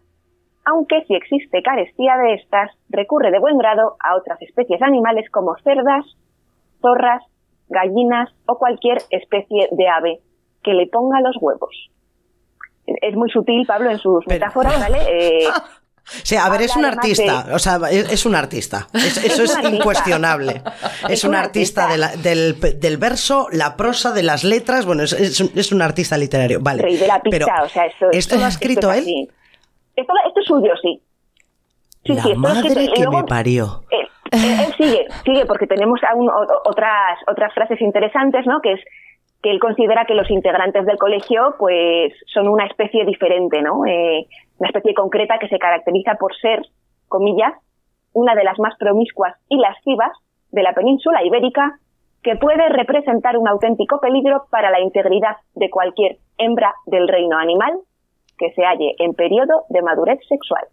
aunque 0.64 1.04
si 1.04 1.14
existe 1.14 1.62
carestía 1.62 2.16
de 2.16 2.34
estas, 2.34 2.70
recurre 2.88 3.30
de 3.30 3.38
buen 3.38 3.58
grado 3.58 3.96
a 4.02 4.16
otras 4.16 4.40
especies 4.40 4.80
animales 4.82 5.30
como 5.30 5.54
cerdas, 5.62 6.04
zorras, 6.80 7.22
gallinas 7.68 8.30
o 8.46 8.56
cualquier 8.58 8.98
especie 9.10 9.68
de 9.72 9.88
ave 9.88 10.20
que 10.62 10.72
le 10.72 10.86
ponga 10.86 11.20
los 11.20 11.36
huevos. 11.40 11.90
Es 12.86 13.14
muy 13.14 13.30
sutil, 13.30 13.66
Pablo, 13.66 13.90
en 13.90 13.98
sus 13.98 14.24
Pero- 14.24 14.34
metáforas, 14.40 14.80
¿vale? 14.80 14.98
Eh, 15.10 15.48
Sí, 16.22 16.36
a 16.36 16.48
ver, 16.50 16.62
es 16.62 16.76
un 16.76 16.84
artista, 16.84 17.44
de- 17.44 17.54
o 17.54 17.58
sea, 17.58 17.78
es, 17.90 18.12
es 18.12 18.26
un 18.26 18.34
artista, 18.34 18.88
Es- 18.92 19.16
eso 19.24 19.42
Es 19.44 19.58
incuestionable. 19.72 20.62
Es 21.08 21.24
un 21.24 21.34
artista, 21.34 21.86
de 21.92 21.96
la- 21.98 22.14
del, 22.16 22.60
del 22.60 22.96
verso, 22.98 23.48
la 23.52 23.76
prosa, 23.76 24.12
de 24.12 24.22
las 24.22 24.44
letras, 24.44 24.84
bueno, 24.84 25.02
es, 25.02 25.12
es 25.14 25.40
un, 25.40 25.50
es 25.54 25.72
un 25.72 25.80
artista 25.82 26.16
literario, 26.18 26.58
vale. 26.60 26.82
rey 26.82 26.96
de 26.96 27.06
la 27.06 27.20
pizza, 27.20 27.30
Pero, 27.38 27.46
o 27.64 27.68
sea, 27.68 27.86
esto, 27.86 28.06
¿esto 28.12 28.36
lo 28.36 28.44
ha 28.44 28.48
escrito 28.48 28.92
es 28.92 28.98
él? 29.06 29.28
Esto, 29.96 30.12
esto 30.28 30.40
es 30.40 30.46
suyo, 30.46 30.72
sí. 30.82 31.00
Sí, 32.04 32.12
la 32.12 32.22
sí, 32.22 32.34
madre 32.34 32.74
que 32.94 33.02
luego, 33.02 33.18
me 33.22 33.24
parió. 33.24 33.84
eh, 33.90 33.96
eh, 34.32 34.66
él 34.66 34.74
sigue, 34.76 35.06
sigue, 35.24 35.46
porque 35.46 35.66
tenemos 35.66 36.00
aún 36.10 36.28
o- 36.28 36.68
otras, 36.68 37.18
otras 37.26 37.52
frases 37.54 37.80
interesantes, 37.80 38.44
¿no? 38.46 38.60
Que 38.60 38.72
es 38.74 38.80
que 39.44 39.50
él 39.50 39.60
considera 39.60 40.06
que 40.06 40.14
los 40.14 40.30
integrantes 40.30 40.86
del 40.86 40.96
colegio, 40.96 41.54
pues, 41.58 42.14
son 42.32 42.48
una 42.48 42.64
especie 42.64 43.04
diferente, 43.04 43.60
¿no? 43.60 43.84
Eh, 43.84 44.26
una 44.56 44.68
especie 44.70 44.94
concreta 44.94 45.38
que 45.38 45.48
se 45.48 45.58
caracteriza 45.58 46.14
por 46.14 46.34
ser, 46.34 46.62
comillas, 47.08 47.52
una 48.14 48.34
de 48.34 48.42
las 48.42 48.58
más 48.58 48.74
promiscuas 48.78 49.34
y 49.50 49.58
lascivas 49.58 50.12
de 50.50 50.62
la 50.62 50.72
península 50.72 51.22
ibérica, 51.22 51.78
que 52.22 52.36
puede 52.36 52.70
representar 52.70 53.36
un 53.36 53.46
auténtico 53.46 54.00
peligro 54.00 54.46
para 54.50 54.70
la 54.70 54.80
integridad 54.80 55.36
de 55.54 55.68
cualquier 55.68 56.16
hembra 56.38 56.72
del 56.86 57.06
reino 57.06 57.36
animal 57.36 57.74
que 58.38 58.50
se 58.52 58.62
halle 58.64 58.94
en 58.98 59.12
periodo 59.12 59.64
de 59.68 59.82
madurez 59.82 60.20
sexual. 60.26 60.64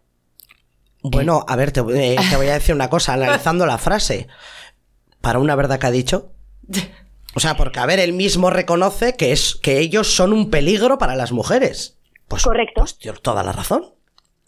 Bueno, 1.02 1.40
a 1.46 1.56
ver, 1.56 1.72
te, 1.72 1.80
eh, 1.80 2.16
te 2.30 2.36
voy 2.38 2.48
a 2.48 2.54
decir 2.54 2.74
una 2.74 2.88
cosa, 2.88 3.12
analizando 3.12 3.66
la 3.66 3.76
frase. 3.76 4.28
¿Para 5.20 5.40
una 5.40 5.56
verdad 5.56 5.78
que 5.78 5.86
ha 5.88 5.90
dicho? 5.90 6.32
O 7.34 7.40
sea, 7.40 7.54
porque, 7.54 7.80
a 7.80 7.86
ver, 7.86 7.98
él 7.98 8.12
mismo 8.12 8.50
reconoce 8.50 9.16
que, 9.16 9.32
es, 9.32 9.58
que 9.62 9.78
ellos 9.78 10.14
son 10.14 10.32
un 10.32 10.50
peligro 10.50 10.98
para 10.98 11.14
las 11.16 11.32
mujeres. 11.32 11.98
Pues, 12.28 12.44
Correcto. 12.44 12.80
Pues, 12.82 12.98
tío, 12.98 13.14
toda 13.14 13.42
la 13.42 13.52
razón. 13.52 13.86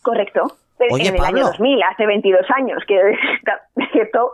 Correcto. 0.03 0.43
En- 0.79 0.93
Oye, 0.93 1.09
en 1.09 1.15
el 1.15 1.21
Pablo. 1.21 1.39
año 1.41 1.47
2000, 1.47 1.83
hace 1.83 2.07
22 2.07 2.43
años, 2.57 2.83
que 2.87 2.95
esto 4.03 4.33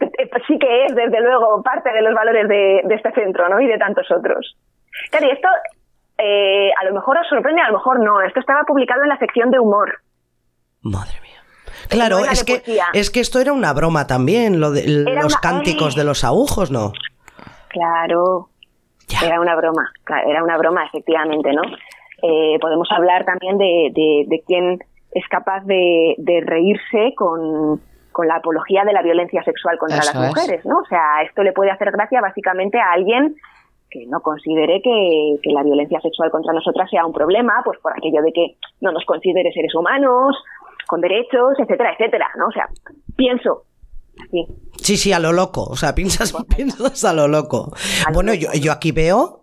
eh, 0.00 0.26
pues 0.30 0.42
sí 0.48 0.58
que 0.58 0.86
es, 0.86 0.94
desde 0.96 1.20
luego, 1.20 1.62
parte 1.62 1.92
de 1.92 2.02
los 2.02 2.14
valores 2.14 2.48
de, 2.48 2.80
de 2.84 2.94
este 2.94 3.12
centro, 3.12 3.48
¿no? 3.48 3.60
Y 3.60 3.66
de 3.68 3.78
tantos 3.78 4.06
otros. 4.10 4.56
Claro, 5.10 5.26
y 5.26 5.30
esto 5.30 5.48
eh, 6.18 6.70
a 6.80 6.84
lo 6.86 6.94
mejor 6.94 7.18
os 7.18 7.28
sorprende, 7.28 7.60
a 7.62 7.68
lo 7.68 7.74
mejor 7.78 8.00
no. 8.02 8.20
Esto 8.22 8.40
estaba 8.40 8.62
publicado 8.64 9.02
en 9.02 9.10
la 9.10 9.18
sección 9.18 9.50
de 9.50 9.60
humor. 9.60 10.00
Madre 10.80 11.12
mía. 11.22 11.40
Claro, 11.88 12.18
es 12.20 12.42
que, 12.44 12.54
poesía. 12.60 12.86
es 12.94 13.10
que 13.10 13.20
esto 13.20 13.38
era 13.38 13.52
una 13.52 13.72
broma 13.72 14.06
también, 14.06 14.60
lo 14.60 14.70
de 14.72 14.86
los 14.88 15.24
una- 15.26 15.40
cánticos 15.40 15.94
de 15.94 16.04
los 16.04 16.24
agujos, 16.24 16.70
¿no? 16.70 16.92
Claro. 17.72 18.48
Ya. 19.08 19.26
Era 19.26 19.40
una 19.40 19.56
broma, 19.56 19.90
era 20.26 20.42
una 20.44 20.56
broma, 20.56 20.84
efectivamente, 20.86 21.52
¿no? 21.52 21.62
Eh, 22.22 22.58
podemos 22.60 22.88
hablar 22.92 23.24
también 23.24 23.58
de, 23.58 23.90
de, 23.92 24.24
de 24.28 24.42
quién 24.46 24.78
es 25.10 25.28
capaz 25.28 25.60
de, 25.64 26.14
de 26.18 26.40
reírse 26.40 27.14
con, 27.16 27.80
con 28.12 28.28
la 28.28 28.36
apología 28.36 28.84
de 28.84 28.92
la 28.92 29.02
violencia 29.02 29.42
sexual 29.42 29.76
contra 29.78 29.98
Eso 29.98 30.12
las 30.14 30.22
es. 30.22 30.28
mujeres, 30.28 30.64
¿no? 30.64 30.78
O 30.78 30.86
sea, 30.86 31.22
esto 31.22 31.42
le 31.42 31.52
puede 31.52 31.70
hacer 31.70 31.90
gracia 31.90 32.20
básicamente 32.20 32.78
a 32.78 32.92
alguien 32.92 33.34
que 33.90 34.06
no 34.06 34.20
considere 34.20 34.80
que, 34.80 35.34
que 35.42 35.50
la 35.52 35.62
violencia 35.62 36.00
sexual 36.00 36.30
contra 36.30 36.54
nosotras 36.54 36.88
sea 36.88 37.04
un 37.04 37.12
problema, 37.12 37.60
pues 37.64 37.78
por 37.80 37.92
aquello 37.92 38.22
de 38.22 38.32
que 38.32 38.56
no 38.80 38.90
nos 38.92 39.04
considere 39.04 39.52
seres 39.52 39.74
humanos, 39.74 40.34
con 40.86 41.00
derechos, 41.00 41.58
etcétera, 41.58 41.92
etcétera, 41.92 42.28
¿no? 42.38 42.46
O 42.46 42.52
sea, 42.52 42.68
pienso, 43.16 43.64
así, 44.22 44.46
Sí, 44.82 44.96
sí, 44.96 45.12
a 45.12 45.18
lo 45.18 45.32
loco. 45.32 45.64
O 45.64 45.76
sea, 45.76 45.94
piensas, 45.94 46.32
piensas 46.56 47.04
a 47.04 47.12
lo 47.12 47.28
loco. 47.28 47.72
Bueno, 48.12 48.34
yo, 48.34 48.48
yo 48.52 48.72
aquí 48.72 48.92
veo 48.92 49.40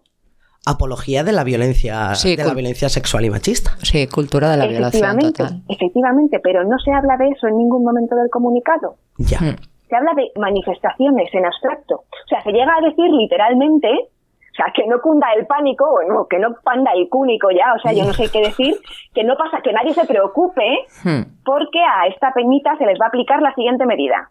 apología 0.65 1.23
de 1.23 1.31
la 1.31 1.43
violencia, 1.43 2.13
Sí, 2.15 2.35
de 2.35 2.43
la 2.43 2.53
violencia 2.53 2.89
sexual 2.89 3.25
y 3.25 3.29
machista. 3.29 3.71
Sí, 3.81 4.07
cultura 4.07 4.51
de 4.51 4.57
la 4.57 4.67
violación 4.67 5.03
efectivamente, 5.19 5.43
total. 5.43 5.63
efectivamente, 5.69 6.39
pero 6.43 6.63
no 6.65 6.77
se 6.79 6.91
habla 6.91 7.15
de 7.17 7.29
eso 7.29 7.47
en 7.47 7.57
ningún 7.57 7.83
momento 7.83 8.15
del 8.15 8.29
comunicado. 8.29 8.95
Ya. 9.17 9.39
Hmm. 9.39 9.55
se 9.89 9.95
habla 9.95 10.11
de 10.15 10.29
manifestaciones 10.39 11.33
en 11.33 11.45
abstracto. 11.45 11.95
O 11.95 12.27
sea, 12.27 12.43
se 12.43 12.51
llega 12.51 12.71
a 12.77 12.81
decir 12.87 13.09
literalmente, 13.09 13.87
o 13.87 14.55
sea, 14.55 14.65
que 14.75 14.85
no 14.85 15.01
cunda 15.01 15.27
el 15.35 15.47
pánico, 15.47 15.85
o 15.85 16.03
no, 16.07 16.27
que 16.27 16.37
no 16.37 16.49
panda 16.63 16.91
el 16.93 17.09
cúnico 17.09 17.49
ya, 17.49 17.73
o 17.75 17.79
sea, 17.81 17.91
yo 17.93 18.05
no 18.05 18.13
sé 18.13 18.29
qué 18.29 18.41
decir, 18.41 18.75
que 19.15 19.23
no 19.23 19.35
pasa, 19.37 19.61
que 19.63 19.73
nadie 19.73 19.93
se 19.95 20.05
preocupe, 20.05 20.85
Hmm. 21.03 21.21
porque 21.43 21.79
a 21.79 22.05
esta 22.07 22.31
peñita 22.33 22.77
se 22.77 22.85
les 22.85 22.99
va 22.99 23.05
a 23.05 23.07
aplicar 23.07 23.41
la 23.41 23.53
siguiente 23.55 23.85
medida. 23.87 24.29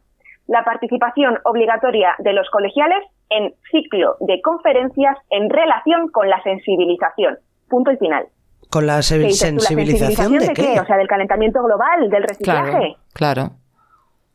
La 0.49 0.65
participación 0.65 1.39
obligatoria 1.45 2.15
de 2.19 2.33
los 2.33 2.49
colegiales 2.51 2.99
en 3.31 3.55
ciclo 3.71 4.17
de 4.21 4.41
conferencias 4.43 5.17
en 5.31 5.49
relación 5.51 6.09
con 6.09 6.29
la 6.29 6.43
sensibilización. 6.43 7.39
Punto 7.69 7.93
y 7.93 7.97
final. 7.99 8.27
¿Con 8.71 8.87
la 8.87 8.97
¿Qué 8.97 9.03
se- 9.03 9.19
dices 9.19 9.39
tú? 9.51 9.55
¿La 9.55 9.61
sensibilización 9.61 10.39
de 10.39 10.53
qué? 10.55 10.81
O 10.81 10.85
sea, 10.87 10.97
del 10.97 11.07
calentamiento 11.07 11.63
global, 11.63 12.11
del 12.11 12.23
reciclaje. 12.23 12.97
Claro, 13.13 13.45
claro. 13.45 13.51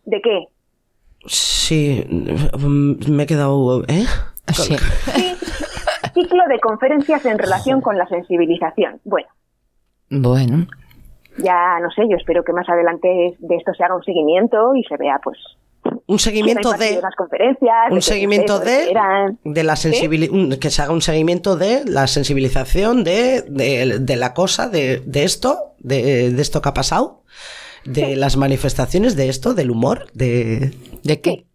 ¿De 0.05 0.22
qué? 0.22 0.47
Sí, 1.26 2.05
mm, 2.09 3.11
me 3.11 3.24
he 3.24 3.26
quedado... 3.26 3.84
¿Eh? 3.88 4.05
Sí. 4.53 4.76
Ciclo 6.14 6.43
de 6.47 6.59
conferencias 6.59 7.26
en 7.26 7.39
relación 7.39 7.82
con 7.82 7.97
la 7.97 8.05
sensibilización. 8.07 8.99
Bueno, 9.03 9.28
Bueno, 10.09 10.68
ya 11.38 11.80
no 11.82 11.90
sé, 11.92 12.04
yo 12.10 12.18
espero 12.18 12.44
que 12.44 12.54
más 12.54 12.68
adelante 12.70 13.08
de 13.40 13.56
esto 13.56 13.74
se 13.74 13.84
haga 13.84 13.96
un 13.96 14.04
seguimiento 14.04 14.76
y 14.76 14.84
se 14.84 14.96
vea, 14.98 15.20
pues, 15.24 15.38
Un 16.08 16.20
seguimiento 16.20 16.72
de... 16.74 17.00
las 17.02 17.16
conferencias, 17.16 17.92
Un 17.92 18.02
seguimiento 18.02 18.60
de, 18.60 18.92
eran. 18.92 19.40
de 19.44 19.64
la 19.64 19.76
sensibilización, 19.76 20.60
que 20.60 20.70
se 20.70 20.82
haga 20.82 20.94
un 20.94 21.02
seguimiento 21.02 21.56
de 21.56 21.84
la 21.86 22.08
sensibilización 22.08 23.04
de, 23.04 23.42
de, 23.48 24.00
de 24.00 24.16
la 24.16 24.34
cosa, 24.34 24.70
de, 24.70 25.02
de 25.06 25.24
esto, 25.24 25.74
de, 25.80 26.32
de 26.32 26.42
esto 26.42 26.62
que 26.62 26.70
ha 26.70 26.74
pasado, 26.74 27.24
de 27.86 28.16
las 28.16 28.38
manifestaciones 28.38 29.16
de 29.16 29.28
esto, 29.30 29.54
del 29.54 29.70
humor, 29.72 30.08
de... 30.14 30.72
¿de 31.04 31.20
qué? 31.22 31.46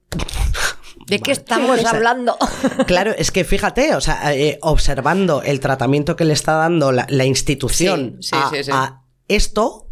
¿De 1.07 1.21
qué 1.21 1.33
estamos 1.33 1.81
Sí, 1.81 1.87
hablando? 1.87 2.37
Claro, 2.87 3.13
es 3.17 3.31
que 3.31 3.45
fíjate, 3.45 3.95
o 3.95 4.01
sea, 4.03 4.35
eh, 4.35 4.59
observando 4.61 5.41
el 5.43 5.59
tratamiento 5.61 6.17
que 6.17 6.25
le 6.27 6.35
está 6.35 6.55
dando 6.57 6.93
la, 6.93 7.07
la 7.09 7.25
institución 7.25 8.17
Sí, 8.21 8.29
sí, 8.31 8.37
a, 8.37 8.49
sí, 8.51 8.65
sí. 8.65 8.71
a 8.75 9.01
esto, 9.29 9.87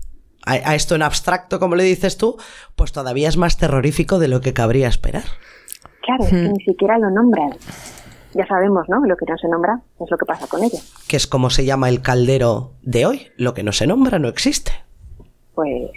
a, 0.45 0.53
a 0.53 0.75
esto 0.75 0.95
en 0.95 1.03
abstracto, 1.03 1.59
como 1.61 1.77
le 1.77 1.85
dices 1.85 2.19
tú, 2.19 2.37
pues 2.75 2.93
todavía 2.93 3.29
es 3.29 3.37
más 3.37 3.57
terrorífico 3.57 4.19
de 4.19 4.29
lo 4.29 4.41
que 4.41 4.53
cabría 4.53 4.89
esperar. 4.89 5.25
Claro, 6.03 6.25
es 6.25 6.31
que 6.31 6.37
ni 6.37 6.65
siquiera 6.65 6.99
lo 6.99 7.11
nombran. 7.11 7.51
Ya 8.35 8.47
sabemos, 8.47 8.89
¿no? 8.89 9.05
Lo 9.07 9.17
que 9.17 9.25
no 9.27 9.37
se 9.39 9.49
nombra 9.49 9.81
es 9.99 10.11
lo 10.11 10.17
que 10.19 10.27
pasa 10.27 10.47
con 10.47 10.63
ella. 10.63 10.79
Que 11.09 11.17
es 11.17 11.27
como 11.27 11.49
se 11.51 11.65
llama 11.65 11.89
el 11.89 12.03
caldero 12.03 12.73
de 12.83 13.07
hoy. 13.07 13.29
Lo 13.37 13.55
que 13.55 13.63
no 13.63 13.73
se 13.73 13.87
nombra 13.87 14.19
no 14.19 14.29
existe. 14.29 14.73
Pues 15.55 15.91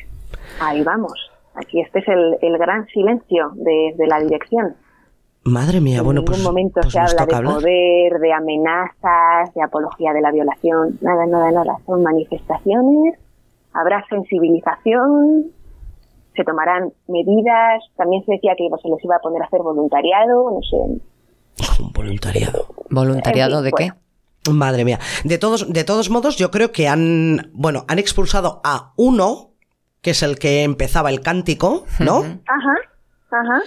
ahí 0.61 0.81
vamos. 0.83 1.13
Aquí 1.55 1.81
este 1.81 1.99
es 1.99 2.07
el, 2.07 2.37
el 2.41 2.57
gran 2.57 2.87
silencio 2.87 3.51
de, 3.55 3.93
de 3.97 4.07
la 4.07 4.21
dirección. 4.21 4.75
Madre 5.43 5.81
mía, 5.81 5.99
en 5.99 6.05
bueno, 6.05 6.21
ningún 6.21 6.33
pues, 6.33 6.43
momento 6.43 6.79
pues 6.81 6.93
se 6.93 6.99
habla 6.99 7.25
de 7.25 7.35
hablar. 7.35 7.53
poder, 7.55 8.13
de 8.19 8.33
amenazas, 8.33 9.53
de 9.53 9.61
apología 9.61 10.13
de 10.13 10.21
la 10.21 10.31
violación. 10.31 10.97
Nada, 11.01 11.25
nada, 11.25 11.51
nada. 11.51 11.77
Son 11.85 12.01
manifestaciones, 12.01 13.19
habrá 13.73 14.03
sensibilización, 14.09 15.51
se 16.35 16.43
tomarán 16.43 16.93
medidas. 17.07 17.83
También 17.97 18.23
se 18.25 18.33
decía 18.33 18.53
que 18.57 18.67
se 18.81 18.89
les 18.89 19.03
iba 19.03 19.15
a 19.15 19.19
poner 19.19 19.41
a 19.41 19.45
hacer 19.45 19.61
voluntariado, 19.61 20.51
no 20.51 20.61
sé. 20.61 21.81
Un 21.81 21.91
voluntariado. 21.91 22.67
¿Voluntariado 22.89 23.57
En 23.59 23.63
fin, 23.63 23.65
de 23.65 23.71
qué? 23.71 23.91
bueno. 23.91 24.57
Madre 24.59 24.85
mía. 24.85 24.99
De 25.25 25.37
todos, 25.37 25.71
de 25.71 25.83
todos 25.83 26.09
modos, 26.09 26.37
yo 26.37 26.49
creo 26.49 26.71
que 26.71 26.87
han, 26.87 27.51
bueno, 27.53 27.85
han 27.87 27.99
expulsado 27.99 28.61
a 28.63 28.93
uno, 28.95 29.51
que 30.01 30.11
es 30.11 30.23
el 30.23 30.39
que 30.39 30.63
empezaba 30.63 31.09
el 31.09 31.21
cántico, 31.21 31.85
¿no? 31.99 32.19
Ajá, 32.19 32.75
ajá. 33.31 33.61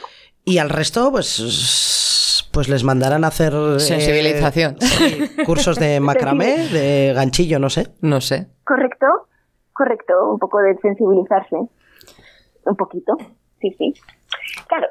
Y 0.44 0.59
al 0.59 0.70
resto, 0.70 1.12
pues, 1.12 2.48
pues 2.53 2.68
les 2.68 2.82
mandarán 2.84 3.22
a 3.24 3.28
hacer 3.28 3.53
eh, 3.55 3.78
Sensibilización. 3.80 4.76
sí, 4.80 5.28
cursos 5.44 5.78
de 5.78 6.00
macramé, 6.00 6.66
de 6.72 7.12
ganchillo, 7.14 7.59
no 7.59 7.70
sé. 7.70 7.88
No 8.00 8.20
sé. 8.20 8.48
Correcto, 8.64 9.07
correcto. 9.73 10.12
Un 10.31 10.39
poco 10.39 10.59
de 10.59 10.77
sensibilizarse. 10.79 11.57
Un 11.57 12.77
poquito, 12.77 13.16
sí, 13.61 13.70
sí. 13.79 13.93
Claro, 14.68 14.87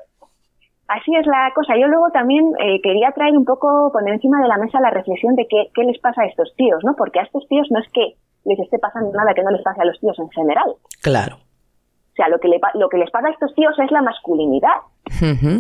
así 0.88 1.16
es 1.16 1.26
la 1.26 1.52
cosa. 1.56 1.74
Yo 1.80 1.88
luego 1.88 2.10
también 2.12 2.46
eh, 2.60 2.82
quería 2.82 3.12
traer 3.12 3.38
un 3.38 3.46
poco, 3.46 3.92
poner 3.94 4.16
encima 4.16 4.42
de 4.42 4.48
la 4.48 4.58
mesa 4.58 4.80
la 4.82 4.90
reflexión 4.90 5.36
de 5.36 5.48
qué, 5.48 5.70
qué 5.74 5.84
les 5.84 6.00
pasa 6.00 6.24
a 6.24 6.26
estos 6.26 6.54
tíos, 6.58 6.84
¿no? 6.84 6.96
Porque 6.98 7.20
a 7.20 7.24
estos 7.24 7.48
tíos 7.48 7.68
no 7.72 7.80
es 7.80 7.88
que 7.94 8.16
les 8.44 8.60
esté 8.60 8.78
pasando 8.80 9.12
nada 9.14 9.34
que 9.34 9.44
no 9.44 9.52
les 9.52 9.62
pase 9.64 9.82
a 9.82 9.86
los 9.86 10.00
tíos 10.00 10.18
en 10.20 10.30
general. 10.32 10.76
Claro, 11.02 11.36
O 11.38 12.16
sea, 12.16 12.28
lo 12.28 12.40
que, 12.40 12.48
le, 12.50 12.60
lo 12.74 12.90
que 12.90 12.98
les 12.98 13.10
pasa 13.12 13.28
a 13.28 13.32
estos 13.32 13.54
tíos 13.56 13.78
es 13.80 13.92
la 13.92 14.02
masculinidad. 14.02 14.78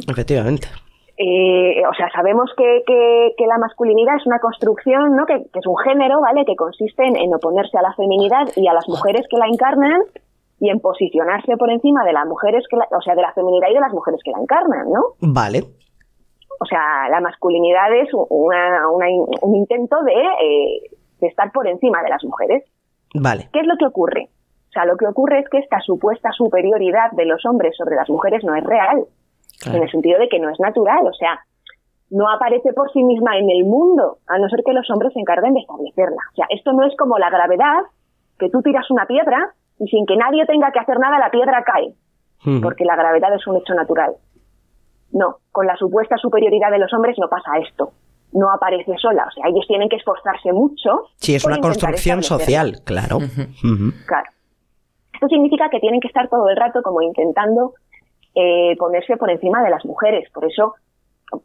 Efectivamente. 0.09 0.67
Eh, 1.23 1.83
o 1.85 1.93
sea, 1.93 2.09
sabemos 2.09 2.49
que, 2.57 2.81
que- 2.87 3.33
que 3.37 3.45
la 3.45 3.59
masculinidad 3.59 4.15
es 4.15 4.25
una 4.25 4.39
construcción, 4.39 5.15
¿no? 5.15 5.25
Que, 5.27 5.37
que 5.53 5.59
es 5.59 5.67
un 5.67 5.77
género, 5.77 6.19
¿vale? 6.19 6.45
Que 6.45 6.55
consiste 6.55 7.05
en, 7.05 7.15
en 7.15 7.31
oponerse 7.35 7.77
a 7.77 7.83
la 7.83 7.93
feminidad 7.93 8.47
y 8.55 8.67
a 8.67 8.73
las 8.73 8.87
mujeres 8.89 9.27
que 9.29 9.37
la 9.37 9.45
encarnan 9.45 10.01
y 10.59 10.69
en 10.69 10.79
posicionarse 10.79 11.57
por 11.57 11.69
encima 11.69 12.03
de 12.05 12.13
las 12.13 12.25
mujeres 12.25 12.65
que 12.69 12.77
la- 12.77 12.87
o 12.97 13.01
sea, 13.01 13.13
de 13.13 13.21
la 13.21 13.33
feminidad 13.33 13.67
y 13.69 13.73
de 13.75 13.79
las 13.81 13.93
mujeres 13.93 14.19
que 14.23 14.31
la 14.31 14.39
encarnan, 14.39 14.89
¿no? 14.91 15.01
Vale. 15.21 15.59
O 16.59 16.65
sea, 16.65 17.07
la 17.09 17.19
masculinidad 17.21 17.93
es 17.95 18.09
una- 18.13 18.87
un 18.89 19.55
intento 19.55 19.97
de, 20.03 20.13
eh, 20.13 20.81
de 21.19 21.27
estar 21.27 21.51
por 21.51 21.67
encima 21.67 22.01
de 22.03 22.09
las 22.09 22.23
mujeres. 22.23 22.63
Vale. 23.13 23.49
¿Qué 23.53 23.59
es 23.59 23.67
lo 23.67 23.77
que 23.77 23.85
ocurre? 23.85 24.29
O 24.69 24.71
sea, 24.71 24.85
lo 24.85 24.95
que 24.97 25.05
ocurre 25.05 25.39
es 25.39 25.49
que 25.49 25.57
esta 25.59 25.79
supuesta 25.81 26.31
superioridad 26.31 27.11
de 27.11 27.25
los 27.25 27.45
hombres 27.45 27.75
sobre 27.77 27.95
las 27.95 28.09
mujeres 28.09 28.43
no 28.43 28.55
es 28.55 28.63
real, 28.63 29.03
en 29.65 29.81
el 29.81 29.91
sentido 29.91 30.19
de 30.19 30.29
que 30.29 30.39
no 30.39 30.49
es 30.49 30.59
natural, 30.59 31.05
o 31.05 31.13
sea, 31.13 31.39
no 32.09 32.29
aparece 32.29 32.73
por 32.73 32.91
sí 32.91 33.03
misma 33.03 33.37
en 33.37 33.49
el 33.49 33.63
mundo, 33.63 34.17
a 34.27 34.37
no 34.37 34.49
ser 34.49 34.61
que 34.65 34.73
los 34.73 34.89
hombres 34.89 35.13
se 35.13 35.19
encarguen 35.19 35.53
de 35.53 35.61
establecerla. 35.61 36.21
O 36.33 36.35
sea, 36.35 36.45
esto 36.49 36.73
no 36.73 36.85
es 36.85 36.95
como 36.97 37.17
la 37.17 37.29
gravedad, 37.29 37.83
que 38.37 38.49
tú 38.49 38.61
tiras 38.61 38.89
una 38.91 39.05
piedra 39.05 39.53
y 39.79 39.87
sin 39.87 40.05
que 40.05 40.17
nadie 40.17 40.45
tenga 40.45 40.71
que 40.71 40.79
hacer 40.79 40.99
nada 40.99 41.19
la 41.19 41.31
piedra 41.31 41.63
cae, 41.63 41.93
porque 42.61 42.85
la 42.85 42.95
gravedad 42.95 43.33
es 43.33 43.47
un 43.47 43.57
hecho 43.57 43.73
natural. 43.73 44.13
No, 45.11 45.37
con 45.51 45.67
la 45.67 45.75
supuesta 45.75 46.17
superioridad 46.17 46.71
de 46.71 46.79
los 46.79 46.93
hombres 46.93 47.17
no 47.19 47.29
pasa 47.29 47.51
esto. 47.65 47.91
No 48.33 48.49
aparece 48.49 48.97
sola, 48.97 49.25
o 49.27 49.31
sea, 49.31 49.49
ellos 49.49 49.65
tienen 49.67 49.89
que 49.89 49.97
esforzarse 49.97 50.53
mucho. 50.53 51.07
Sí, 51.17 51.35
es 51.35 51.45
una 51.45 51.59
construcción 51.59 52.23
social, 52.23 52.77
claro. 52.85 53.19
Claro. 54.07 54.29
Esto 55.13 55.27
significa 55.27 55.69
que 55.69 55.79
tienen 55.79 55.99
que 55.99 56.07
estar 56.07 56.29
todo 56.29 56.49
el 56.49 56.55
rato 56.55 56.81
como 56.81 57.01
intentando 57.01 57.73
eh, 58.35 58.75
ponerse 58.77 59.17
por 59.17 59.29
encima 59.29 59.63
de 59.63 59.69
las 59.69 59.85
mujeres. 59.85 60.29
Por 60.31 60.45
eso 60.45 60.75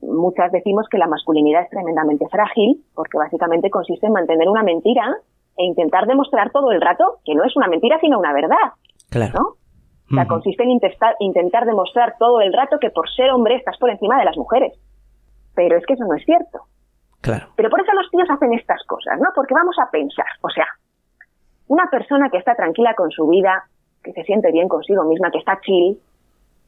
muchas 0.00 0.52
decimos 0.52 0.86
que 0.90 0.98
la 0.98 1.06
masculinidad 1.06 1.62
es 1.62 1.70
tremendamente 1.70 2.26
frágil, 2.28 2.84
porque 2.94 3.18
básicamente 3.18 3.70
consiste 3.70 4.06
en 4.06 4.12
mantener 4.12 4.48
una 4.48 4.62
mentira 4.62 5.16
e 5.56 5.64
intentar 5.64 6.06
demostrar 6.06 6.50
todo 6.50 6.70
el 6.70 6.80
rato 6.80 7.18
que 7.24 7.34
no 7.34 7.44
es 7.44 7.56
una 7.56 7.68
mentira 7.68 7.98
sino 8.00 8.18
una 8.18 8.32
verdad, 8.32 8.74
Claro. 9.10 9.32
¿no? 9.34 9.48
O 10.08 10.14
sea, 10.14 10.26
consiste 10.26 10.62
en 10.62 10.70
intentar, 10.70 11.16
intentar 11.18 11.64
demostrar 11.66 12.14
todo 12.18 12.40
el 12.40 12.52
rato 12.52 12.78
que 12.78 12.90
por 12.90 13.10
ser 13.10 13.30
hombre 13.30 13.56
estás 13.56 13.76
por 13.78 13.90
encima 13.90 14.18
de 14.18 14.24
las 14.24 14.36
mujeres. 14.36 14.72
Pero 15.54 15.76
es 15.76 15.84
que 15.84 15.94
eso 15.94 16.04
no 16.04 16.14
es 16.14 16.24
cierto. 16.24 16.60
Claro. 17.22 17.48
Pero 17.56 17.70
por 17.70 17.80
eso 17.80 17.92
los 17.92 18.08
tíos 18.10 18.28
hacen 18.30 18.52
estas 18.52 18.84
cosas, 18.86 19.18
¿no? 19.18 19.30
Porque 19.34 19.54
vamos 19.54 19.74
a 19.82 19.90
pensar, 19.90 20.26
o 20.42 20.50
sea, 20.50 20.66
una 21.66 21.90
persona 21.90 22.28
que 22.30 22.38
está 22.38 22.54
tranquila 22.54 22.94
con 22.94 23.10
su 23.10 23.26
vida, 23.26 23.64
que 24.04 24.12
se 24.12 24.22
siente 24.22 24.52
bien 24.52 24.68
consigo 24.68 25.02
misma, 25.04 25.32
que 25.32 25.38
está 25.38 25.58
chill, 25.60 25.98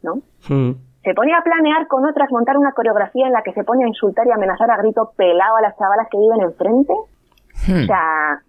¿no? 0.03 0.17
Mm. 0.49 0.73
Se 1.03 1.15
pone 1.15 1.33
a 1.35 1.43
planear 1.43 1.87
con 1.87 2.05
otras 2.05 2.31
montar 2.31 2.57
una 2.57 2.73
coreografía 2.73 3.27
en 3.27 3.33
la 3.33 3.43
que 3.43 3.53
se 3.53 3.65
pone 3.65 3.85
a 3.85 3.89
insultar 3.89 4.27
y 4.27 4.33
amenazar 4.33 4.71
a 4.71 4.77
grito 4.77 5.13
pelado 5.17 5.57
a 5.57 5.63
las 5.63 5.77
chavalas 5.79 6.09
que 6.11 6.19
viven 6.19 6.43
enfrente. 6.43 6.93
O 6.93 7.87
sea, 7.87 8.41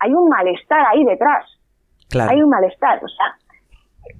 hay 0.00 0.12
un 0.12 0.28
malestar 0.28 0.84
ahí 0.86 1.04
detrás. 1.04 1.44
Claro. 2.10 2.30
Hay 2.30 2.42
un 2.42 2.48
malestar. 2.48 2.98
O 3.04 3.08
sea, 3.08 3.36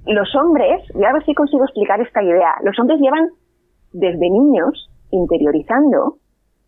los 0.06 0.34
hombres, 0.36 0.82
voy 0.94 1.04
a 1.04 1.12
ver 1.12 1.24
si 1.24 1.34
consigo 1.34 1.64
explicar 1.64 2.00
esta 2.00 2.22
idea. 2.22 2.56
Los 2.62 2.78
hombres 2.78 3.00
llevan 3.00 3.28
desde 3.92 4.30
niños 4.30 4.90
interiorizando 5.10 6.16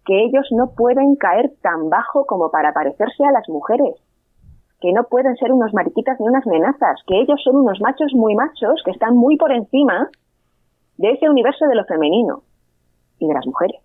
que 0.04 0.24
ellos 0.24 0.46
no 0.52 0.72
pueden 0.76 1.16
caer 1.16 1.52
tan 1.62 1.90
bajo 1.90 2.24
como 2.26 2.50
para 2.50 2.72
parecerse 2.72 3.24
a 3.24 3.32
las 3.32 3.48
mujeres. 3.48 3.96
Que 4.80 4.92
no 4.92 5.04
pueden 5.04 5.36
ser 5.36 5.52
unos 5.52 5.72
mariquitas 5.74 6.18
ni 6.20 6.26
unas 6.26 6.46
menazas. 6.46 7.00
Que 7.06 7.20
ellos 7.20 7.40
son 7.44 7.56
unos 7.56 7.80
machos 7.80 8.12
muy 8.14 8.34
machos 8.34 8.82
que 8.84 8.90
están 8.90 9.14
muy 9.16 9.36
por 9.36 9.52
encima 9.52 10.08
de 10.96 11.12
ese 11.12 11.28
universo 11.28 11.66
de 11.66 11.74
lo 11.74 11.84
femenino 11.84 12.42
y 13.18 13.26
de 13.26 13.34
las 13.34 13.46
mujeres. 13.46 13.80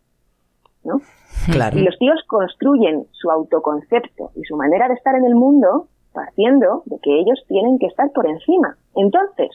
¿no? 0.84 1.02
Claro. 1.52 1.78
Y 1.78 1.84
los 1.84 1.96
tíos 2.00 2.24
construyen 2.26 3.06
su 3.12 3.30
autoconcepto 3.30 4.32
y 4.36 4.44
su 4.46 4.56
manera 4.56 4.88
de 4.88 4.96
estar 4.96 5.14
en 5.14 5.26
el 5.26 5.36
mundo 5.36 5.90
partiendo 6.12 6.82
de 6.86 6.98
que 7.04 7.20
ellos 7.20 7.40
tienen 7.48 7.78
que 7.78 7.86
estar 7.86 8.10
por 8.14 8.26
encima. 8.26 8.78
Entonces, 8.96 9.52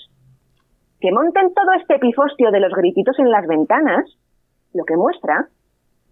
que 1.00 1.10
monten 1.10 1.52
todo 1.52 1.72
este 1.80 1.98
pifostio 1.98 2.52
de 2.52 2.60
los 2.60 2.72
grititos 2.74 3.18
en 3.18 3.30
las 3.30 3.46
ventanas, 3.46 4.04
lo 4.72 4.84
que 4.84 4.96
muestra 4.96 5.48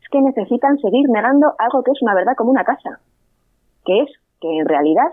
es 0.03 0.09
que 0.11 0.21
necesitan 0.21 0.79
seguir 0.79 1.09
negando 1.11 1.53
algo 1.59 1.85
que 1.85 1.93
es 1.93 2.03
una 2.03 2.15
verdad 2.15 2.33
como 2.37 2.51
una 2.51 2.65
casa, 2.65 2.99
que 3.85 4.01
es 4.01 4.11
que 4.41 4.49
en 4.59 4.67
realidad 4.67 5.09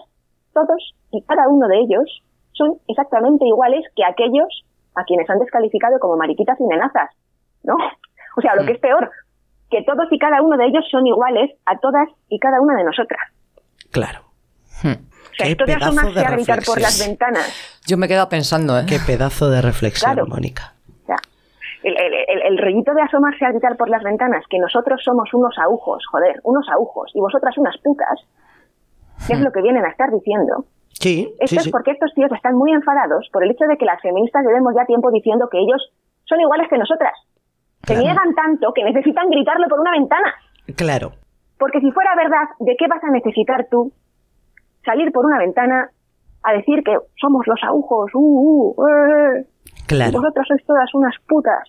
todos 0.53 0.95
y 1.11 1.21
cada 1.23 1.47
uno 1.49 1.67
de 1.67 1.79
ellos 1.79 2.21
son 2.53 2.77
exactamente 2.87 3.45
iguales 3.45 3.83
que 3.95 4.03
aquellos 4.05 4.63
a 4.95 5.03
quienes 5.03 5.29
han 5.29 5.39
descalificado 5.39 5.99
como 5.99 6.15
mariquitas 6.17 6.59
y 6.59 6.63
nenazas, 6.63 7.09
¿no? 7.63 7.75
O 8.37 8.41
sea, 8.41 8.55
lo 8.55 8.65
que 8.65 8.73
es 8.73 8.79
peor, 8.79 9.09
que 9.69 9.81
todos 9.83 10.07
y 10.11 10.19
cada 10.19 10.41
uno 10.41 10.57
de 10.57 10.65
ellos 10.65 10.85
son 10.91 11.05
iguales 11.07 11.51
a 11.65 11.77
todas 11.79 12.07
y 12.29 12.39
cada 12.39 12.61
una 12.61 12.75
de 12.75 12.83
nosotras. 12.83 13.21
Claro. 13.91 14.19
O 14.79 14.81
sea, 14.83 14.97
Qué 15.47 15.51
esto 15.51 15.65
de 15.65 15.73
pedazo 15.73 15.91
asomarse 15.91 16.19
de 16.19 16.25
a 16.25 16.31
gritar 16.31 16.59
por 16.65 16.79
las 16.79 16.99
reflexión. 16.99 17.09
ventanas, 17.09 17.81
Yo 17.87 17.97
me 17.97 18.05
he 18.05 18.09
quedado 18.09 18.29
pensando, 18.29 18.77
¿eh? 18.79 18.85
Qué 18.87 18.99
pedazo 19.05 19.49
de 19.49 19.61
reflexión, 19.61 20.13
Claro. 20.13 20.27
Mónica. 20.27 20.73
o 21.03 21.05
sea, 21.07 21.17
el, 21.83 21.95
el, 21.97 22.13
el, 22.27 22.41
el 22.53 22.57
rollito 22.57 22.93
de 22.93 23.01
asomarse 23.01 23.45
a 23.45 23.51
gritar 23.51 23.75
por 23.77 23.89
las 23.89 24.03
ventanas, 24.03 24.43
que 24.49 24.59
nosotros 24.59 25.01
somos 25.03 25.33
unos 25.33 25.55
aujos, 25.57 26.03
joder, 26.11 26.39
unos 26.43 26.65
aujos, 26.69 27.11
y 27.13 27.19
vosotras 27.19 27.57
unas 27.57 27.77
putas, 27.83 28.19
que 29.27 29.33
es 29.33 29.41
lo 29.41 29.51
que 29.51 29.61
vienen 29.61 29.85
a 29.85 29.89
estar 29.89 30.11
diciendo. 30.11 30.65
Sí, 30.99 31.27
Esto 31.39 31.47
sí, 31.47 31.57
es 31.57 31.63
sí. 31.63 31.71
porque 31.71 31.91
estos 31.91 32.13
tíos 32.13 32.31
están 32.31 32.55
muy 32.55 32.71
enfadados 32.71 33.29
por 33.31 33.43
el 33.43 33.51
hecho 33.51 33.65
de 33.65 33.77
que 33.77 33.85
las 33.85 34.01
feministas 34.01 34.45
llevemos 34.45 34.73
ya 34.75 34.85
tiempo 34.85 35.11
diciendo 35.11 35.49
que 35.51 35.59
ellos 35.59 35.91
son 36.25 36.39
iguales 36.39 36.67
que 36.69 36.77
nosotras. 36.77 37.13
Se 37.83 37.93
Claro. 37.93 38.01
niegan 38.01 38.33
tanto 38.35 38.73
que 38.73 38.83
necesitan 38.83 39.29
gritarlo 39.29 39.67
por 39.67 39.79
una 39.79 39.91
ventana. 39.91 40.33
Claro. 40.75 41.11
Porque 41.59 41.79
si 41.81 41.91
fuera 41.91 42.15
verdad, 42.15 42.47
¿de 42.59 42.75
qué 42.77 42.87
vas 42.87 43.03
a 43.03 43.11
necesitar 43.11 43.67
tú 43.69 43.91
salir 44.83 45.11
por 45.11 45.25
una 45.25 45.37
ventana 45.37 45.89
a 46.43 46.53
decir 46.53 46.83
que 46.83 46.97
somos 47.19 47.45
los 47.47 47.59
aujos? 47.63 48.11
Uh, 48.13 48.73
uh, 48.75 48.87
eh, 48.87 49.45
Claro. 49.87 50.13
Vosotras 50.13 50.47
sois 50.47 50.65
todas 50.65 50.89
unas 50.95 51.13
putas, 51.27 51.61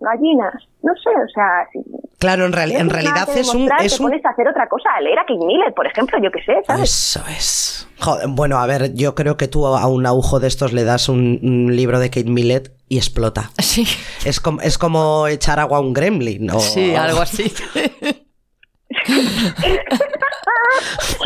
gallinas. 0.00 0.68
No 0.82 0.92
sé, 0.96 1.08
o 1.08 1.28
sea, 1.32 1.66
si- 1.72 1.80
Claro, 2.18 2.46
en, 2.46 2.50
No 2.52 2.58
en 2.58 2.90
realidad 2.90 3.28
es 3.36 3.54
un, 3.54 3.70
es 3.80 3.96
te 3.96 4.02
un 4.02 4.08
pones 4.08 4.24
a 4.24 4.30
hacer 4.30 4.48
otra 4.48 4.66
cosa, 4.68 4.88
a 4.96 5.00
leer 5.02 5.18
a 5.18 5.22
Kate 5.22 5.44
Miller, 5.44 5.72
por 5.74 5.86
ejemplo, 5.86 6.18
yo 6.22 6.30
qué 6.30 6.42
sé, 6.44 6.54
¿sabes? 6.66 6.90
Eso 6.90 7.22
es. 7.28 7.88
Joder, 7.98 8.28
bueno, 8.28 8.58
a 8.58 8.66
ver, 8.66 8.94
yo 8.94 9.14
creo 9.14 9.36
que 9.36 9.48
tú 9.48 9.66
a 9.66 9.86
un 9.86 10.06
agujo 10.06 10.40
de 10.40 10.48
estos 10.48 10.72
le 10.72 10.84
das 10.84 11.08
un, 11.08 11.38
un 11.42 11.76
libro 11.76 11.98
de 11.98 12.08
Kate 12.08 12.30
Millett 12.30 12.72
y 12.88 12.96
explota. 12.96 13.50
Sí, 13.58 13.86
Es 14.24 14.40
como, 14.40 14.60
es 14.62 14.78
como 14.78 15.26
echar 15.28 15.60
agua 15.60 15.78
a 15.78 15.80
un 15.80 15.92
gremlin. 15.92 16.46
¿no? 16.46 16.60
sí, 16.60 16.94
algo 16.94 17.20
así. 17.20 17.52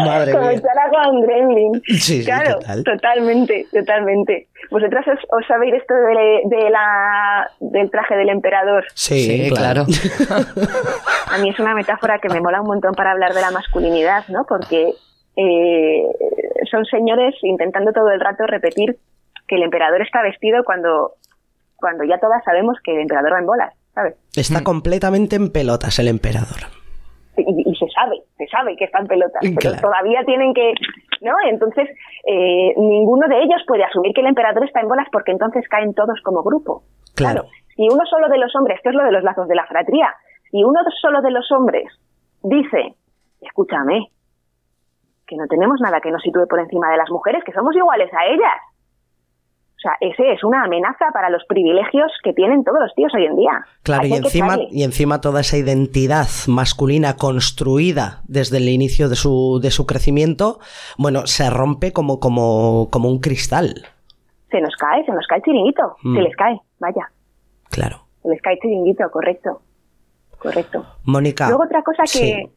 Madre 0.05 0.33
Como 0.33 0.49
mía. 0.49 0.59
echar 0.59 0.79
agua 0.79 1.03
a 1.05 1.11
un 1.11 1.23
gremlin. 1.23 1.83
Sí, 1.87 1.99
sí, 1.99 2.25
claro, 2.25 2.55
total. 2.59 2.85
totalmente, 2.85 3.67
totalmente. 3.73 4.49
¿Vosotras 4.71 5.07
os, 5.09 5.19
os 5.39 5.47
sabéis 5.47 5.75
esto 5.75 5.95
de, 5.95 6.57
de 6.57 6.71
la, 6.71 7.49
del 7.61 7.91
traje 7.91 8.17
del 8.17 8.29
emperador? 8.31 8.85
Sí, 8.95 9.21
Sí, 9.21 9.51
claro. 9.51 9.85
claro. 10.27 10.45
A 11.33 11.39
mí 11.39 11.49
es 11.51 11.59
una 11.59 11.75
metáfora 11.75 12.19
que 12.19 12.29
me 12.29 12.41
mola 12.41 12.61
un 12.61 12.67
montón 12.69 12.93
para 12.95 13.13
hablar 13.13 13.33
de 13.35 13.41
la 13.41 13.51
masculinidad, 13.51 14.27
¿no? 14.29 14.45
Porque 14.49 14.93
eh, 15.37 16.03
son 16.71 16.85
señores 16.87 17.35
intentando 17.43 17.93
todo 17.93 18.11
el 18.11 18.21
rato 18.21 18.45
repetir 18.47 18.97
que 19.47 19.57
el 19.57 19.63
emperador 19.63 20.03
está 20.03 20.23
vestido 20.23 20.63
cuando, 20.65 21.15
cuando 21.77 22.05
ya 22.05 22.19
todas 22.19 22.43
sabemos 22.45 22.79
que 22.85 22.93
el 22.95 23.01
emperador 23.03 23.33
va 23.35 23.39
en 23.41 23.47
bolas, 23.47 23.75
¿sabes? 23.95 24.15
Está 24.37 24.63
completamente 24.63 25.37
en 25.37 25.51
pelotas 25.51 25.99
el 25.99 26.09
emperador. 26.09 26.69
Y, 27.47 27.71
y 27.71 27.75
se 27.77 27.89
sabe, 27.89 28.23
se 28.37 28.47
sabe 28.47 28.77
que 28.77 28.85
están 28.85 29.07
pelotas, 29.07 29.43
pero 29.57 29.77
todavía 29.81 30.25
tienen 30.25 30.55
que, 30.55 30.73
¿no? 31.21 31.33
Entonces, 31.49 31.89
eh, 32.27 32.75
ninguno 32.77 33.29
de 33.29 33.43
ellos 33.43 33.63
puede 33.67 33.85
asumir 33.85 34.13
que 34.15 34.21
el 34.21 34.29
emperador 34.29 34.65
está 34.65 34.81
en 34.81 34.89
bolas 34.89 35.09
porque 35.13 35.33
entonces 35.33 35.67
caen 35.69 35.95
todos 35.95 36.21
como 36.23 36.43
grupo. 36.43 36.83
Claro. 37.15 37.45
Si 37.77 37.83
uno 37.83 38.05
solo 38.07 38.29
de 38.29 38.39
los 38.39 38.55
hombres, 38.57 38.81
que 38.83 38.91
es 38.91 38.95
lo 38.95 39.05
de 39.05 39.13
los 39.13 39.23
lazos 39.23 39.49
de 39.49 39.55
la 39.55 39.67
fratría, 39.67 40.15
si 40.51 40.63
uno 40.65 40.81
solo 41.01 41.23
de 41.23 41.31
los 41.31 41.51
hombres 41.53 41.89
dice, 42.43 42.95
escúchame, 43.41 44.09
que 45.27 45.37
no 45.37 45.47
tenemos 45.47 45.81
nada 45.81 46.01
que 46.01 46.11
nos 46.11 46.23
sitúe 46.23 46.47
por 46.49 46.59
encima 46.59 46.91
de 46.91 46.97
las 46.97 47.11
mujeres, 47.11 47.45
que 47.45 47.53
somos 47.53 47.75
iguales 47.77 48.13
a 48.13 48.27
ellas. 48.27 48.59
O 49.81 49.83
sea, 49.83 49.97
ese 50.01 50.35
es 50.35 50.45
una 50.45 50.65
amenaza 50.65 51.07
para 51.11 51.31
los 51.31 51.43
privilegios 51.47 52.13
que 52.23 52.35
tienen 52.35 52.65
todos 52.65 52.81
los 52.81 52.95
tíos 52.95 53.11
hoy 53.15 53.25
en 53.25 53.35
día. 53.35 53.65
Claro, 53.83 54.07
y 54.07 54.13
encima, 54.13 54.59
y 54.71 54.83
encima 54.83 55.23
toda 55.23 55.41
esa 55.41 55.57
identidad 55.57 56.27
masculina 56.49 57.17
construida 57.17 58.21
desde 58.29 58.59
el 58.59 58.69
inicio 58.69 59.09
de 59.09 59.17
su, 59.17 59.59
de 59.63 59.71
su 59.71 59.87
crecimiento, 59.87 60.59
bueno, 60.99 61.27
se 61.27 61.49
rompe 61.49 61.95
como, 61.95 62.21
como, 62.21 62.89
como 62.91 63.09
un 63.09 63.21
cristal. 63.21 63.87
Se 64.51 64.61
nos 64.61 64.77
cae, 64.77 65.03
se 65.07 65.13
nos 65.13 65.27
cae 65.27 65.39
el 65.39 65.45
chiringuito. 65.45 65.97
Mm. 66.03 66.15
Se 66.15 66.23
les 66.25 66.37
cae, 66.37 66.61
vaya. 66.79 67.11
Claro. 67.71 68.03
Se 68.21 68.29
les 68.29 68.43
cae 68.43 68.55
el 68.55 68.61
chiringuito, 68.61 69.11
correcto. 69.11 69.63
Correcto. 70.39 70.85
Mónica. 71.05 71.49
Luego 71.49 71.65
otra 71.65 71.83
cosa 71.83 72.03
que... 72.03 72.09
sí. 72.09 72.51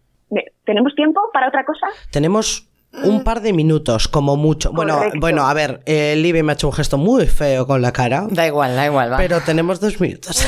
¿Tenemos 0.66 0.94
tiempo 0.96 1.22
para 1.32 1.48
otra 1.48 1.64
cosa? 1.64 1.88
Tenemos 2.12 2.68
un 3.04 3.24
par 3.24 3.42
de 3.42 3.54
minutos, 3.54 4.08
como 4.08 4.36
mucho. 4.38 4.72
Bueno, 4.72 4.98
Correcto. 4.98 5.20
bueno, 5.20 5.44
a 5.48 5.54
ver, 5.54 5.82
eh, 5.86 6.16
Libby 6.16 6.44
me 6.44 6.52
ha 6.52 6.56
hecho 6.56 6.68
un 6.68 6.74
gesto 6.74 6.98
muy 6.98 7.26
feo 7.28 7.66
con 7.66 7.82
la 7.82 7.92
cara, 7.92 8.28
Da 8.30 8.46
igual, 8.48 8.76
da 8.76 8.86
igual, 8.86 9.12
va. 9.12 9.18
pero 9.18 9.40
tenemos 9.42 9.80
dos 9.80 10.00
minutos. 10.00 10.46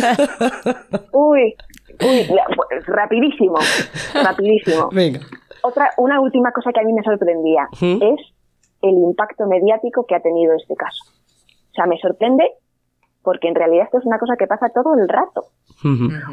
Uy, 1.12 1.54
uy, 2.00 2.26
pues, 2.28 2.86
rapidísimo, 2.86 3.56
rapidísimo. 4.14 4.88
Venga. 4.92 5.20
Otra, 5.62 5.90
una 5.98 6.20
última 6.20 6.52
cosa 6.52 6.70
que 6.72 6.80
a 6.80 6.84
mí 6.84 6.92
me 6.92 7.02
sorprendía 7.02 7.68
¿Mm? 7.80 8.02
es 8.02 8.20
el 8.82 8.94
impacto 8.96 9.46
mediático 9.46 10.06
que 10.08 10.14
ha 10.14 10.20
tenido 10.20 10.54
este 10.54 10.74
caso. 10.74 11.04
O 11.70 11.74
sea, 11.74 11.86
me 11.86 11.98
sorprende 11.98 12.44
porque 13.22 13.48
en 13.48 13.54
realidad 13.54 13.84
esto 13.84 13.98
es 13.98 14.06
una 14.06 14.18
cosa 14.18 14.36
que 14.38 14.46
pasa 14.46 14.68
todo 14.72 14.94
el 14.94 15.06
rato. 15.06 15.42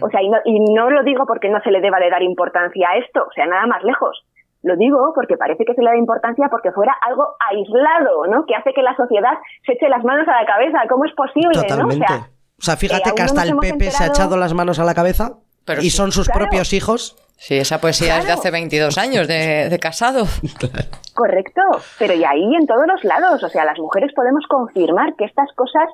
O 0.01 0.09
sea, 0.09 0.21
y 0.21 0.29
no, 0.29 0.37
y 0.45 0.73
no 0.73 0.89
lo 0.89 1.03
digo 1.03 1.25
porque 1.27 1.49
no 1.49 1.59
se 1.61 1.71
le 1.71 1.81
deba 1.81 1.99
de 1.99 2.09
dar 2.09 2.21
importancia 2.23 2.87
a 2.89 2.97
esto, 2.99 3.21
o 3.23 3.31
sea, 3.33 3.45
nada 3.45 3.67
más 3.67 3.83
lejos. 3.83 4.23
Lo 4.63 4.75
digo 4.75 4.97
porque 5.15 5.37
parece 5.37 5.63
que 5.65 5.73
se 5.75 5.81
le 5.81 5.91
da 5.91 5.97
importancia 5.97 6.47
porque 6.49 6.71
fuera 6.71 6.93
algo 7.07 7.35
aislado, 7.49 8.25
¿no? 8.27 8.45
Que 8.45 8.55
hace 8.55 8.73
que 8.73 8.81
la 8.81 8.95
sociedad 8.95 9.33
se 9.65 9.73
eche 9.73 9.87
las 9.89 10.03
manos 10.03 10.27
a 10.27 10.41
la 10.41 10.45
cabeza. 10.47 10.79
¿Cómo 10.89 11.05
es 11.05 11.13
posible, 11.13 11.53
Totalmente. 11.61 12.05
no? 12.09 12.15
O 12.15 12.17
sea, 12.17 12.27
O 12.59 12.61
sea, 12.63 12.75
fíjate 12.75 13.09
eh, 13.09 13.13
que 13.15 13.21
hasta 13.21 13.43
el 13.43 13.49
hemos 13.49 13.61
Pepe 13.65 13.91
se 13.91 14.03
ha 14.03 14.07
enterado- 14.07 14.13
echado 14.13 14.37
las 14.37 14.53
manos 14.53 14.79
a 14.79 14.83
la 14.83 14.93
cabeza 14.95 15.33
Pero 15.65 15.81
y 15.81 15.89
sí. 15.89 15.97
son 15.97 16.11
sus 16.11 16.27
Claro. 16.27 16.41
propios 16.41 16.73
hijos. 16.73 17.15
Sí, 17.39 17.55
esa 17.55 17.79
poesía 17.79 18.17
es 18.17 18.25
de 18.25 18.31
hace 18.33 18.49
22 18.49 18.97
años 18.97 19.27
de, 19.27 19.69
de 19.69 19.79
casado. 19.79 20.25
Correcto, 21.13 21.61
pero 21.99 22.13
y 22.15 22.23
ahí 22.23 22.55
en 22.55 22.65
todos 22.65 22.85
los 22.87 23.03
lados, 23.03 23.43
o 23.43 23.49
sea, 23.49 23.63
las 23.63 23.77
mujeres 23.79 24.11
podemos 24.15 24.43
confirmar 24.49 25.15
que 25.15 25.25
estas 25.25 25.51
cosas 25.55 25.87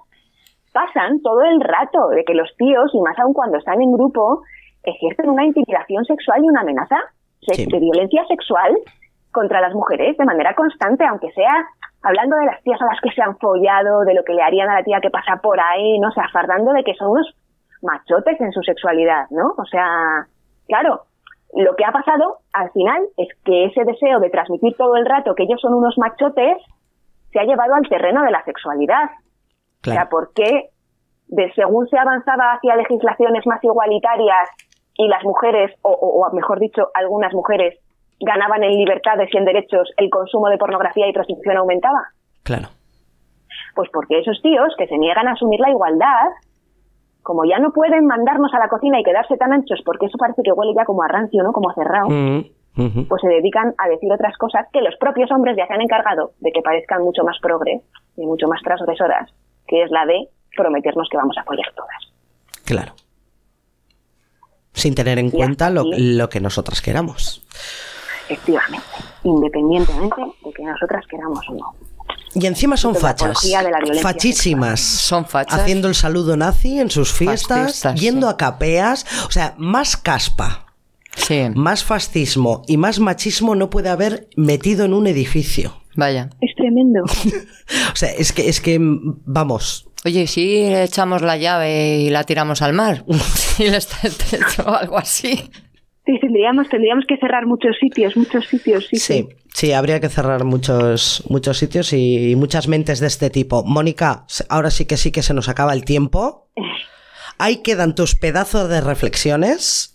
pasan 0.72 1.22
todo 1.22 1.42
el 1.44 1.60
rato, 1.62 2.10
de 2.16 2.24
que 2.24 2.34
los 2.34 2.50
tíos, 2.58 2.92
y 2.94 3.00
más 3.02 3.18
aún 3.20 3.34
cuando 3.34 3.58
están 3.58 3.82
en 3.82 3.92
grupo, 3.92 4.42
ejercen 4.84 5.30
una 5.30 5.46
intimidación 5.46 6.04
sexual 6.06 6.40
y 6.44 6.50
una 6.50 6.62
amenaza 6.62 6.96
Sí. 7.52 7.66
de 7.66 7.80
violencia 7.80 8.26
sexual 8.28 8.76
contra 9.32 9.62
las 9.62 9.74
mujeres 9.74 10.16
de 10.18 10.26
manera 10.26 10.54
constante, 10.56 11.06
aunque 11.06 11.32
sea 11.32 11.52
hablando 12.04 12.36
de 12.38 12.46
las 12.46 12.62
tías 12.64 12.82
a 12.82 12.86
las 12.86 13.00
que 13.02 13.12
se 13.12 13.22
han 13.22 13.38
follado, 13.38 14.02
de 14.06 14.14
lo 14.14 14.24
que 14.24 14.34
le 14.34 14.44
harían 14.44 14.70
a 14.70 14.76
la 14.76 14.84
tía 14.84 15.00
que 15.02 15.10
pasa 15.10 15.38
por 15.42 15.60
ahí, 15.60 16.00
no 16.00 16.10
o 16.10 16.12
sea, 16.12 16.28
fardando 16.32 16.74
de 16.74 16.84
que 16.84 16.94
son 16.96 17.12
unos 17.12 17.34
machotes 17.82 18.40
en 18.42 18.52
su 18.52 18.62
sexualidad, 18.62 19.26
¿no? 19.32 19.54
O 19.58 19.66
sea, 19.66 20.28
claro, 20.68 21.02
lo 21.56 21.76
que 21.76 21.86
ha 21.86 21.92
pasado 21.92 22.40
al 22.54 22.72
final 22.72 23.02
es 23.18 23.28
que 23.44 23.66
ese 23.66 23.84
deseo 23.86 24.20
de 24.20 24.30
transmitir 24.30 24.76
todo 24.78 24.96
el 24.96 25.06
rato 25.06 25.36
que 25.36 25.44
ellos 25.44 25.62
son 25.62 25.74
unos 25.74 25.98
machotes 25.98 26.58
se 27.32 27.40
ha 27.40 27.44
llevado 27.44 27.74
al 27.74 27.88
terreno 27.88 28.24
de 28.24 28.32
la 28.32 28.44
sexualidad. 28.44 29.06
O 29.06 29.84
sea, 29.84 29.94
Claro. 29.94 30.10
¿por 30.10 30.34
qué 30.34 30.70
de 31.28 31.52
según 31.54 31.88
se 31.88 31.98
avanzaba 31.98 32.54
hacia 32.54 32.76
legislaciones 32.76 33.46
más 33.48 33.64
igualitarias 33.64 34.50
y 34.96 35.08
las 35.08 35.24
mujeres, 35.24 35.72
o, 35.82 35.90
o- 35.92 36.26
o 36.26 36.34
mejor 36.34 36.60
dicho, 36.60 36.90
algunas 36.94 37.34
mujeres, 37.34 37.80
ganaban 38.20 38.64
en 38.64 38.72
libertades 38.78 39.30
y 39.34 39.38
en 39.38 39.46
derechos, 39.46 39.90
el 39.98 40.10
consumo 40.10 40.48
de 40.50 40.58
pornografía 40.58 41.08
y 41.08 41.14
prostitución 41.14 41.58
aumentaba? 41.58 42.04
Claro. 42.44 42.68
Pues 43.76 43.90
porque 43.92 44.20
esos 44.20 44.42
tíos 44.42 44.74
que 44.78 44.88
se 44.88 44.98
niegan 44.98 45.28
a 45.28 45.34
asumir 45.34 45.60
la 45.60 45.70
igualdad, 45.72 46.30
como 47.24 47.44
ya 47.46 47.58
no 47.60 47.72
pueden 47.72 48.06
mandarnos 48.06 48.54
a 48.54 48.60
la 48.60 48.68
cocina 48.70 49.00
y 49.00 49.04
quedarse 49.04 49.36
tan 49.38 49.52
anchos, 49.54 49.82
porque 49.86 50.06
eso 50.06 50.18
parece 50.18 50.42
que 50.44 50.52
huele 50.52 50.74
ya 50.76 50.86
como 50.86 51.04
a 51.04 51.08
rancio, 51.08 51.42
¿no? 51.44 51.52
Como 51.54 51.70
a 51.70 51.74
cerrado, 51.74 52.08
Mm, 52.76 53.06
pues 53.08 53.22
se 53.22 53.28
dedican 53.28 53.76
a 53.78 53.88
decir 53.88 54.12
otras 54.12 54.36
cosas 54.38 54.66
que 54.74 54.82
los 54.82 54.96
propios 54.98 55.30
hombres 55.32 55.56
ya 55.56 55.68
se 55.68 55.74
han 55.74 55.82
encargado 55.82 56.32
de 56.40 56.52
que 56.52 56.62
parezcan 56.64 57.04
mucho 57.04 57.24
más 57.24 57.38
progre 57.40 57.82
y 58.18 58.26
mucho 58.26 58.48
más 58.48 58.62
transgresoras, 58.64 59.32
que 59.68 59.84
es 59.84 59.92
la 59.92 60.06
de 60.08 60.28
prometernos 60.58 61.08
que 61.10 61.18
vamos 61.18 61.38
a 61.38 61.42
apoyar 61.42 61.68
todas. 61.76 62.12
Claro. 62.66 62.94
Sin 64.74 64.96
tener 64.96 65.20
en 65.20 65.28
Y 65.28 65.32
cuenta 65.32 65.70
lo, 65.70 66.30
que 66.30 66.40
nosotras 66.40 66.82
queramos. 66.82 67.42
Efectivamente, 68.28 68.86
independientemente 69.24 70.22
de 70.44 70.52
que 70.52 70.64
nosotras 70.64 71.06
queramos 71.10 71.46
o 71.50 71.54
no. 71.54 71.76
Y 72.36 72.48
encima 72.48 72.78
son 72.78 72.96
fachas. 72.96 73.40
Fachísimas. 74.02 74.80
Son 74.80 75.26
fachas. 75.26 75.60
Haciendo 75.60 75.88
el 75.88 75.94
saludo 75.94 76.36
nazi 76.36 76.80
en 76.80 76.90
sus 76.90 77.14
fiestas, 77.14 77.84
yendo 77.96 78.28
sí. 78.28 78.34
a 78.34 78.38
capeas. 78.38 79.06
O 79.28 79.32
sea, 79.32 79.54
más 79.58 79.98
caspa, 79.98 80.66
Sí, 81.16 81.44
más 81.54 81.84
fascismo 81.84 82.64
y 82.68 82.78
más 82.78 83.00
machismo 83.00 83.56
no 83.56 83.70
puede 83.70 83.90
haber 83.90 84.28
metido 84.36 84.86
en 84.86 84.94
un 84.94 85.08
edificio. 85.08 85.74
vaya. 85.96 86.30
Es 86.42 86.56
tremendo. 86.56 87.04
O 87.94 87.96
sea, 87.96 88.12
es 88.12 88.34
que, 88.34 88.50
es 88.50 88.60
que, 88.60 88.78
vamos. 88.80 89.88
Oye, 90.06 90.28
si 90.28 90.70
le 90.70 90.84
echamos 90.84 91.22
la 91.22 91.38
llave 91.38 91.98
y 92.00 92.10
la 92.10 92.24
tiramos 92.24 92.62
al 92.62 92.74
mar, 92.74 93.06
y 93.60 93.70
les 93.70 93.88
o 94.66 94.70
algo 94.70 94.98
así. 94.98 95.50
Sí, 96.06 96.20
tendríamos, 96.20 96.68
tendríamos 96.68 97.06
que 97.08 97.16
cerrar 97.18 97.46
muchos 97.46 97.78
sitios, 97.80 98.18
muchos 98.18 98.46
sitios, 98.46 98.88
sí, 98.88 98.98
Sí, 98.98 99.30
sí, 99.54 99.72
habría 99.72 100.02
que 100.02 100.10
cerrar 100.10 100.44
muchos, 100.44 101.24
muchos 101.30 101.58
sitios 101.58 101.94
y 101.94 102.36
muchas 102.36 102.68
mentes 102.68 103.00
de 103.00 103.08
este 103.08 103.30
tipo. 103.30 103.64
Mónica, 103.64 104.26
ahora 104.50 104.70
sí 104.70 104.86
que 104.86 104.98
sí 104.98 105.12
que 105.12 105.22
se 105.22 105.34
nos 105.34 105.48
acaba 105.48 105.72
el 105.74 105.86
tiempo. 105.86 106.50
Ahí 107.38 107.64
quedan 107.64 107.96
tus 107.96 108.16
pedazos 108.16 108.68
de 108.70 108.82
reflexiones. 108.82 109.93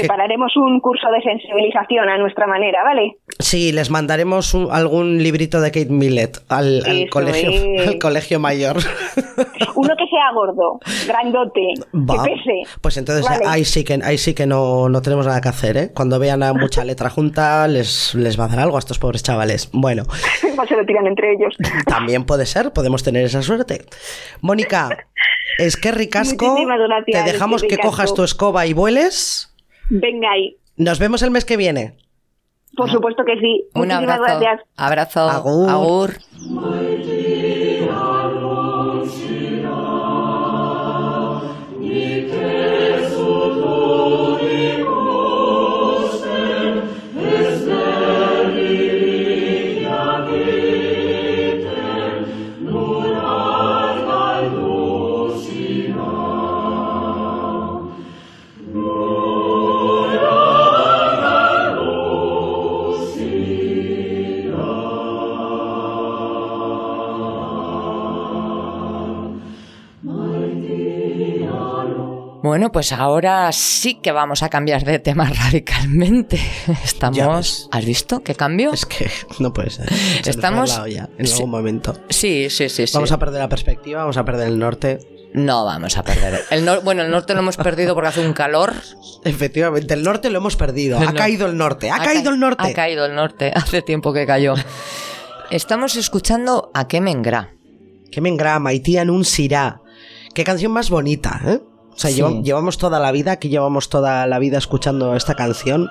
Prepararemos 0.00 0.52
un 0.56 0.80
curso 0.80 1.06
de 1.10 1.22
sensibilización 1.22 2.08
a 2.08 2.18
nuestra 2.18 2.46
manera, 2.46 2.82
¿vale? 2.82 3.16
Sí, 3.38 3.72
les 3.72 3.90
mandaremos 3.90 4.52
un- 4.54 4.68
algún 4.72 5.22
librito 5.22 5.60
de 5.60 5.70
Kate 5.70 5.86
Millett 5.90 6.38
al, 6.48 6.82
colegio, 7.10 7.50
es. 7.74 7.88
al 7.88 7.98
colegio 7.98 8.40
mayor. 8.40 8.76
Uno 9.76 9.94
que 9.96 10.06
sea 10.06 10.32
gordo, 10.34 10.80
grandote, 11.06 11.60
Va. 11.94 12.22
que 12.24 12.30
pese. 12.30 12.78
Pues 12.80 12.96
entonces 12.96 13.24
Vale. 13.24 13.44
ahí 13.46 13.64
sí 13.64 13.84
que, 13.84 13.98
ahí 14.02 14.18
sí 14.18 14.34
que 14.34 14.46
no, 14.46 14.88
no 14.88 15.00
tenemos 15.02 15.26
nada 15.26 15.40
que 15.40 15.48
hacer, 15.48 15.76
¿eh? 15.76 15.90
Cuando 15.94 16.18
vean 16.18 16.42
a 16.42 16.52
mucha 16.52 16.84
letra 16.84 17.10
junta, 17.10 17.66
les, 17.68 18.14
les 18.14 18.38
va 18.38 18.44
a 18.44 18.48
dar 18.48 18.60
algo 18.60 18.76
a 18.76 18.78
estos 18.80 18.98
pobres 18.98 19.22
chavales. 19.22 19.70
Bueno, 19.72 20.04
se 20.68 20.76
lo 20.76 20.84
tiran 20.86 21.06
entre 21.06 21.32
ellos. 21.34 21.54
también 21.86 22.24
puede 22.24 22.46
ser, 22.46 22.72
podemos 22.72 23.02
tener 23.02 23.24
esa 23.24 23.42
suerte. 23.42 23.84
Mónica, 24.40 24.88
es 25.58 25.76
que 25.76 25.92
ricasco, 25.92 26.56
te 27.06 27.22
dejamos 27.22 27.62
que 27.62 27.78
cojas 27.78 28.12
tu 28.14 28.24
escoba 28.24 28.66
y 28.66 28.72
vueles. 28.72 29.53
Venga 29.90 30.30
ahí. 30.32 30.56
Nos 30.76 30.98
vemos 30.98 31.22
el 31.22 31.30
mes 31.30 31.44
que 31.44 31.56
viene. 31.56 31.96
Por 32.76 32.90
supuesto 32.90 33.24
que 33.24 33.38
sí. 33.38 33.68
Un 33.74 33.88
Muchísimas 33.88 34.18
abrazo. 34.18 34.40
gracias. 34.40 34.68
Abrazo. 34.76 35.20
Agur. 35.30 35.70
Agur. 35.70 37.13
Bueno, 72.54 72.70
pues 72.70 72.92
ahora 72.92 73.50
sí 73.50 73.96
que 73.96 74.12
vamos 74.12 74.44
a 74.44 74.48
cambiar 74.48 74.84
de 74.84 75.00
tema 75.00 75.28
radicalmente. 75.44 76.38
Estamos. 76.84 77.68
¿Has 77.72 77.84
visto 77.84 78.22
qué 78.22 78.36
cambio? 78.36 78.72
Es 78.72 78.86
que 78.86 79.10
no 79.40 79.52
puede 79.52 79.70
ser. 79.70 79.92
Se 80.22 80.30
Estamos- 80.30 80.80
ya, 80.88 81.08
en 81.18 81.26
Sí. 81.26 81.32
algún 81.34 81.50
momento. 81.50 81.94
Sí, 82.10 82.48
sí, 82.50 82.68
sí, 82.68 82.86
sí. 82.86 82.94
Vamos 82.94 83.10
a 83.10 83.18
perder 83.18 83.40
la 83.40 83.48
perspectiva, 83.48 84.02
vamos 84.02 84.16
a 84.18 84.24
perder 84.24 84.46
el 84.46 84.60
norte. 84.60 85.00
No 85.32 85.64
vamos 85.64 85.96
a 85.96 86.04
perder. 86.04 86.44
El 86.52 86.64
nor- 86.64 86.84
Bueno, 86.84 87.02
el 87.02 87.10
norte 87.10 87.34
lo 87.34 87.40
hemos 87.40 87.56
perdido 87.56 87.92
porque 87.96 88.10
hace 88.10 88.24
un 88.24 88.32
calor. 88.34 88.72
Efectivamente, 89.24 89.92
el 89.94 90.04
norte 90.04 90.30
lo 90.30 90.38
hemos 90.38 90.54
perdido. 90.54 90.96
Ha 91.00 91.06
no- 91.06 91.14
caído 91.14 91.48
el 91.48 91.56
norte, 91.56 91.90
ha, 91.90 91.98
ca- 91.98 92.04
caído 92.04 92.30
el 92.32 92.38
norte. 92.38 92.62
Ha 92.62 92.72
caído 92.72 93.04
el 93.04 93.16
norte. 93.16 93.50
Hace 93.56 93.82
tiempo 93.82 94.12
que 94.12 94.26
cayó. 94.26 94.54
Estamos 95.50 95.96
escuchando 95.96 96.70
a 96.72 96.86
Kemengra. 96.86 97.52
Que 98.12 98.20
me 98.20 98.28
engrama 98.28 98.72
y 98.72 98.78
tía 98.78 99.02
en 99.02 99.10
un 99.10 99.24
sirá. 99.24 99.80
Qué 100.34 100.44
canción 100.44 100.70
más 100.70 100.88
bonita, 100.88 101.40
¿eh? 101.44 101.60
O 101.94 101.98
sea, 101.98 102.10
Sí. 102.10 102.22
llevamos 102.42 102.76
toda 102.78 102.98
la 102.98 103.12
vida, 103.12 103.32
aquí 103.32 103.48
llevamos 103.48 103.88
toda 103.88 104.26
la 104.26 104.38
vida 104.40 104.58
escuchando 104.58 105.14
esta 105.14 105.34
canción, 105.34 105.90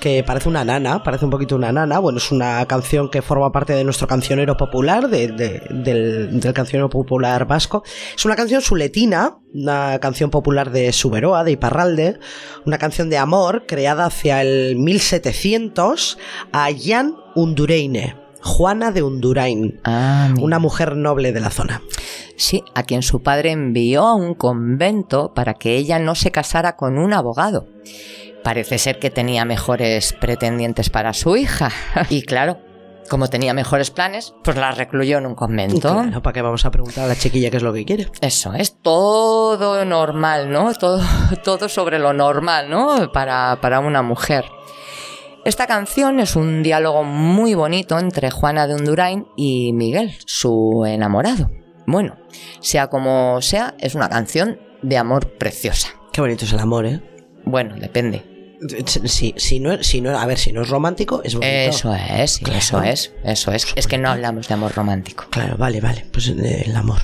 que 0.00 0.24
parece 0.24 0.48
una 0.48 0.64
nana, 0.64 1.02
parece 1.02 1.26
un 1.26 1.30
poquito 1.30 1.56
una 1.56 1.72
nana. 1.72 1.98
Bueno, 1.98 2.18
es 2.18 2.32
una 2.32 2.64
canción 2.66 3.10
que 3.10 3.20
forma 3.22 3.52
parte 3.52 3.74
de 3.74 3.84
nuestro 3.84 4.06
cancionero 4.08 4.56
popular, 4.56 5.08
de- 5.10 5.28
de- 5.28 5.62
del, 5.70 6.40
del 6.40 6.52
cancionero 6.54 6.88
popular 6.88 7.46
vasco. 7.46 7.82
Es 8.16 8.24
una 8.24 8.34
canción 8.34 8.62
suletina, 8.62 9.36
una 9.54 9.98
canción 10.00 10.30
popular 10.30 10.70
de 10.70 10.90
Suberoa, 10.92 11.44
de 11.44 11.52
Iparralde, 11.52 12.18
una 12.64 12.78
canción 12.78 13.10
de 13.10 13.18
amor 13.18 13.64
creada 13.68 14.06
hacia 14.06 14.40
el 14.40 14.76
1700 14.76 16.18
a 16.52 16.68
Jan 16.78 17.14
Undureine, 17.34 18.16
Juana 18.42 18.90
de 18.90 19.02
Undurain, 19.02 19.80
Ah, 19.84 20.32
una 20.40 20.58
mujer 20.58 20.96
noble 20.96 21.32
de 21.32 21.40
la 21.40 21.50
zona. 21.50 21.82
Sí, 22.42 22.64
a 22.74 22.82
quien 22.82 23.02
su 23.02 23.22
padre 23.22 23.52
envió 23.52 24.02
a 24.02 24.16
un 24.16 24.34
convento 24.34 25.32
para 25.32 25.54
que 25.54 25.76
ella 25.76 26.00
no 26.00 26.16
se 26.16 26.32
casara 26.32 26.74
con 26.74 26.98
un 26.98 27.12
abogado. 27.12 27.68
Parece 28.42 28.78
ser 28.78 28.98
que 28.98 29.10
tenía 29.10 29.44
mejores 29.44 30.12
pretendientes 30.12 30.90
para 30.90 31.12
su 31.12 31.36
hija. 31.36 31.70
Y 32.10 32.22
claro, 32.22 32.58
como 33.08 33.28
tenía 33.28 33.54
mejores 33.54 33.92
planes, 33.92 34.34
pues 34.42 34.56
la 34.56 34.72
recluyó 34.72 35.18
en 35.18 35.26
un 35.26 35.36
convento. 35.36 35.92
Claro, 35.92 36.20
¿para 36.20 36.34
qué 36.34 36.42
vamos 36.42 36.64
a 36.64 36.72
preguntar 36.72 37.04
a 37.04 37.06
la 37.06 37.14
chiquilla 37.14 37.48
qué 37.48 37.58
es 37.58 37.62
lo 37.62 37.72
que 37.72 37.84
quiere? 37.84 38.08
Eso 38.20 38.54
es 38.54 38.76
todo 38.82 39.84
normal, 39.84 40.50
¿no? 40.50 40.74
Todo, 40.80 41.00
todo 41.44 41.68
sobre 41.68 42.00
lo 42.00 42.12
normal, 42.12 42.68
¿no? 42.68 43.12
Para, 43.12 43.60
para 43.60 43.78
una 43.78 44.02
mujer. 44.02 44.46
Esta 45.44 45.68
canción 45.68 46.18
es 46.18 46.34
un 46.34 46.64
diálogo 46.64 47.04
muy 47.04 47.54
bonito 47.54 48.00
entre 48.00 48.32
Juana 48.32 48.66
de 48.66 48.74
Undurain 48.74 49.28
y 49.36 49.72
Miguel, 49.72 50.16
su 50.26 50.84
enamorado. 50.84 51.48
Bueno, 51.86 52.16
sea 52.60 52.88
como 52.88 53.40
sea, 53.42 53.74
es 53.78 53.94
una 53.94 54.08
canción 54.08 54.58
de 54.82 54.96
amor 54.96 55.36
preciosa. 55.38 55.88
Qué 56.12 56.20
bonito 56.20 56.44
es 56.44 56.52
el 56.52 56.58
amor, 56.58 56.86
¿eh? 56.86 57.00
Bueno, 57.44 57.76
depende. 57.76 58.30
Si, 59.06 59.34
si, 59.36 59.58
no, 59.58 59.82
si 59.82 60.00
no, 60.00 60.16
a 60.16 60.24
ver, 60.26 60.38
si 60.38 60.52
no 60.52 60.62
es 60.62 60.68
romántico, 60.68 61.20
es 61.24 61.34
bonito. 61.34 61.52
Eso 61.52 61.94
es, 61.94 62.38
Claro. 62.38 62.58
eso 62.58 62.82
es, 62.82 63.12
eso 63.24 63.52
es. 63.52 63.66
Es 63.74 63.86
que 63.88 63.98
no 63.98 64.08
hablamos 64.10 64.46
de 64.46 64.54
amor 64.54 64.72
romántico. 64.72 65.26
Claro, 65.30 65.56
vale, 65.56 65.80
vale. 65.80 66.06
Pues 66.12 66.28
eh, 66.28 66.62
el 66.66 66.76
amor. 66.76 67.00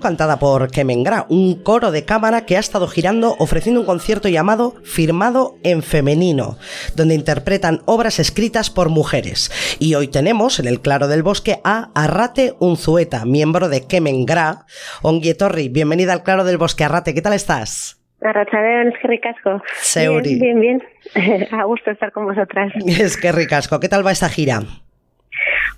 Cantada 0.00 0.38
por 0.38 0.70
Kemengra, 0.70 1.26
un 1.28 1.62
coro 1.62 1.90
de 1.90 2.04
cámara 2.04 2.44
que 2.44 2.56
ha 2.56 2.60
estado 2.60 2.86
girando 2.86 3.34
ofreciendo 3.38 3.80
un 3.80 3.86
concierto 3.86 4.28
llamado 4.28 4.74
Firmado 4.84 5.56
en 5.62 5.82
Femenino, 5.82 6.58
donde 6.94 7.14
interpretan 7.14 7.80
obras 7.86 8.18
escritas 8.18 8.70
por 8.70 8.90
mujeres. 8.90 9.50
Y 9.80 9.94
hoy 9.94 10.08
tenemos 10.08 10.60
en 10.60 10.66
el 10.66 10.80
Claro 10.80 11.08
del 11.08 11.22
Bosque 11.22 11.58
a 11.64 11.90
Arrate 11.94 12.54
Unzueta, 12.58 13.24
miembro 13.24 13.68
de 13.68 13.86
Kemengra. 13.86 14.66
Onguietorri, 15.02 15.68
bienvenida 15.68 16.12
al 16.12 16.22
Claro 16.22 16.44
del 16.44 16.58
Bosque. 16.58 16.84
Arrate, 16.84 17.14
¿qué 17.14 17.22
tal 17.22 17.32
estás? 17.32 18.02
Arratsaldeon, 18.20 18.88
es 18.88 18.94
que 19.00 19.08
ricasco. 19.08 19.62
Seuri. 19.76 20.38
Bien, 20.38 20.60
bien, 20.60 20.82
bien. 21.14 21.48
A 21.52 21.64
gusto 21.64 21.90
estar 21.90 22.12
con 22.12 22.26
vosotras. 22.26 22.72
Es 22.86 23.16
que 23.16 23.32
ricasco. 23.32 23.80
¿Qué 23.80 23.88
tal 23.88 24.06
va 24.06 24.12
esta 24.12 24.28
gira? 24.28 24.62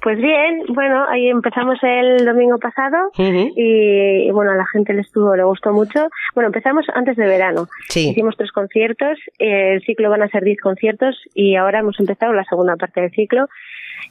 Pues 0.01 0.17
bien, 0.19 0.63
bueno, 0.69 1.05
ahí 1.09 1.29
empezamos 1.29 1.79
el 1.83 2.25
domingo 2.25 2.59
pasado 2.59 3.11
y, 3.57 4.27
y, 4.27 4.31
bueno, 4.31 4.53
a 4.53 4.55
la 4.55 4.67
gente 4.67 4.95
le 4.95 5.01
estuvo, 5.01 5.35
le 5.35 5.43
gustó 5.43 5.73
mucho. 5.73 6.09
Bueno, 6.35 6.49
empezamos 6.49 6.87
antes 6.95 7.17
de 7.17 7.27
verano. 7.27 7.67
Sí. 7.89 8.11
Hicimos 8.11 8.37
tres 8.37 8.53
conciertos, 8.53 9.19
el 9.39 9.83
ciclo 9.83 10.09
van 10.11 10.23
a 10.23 10.29
ser 10.29 10.45
diez 10.45 10.61
conciertos 10.61 11.21
y 11.35 11.57
ahora 11.57 11.81
hemos 11.81 11.99
empezado 11.99 12.33
la 12.33 12.45
segunda 12.45 12.77
parte 12.77 13.01
del 13.01 13.11
ciclo. 13.11 13.49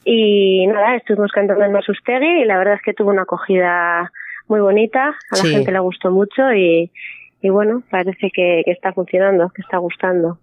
Y 0.03 0.67
nada, 0.67 0.95
estuvimos 0.95 1.31
cantando 1.31 1.63
en 1.63 1.71
Masustegui 1.71 2.41
y 2.41 2.45
la 2.45 2.57
verdad 2.57 2.75
es 2.75 2.81
que 2.81 2.93
tuvo 2.93 3.09
una 3.11 3.23
acogida 3.23 4.11
muy 4.47 4.59
bonita, 4.59 5.07
a 5.09 5.13
la 5.31 5.37
Sí. 5.37 5.49
gente 5.53 5.71
le 5.71 5.79
gustó 5.79 6.11
mucho 6.11 6.51
y, 6.53 6.91
y 7.41 7.49
bueno, 7.49 7.81
parece 7.89 8.29
que, 8.33 8.61
que 8.65 8.71
está 8.71 8.91
funcionando, 8.93 9.49
que 9.55 9.61
está 9.61 9.77
gustando. 9.77 10.37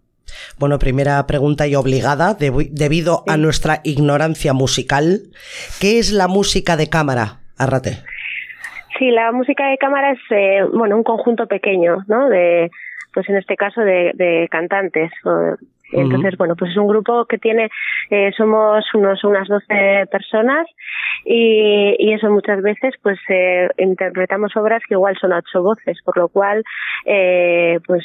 Bueno, 0.58 0.78
primera 0.78 1.26
pregunta 1.26 1.66
y 1.66 1.74
obligada, 1.74 2.34
debido 2.34 3.24
a 3.26 3.36
nuestra 3.36 3.80
ignorancia 3.84 4.52
musical. 4.52 5.20
¿Qué 5.80 5.98
es 5.98 6.12
la 6.12 6.28
música 6.28 6.76
de 6.76 6.88
cámara, 6.88 7.40
Arrate? 7.58 7.98
Sí, 8.98 9.10
la 9.10 9.32
música 9.32 9.68
de 9.68 9.78
cámara 9.78 10.12
es, 10.12 10.20
eh, 10.30 10.62
bueno, 10.72 10.96
un 10.96 11.02
conjunto 11.02 11.46
pequeño, 11.46 12.04
¿no? 12.06 12.28
De, 12.28 12.70
pues 13.12 13.28
en 13.28 13.36
este 13.36 13.56
caso 13.56 13.80
de, 13.80 14.12
de 14.14 14.48
cantantes. 14.50 15.10
Entonces, 15.92 16.36
bueno, 16.36 16.54
pues 16.56 16.70
es 16.70 16.76
un 16.76 16.88
grupo 16.88 17.24
que 17.26 17.38
tiene, 17.38 17.70
eh, 18.10 18.32
somos 18.36 18.84
unos, 18.94 19.22
unas 19.24 19.48
12 19.48 20.06
personas 20.10 20.66
y, 21.24 21.96
y 21.98 22.12
eso 22.12 22.30
muchas 22.30 22.62
veces 22.62 22.94
pues 23.02 23.18
eh, 23.28 23.68
interpretamos 23.78 24.54
obras 24.56 24.82
que 24.86 24.94
igual 24.94 25.16
son 25.20 25.32
a 25.32 25.38
ocho 25.38 25.62
voces, 25.62 25.98
por 26.04 26.16
lo 26.16 26.28
cual 26.28 26.62
eh, 27.06 27.78
pues 27.86 28.04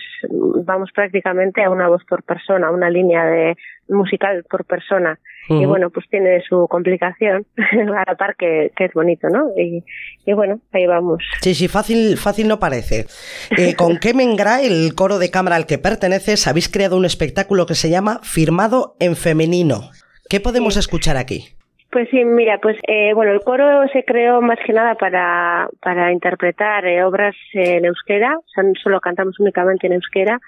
vamos 0.65 0.91
prácticamente 0.93 1.63
a 1.63 1.69
una 1.69 1.87
voz 1.87 2.03
por 2.05 2.23
persona, 2.23 2.71
una 2.71 2.89
línea 2.89 3.25
de 3.25 3.57
musical 3.89 4.45
por 4.49 4.65
persona. 4.65 5.19
Y 5.51 5.65
bueno, 5.65 5.89
pues 5.89 6.07
tiene 6.11 6.43
su 6.47 6.67
complicación, 6.67 7.43
a 7.57 8.03
la 8.07 8.15
par 8.15 8.35
que, 8.35 8.71
que 8.77 8.85
es 8.85 8.93
bonito, 8.93 9.29
¿no? 9.29 9.49
Y, 9.57 9.83
y 10.23 10.33
bueno, 10.33 10.59
ahí 10.71 10.85
vamos. 10.85 11.23
Sí, 11.41 11.55
sí, 11.55 11.67
fácil, 11.67 12.17
fácil 12.17 12.47
no 12.47 12.59
parece. 12.59 13.07
Eh, 13.57 13.73
con 13.75 13.97
Kemengra, 13.99 14.61
el 14.61 14.93
coro 14.93 15.17
de 15.17 15.31
cámara 15.31 15.55
al 15.55 15.65
que 15.65 15.79
perteneces, 15.79 16.47
habéis 16.47 16.69
creado 16.69 16.97
un 16.97 17.05
espectáculo 17.05 17.65
que 17.65 17.73
se 17.73 17.89
llama 17.89 18.19
Firmado 18.21 18.95
en 18.99 19.15
Femenino. 19.15 19.89
¿Qué 20.29 20.39
podemos 20.39 20.77
escuchar 20.77 21.17
aquí? 21.17 21.58
Pues 21.91 22.07
sí, 22.11 22.23
mira, 22.23 22.59
pues 22.59 22.77
eh, 22.87 23.13
bueno, 23.15 23.31
el 23.31 23.39
coro 23.39 23.87
se 23.91 24.03
creó 24.03 24.41
más 24.41 24.59
que 24.63 24.73
nada 24.73 24.93
para, 24.93 25.67
para 25.81 26.11
interpretar 26.11 26.85
eh, 26.85 27.03
obras 27.03 27.35
en 27.53 27.83
euskera, 27.83 28.37
o 28.37 28.43
sea, 28.53 28.63
no 28.63 28.73
solo 28.75 29.01
cantamos 29.01 29.39
únicamente 29.39 29.87
en 29.87 29.93
euskera, 29.93 30.39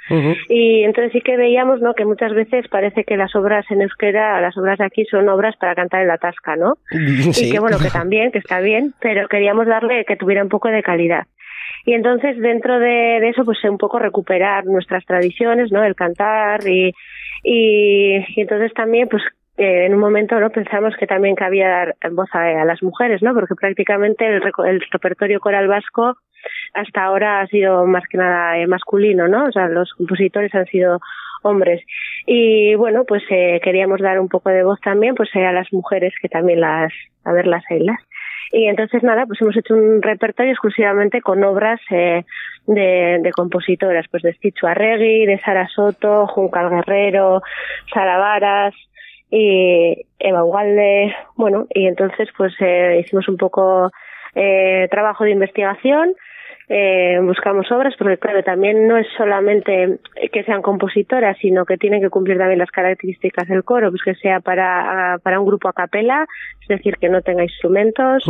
y 0.49 0.83
entonces 0.83 1.13
sí 1.13 1.21
que 1.21 1.37
veíamos, 1.37 1.81
¿no?, 1.81 1.95
que 1.95 2.05
muchas 2.05 2.33
veces 2.33 2.67
parece 2.67 3.05
que 3.05 3.17
las 3.17 3.35
obras 3.35 3.65
en 3.71 3.81
euskera, 3.81 4.39
las 4.39 4.55
obras 4.55 4.77
de 4.77 4.85
aquí 4.85 5.03
son 5.05 5.29
obras 5.29 5.55
para 5.57 5.73
cantar 5.73 6.01
en 6.01 6.09
la 6.09 6.19
tasca, 6.19 6.55
¿no? 6.55 6.75
Sí. 7.31 7.47
y 7.47 7.51
que 7.51 7.59
bueno, 7.59 7.77
que 7.79 7.89
también, 7.89 8.31
que 8.31 8.39
está 8.39 8.59
bien, 8.59 8.93
pero 8.99 9.27
queríamos 9.27 9.65
darle 9.65 10.05
que 10.05 10.17
tuviera 10.17 10.43
un 10.43 10.49
poco 10.49 10.69
de 10.69 10.83
calidad. 10.83 11.25
Y 11.85 11.93
entonces 11.93 12.37
dentro 12.37 12.77
de, 12.79 13.19
de 13.19 13.29
eso, 13.29 13.43
pues 13.43 13.57
un 13.63 13.77
poco 13.77 13.97
recuperar 13.97 14.65
nuestras 14.65 15.03
tradiciones, 15.05 15.71
¿no? 15.71 15.83
El 15.83 15.95
cantar 15.95 16.67
y, 16.67 16.93
y, 17.43 18.17
y 18.17 18.41
entonces 18.41 18.71
también, 18.73 19.07
pues 19.07 19.23
eh, 19.61 19.85
en 19.85 19.93
un 19.93 19.99
momento 19.99 20.39
no 20.39 20.49
pensamos 20.49 20.95
que 20.97 21.07
también 21.07 21.35
cabía 21.35 21.69
dar 21.69 21.95
voz 22.11 22.29
a, 22.33 22.65
las 22.65 22.81
mujeres, 22.81 23.21
¿no? 23.21 23.33
Porque 23.33 23.55
prácticamente 23.55 24.25
el, 24.27 24.41
el 24.65 24.81
repertorio 24.91 25.39
coral 25.39 25.67
vasco 25.67 26.17
hasta 26.73 27.03
ahora 27.03 27.41
ha 27.41 27.47
sido 27.47 27.85
más 27.85 28.03
que 28.09 28.17
nada 28.17 28.57
eh, 28.57 28.67
masculino, 28.67 29.27
¿no? 29.27 29.45
O 29.45 29.51
sea, 29.51 29.67
los 29.67 29.93
compositores 29.93 30.53
han 30.55 30.65
sido 30.65 30.99
hombres. 31.43 31.83
Y 32.25 32.75
bueno, 32.75 33.03
pues 33.05 33.23
eh, 33.29 33.59
queríamos 33.63 33.99
dar 33.99 34.19
un 34.19 34.29
poco 34.29 34.49
de 34.49 34.63
voz 34.63 34.79
también 34.81 35.15
pues 35.15 35.29
eh, 35.35 35.45
a 35.45 35.51
las 35.51 35.71
mujeres 35.73 36.13
que 36.21 36.29
también 36.29 36.61
las, 36.61 36.91
a 37.23 37.31
verlas 37.31 37.63
a 37.69 37.75
ellas. 37.75 37.97
Y 38.53 38.67
entonces 38.67 39.01
nada, 39.01 39.25
pues 39.25 39.41
hemos 39.41 39.55
hecho 39.55 39.73
un 39.73 40.01
repertorio 40.01 40.51
exclusivamente 40.51 41.21
con 41.21 41.43
obras 41.43 41.79
eh, 41.89 42.25
de, 42.67 43.19
de 43.21 43.31
compositoras, 43.31 44.05
pues 44.11 44.23
de 44.23 44.33
Stichu 44.33 44.67
Arregui, 44.67 45.25
de 45.25 45.39
Sara 45.39 45.67
Soto, 45.69 46.27
Juncal 46.27 46.69
Guerrero, 46.69 47.41
Sara 47.93 48.17
Varas 48.17 48.75
y 49.31 50.05
Eva 50.19 50.43
Ugalde, 50.43 51.15
bueno, 51.35 51.65
y 51.73 51.87
entonces 51.87 52.29
pues 52.37 52.53
eh, 52.59 52.99
hicimos 53.03 53.27
un 53.29 53.37
poco 53.37 53.89
eh, 54.35 54.87
trabajo 54.91 55.23
de 55.23 55.31
investigación 55.31 56.13
eh, 56.73 57.19
buscamos 57.21 57.69
obras, 57.69 57.93
porque 57.97 58.17
claro, 58.17 58.43
también 58.43 58.87
no 58.87 58.95
es 58.95 59.05
solamente 59.17 59.99
que 60.31 60.43
sean 60.45 60.61
compositoras, 60.61 61.37
sino 61.41 61.65
que 61.65 61.75
tienen 61.75 61.99
que 61.99 62.09
cumplir 62.09 62.37
también 62.37 62.59
las 62.59 62.71
características 62.71 63.49
del 63.49 63.65
coro, 63.65 63.89
pues 63.89 64.01
que 64.03 64.15
sea 64.15 64.39
para, 64.39 65.17
para 65.21 65.41
un 65.41 65.47
grupo 65.47 65.67
a 65.67 65.73
capela, 65.73 66.25
es 66.61 66.67
decir, 66.69 66.95
que 66.95 67.09
no 67.09 67.21
tenga 67.23 67.43
instrumentos, 67.43 68.23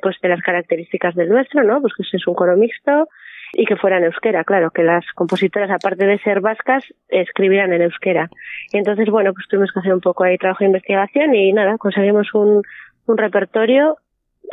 pues 0.00 0.16
de 0.22 0.28
las 0.30 0.40
características 0.40 1.14
del 1.14 1.28
nuestro, 1.28 1.64
¿no? 1.64 1.82
Pues 1.82 1.92
que 1.94 2.16
es 2.16 2.26
un 2.26 2.34
coro 2.34 2.56
mixto 2.56 3.08
y 3.52 3.66
que 3.66 3.76
fuera 3.76 3.98
en 3.98 4.04
euskera, 4.04 4.44
claro, 4.44 4.70
que 4.70 4.82
las 4.82 5.04
compositoras, 5.14 5.70
aparte 5.70 6.06
de 6.06 6.18
ser 6.20 6.40
vascas, 6.40 6.84
escribieran 7.08 7.72
en 7.72 7.82
euskera. 7.82 8.30
Y 8.72 8.78
entonces, 8.78 9.08
bueno, 9.10 9.32
pues 9.34 9.46
tuvimos 9.48 9.72
que 9.72 9.80
hacer 9.80 9.94
un 9.94 10.00
poco 10.00 10.24
ahí 10.24 10.38
trabajo 10.38 10.60
de 10.60 10.66
investigación 10.66 11.34
y 11.34 11.52
nada, 11.52 11.76
conseguimos 11.78 12.32
un, 12.34 12.62
un 13.06 13.18
repertorio 13.18 13.96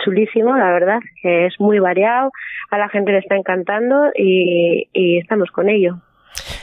chulísimo, 0.04 0.56
la 0.58 0.72
verdad, 0.72 1.00
que 1.22 1.45
es 1.45 1.60
muy 1.60 1.80
variado, 1.80 2.32
a 2.72 2.78
la 2.78 2.89
gente 2.89 3.12
le 3.12 3.20
está 3.20 3.36
encantando 3.36 4.12
y, 4.16 4.89
y 4.93 5.18
estamos 5.18 5.52
con 5.52 5.70
ello. 5.70 5.97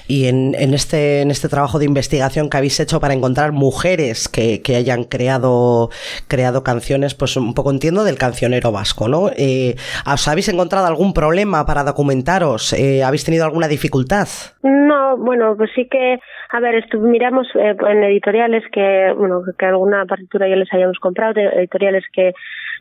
Y 0.08 0.28
en, 0.28 0.54
en, 0.58 0.74
este, 0.74 1.22
en 1.22 1.30
este 1.30 1.48
trabajo 1.48 1.78
de 1.78 1.84
investigación 1.84 2.48
que 2.48 2.56
habéis 2.56 2.78
hecho 2.80 3.00
para 3.00 3.14
encontrar 3.14 3.52
mujeres 3.52 4.28
que, 4.28 4.62
que 4.62 4.76
hayan 4.76 5.04
creado, 5.04 5.90
creado 6.28 6.62
canciones, 6.62 7.14
pues 7.14 7.36
un 7.36 7.54
poco 7.54 7.70
entiendo 7.70 8.04
del 8.04 8.18
cancionero 8.18 8.72
vasco, 8.72 9.08
¿no? 9.08 9.30
Eh, 9.36 9.74
¿Os 10.06 10.28
habéis 10.28 10.48
encontrado 10.48 10.86
algún 10.86 11.12
problema 11.12 11.64
para 11.66 11.84
documentaros? 11.84 12.72
Eh, 12.72 13.02
¿Habéis 13.02 13.24
tenido 13.24 13.44
alguna 13.44 13.68
dificultad? 13.68 14.28
No, 14.62 15.16
bueno, 15.16 15.54
pues 15.56 15.70
sí 15.74 15.88
que, 15.90 16.18
a 16.50 16.60
ver, 16.60 16.84
miramos 16.98 17.46
eh, 17.54 17.74
en 17.88 18.04
editoriales 18.04 18.62
que, 18.72 19.12
bueno, 19.16 19.42
que 19.58 19.66
alguna 19.66 20.04
partitura 20.06 20.48
ya 20.48 20.56
les 20.56 20.72
hayamos 20.72 20.98
comprado, 20.98 21.40
editoriales 21.40 22.04
que 22.12 22.32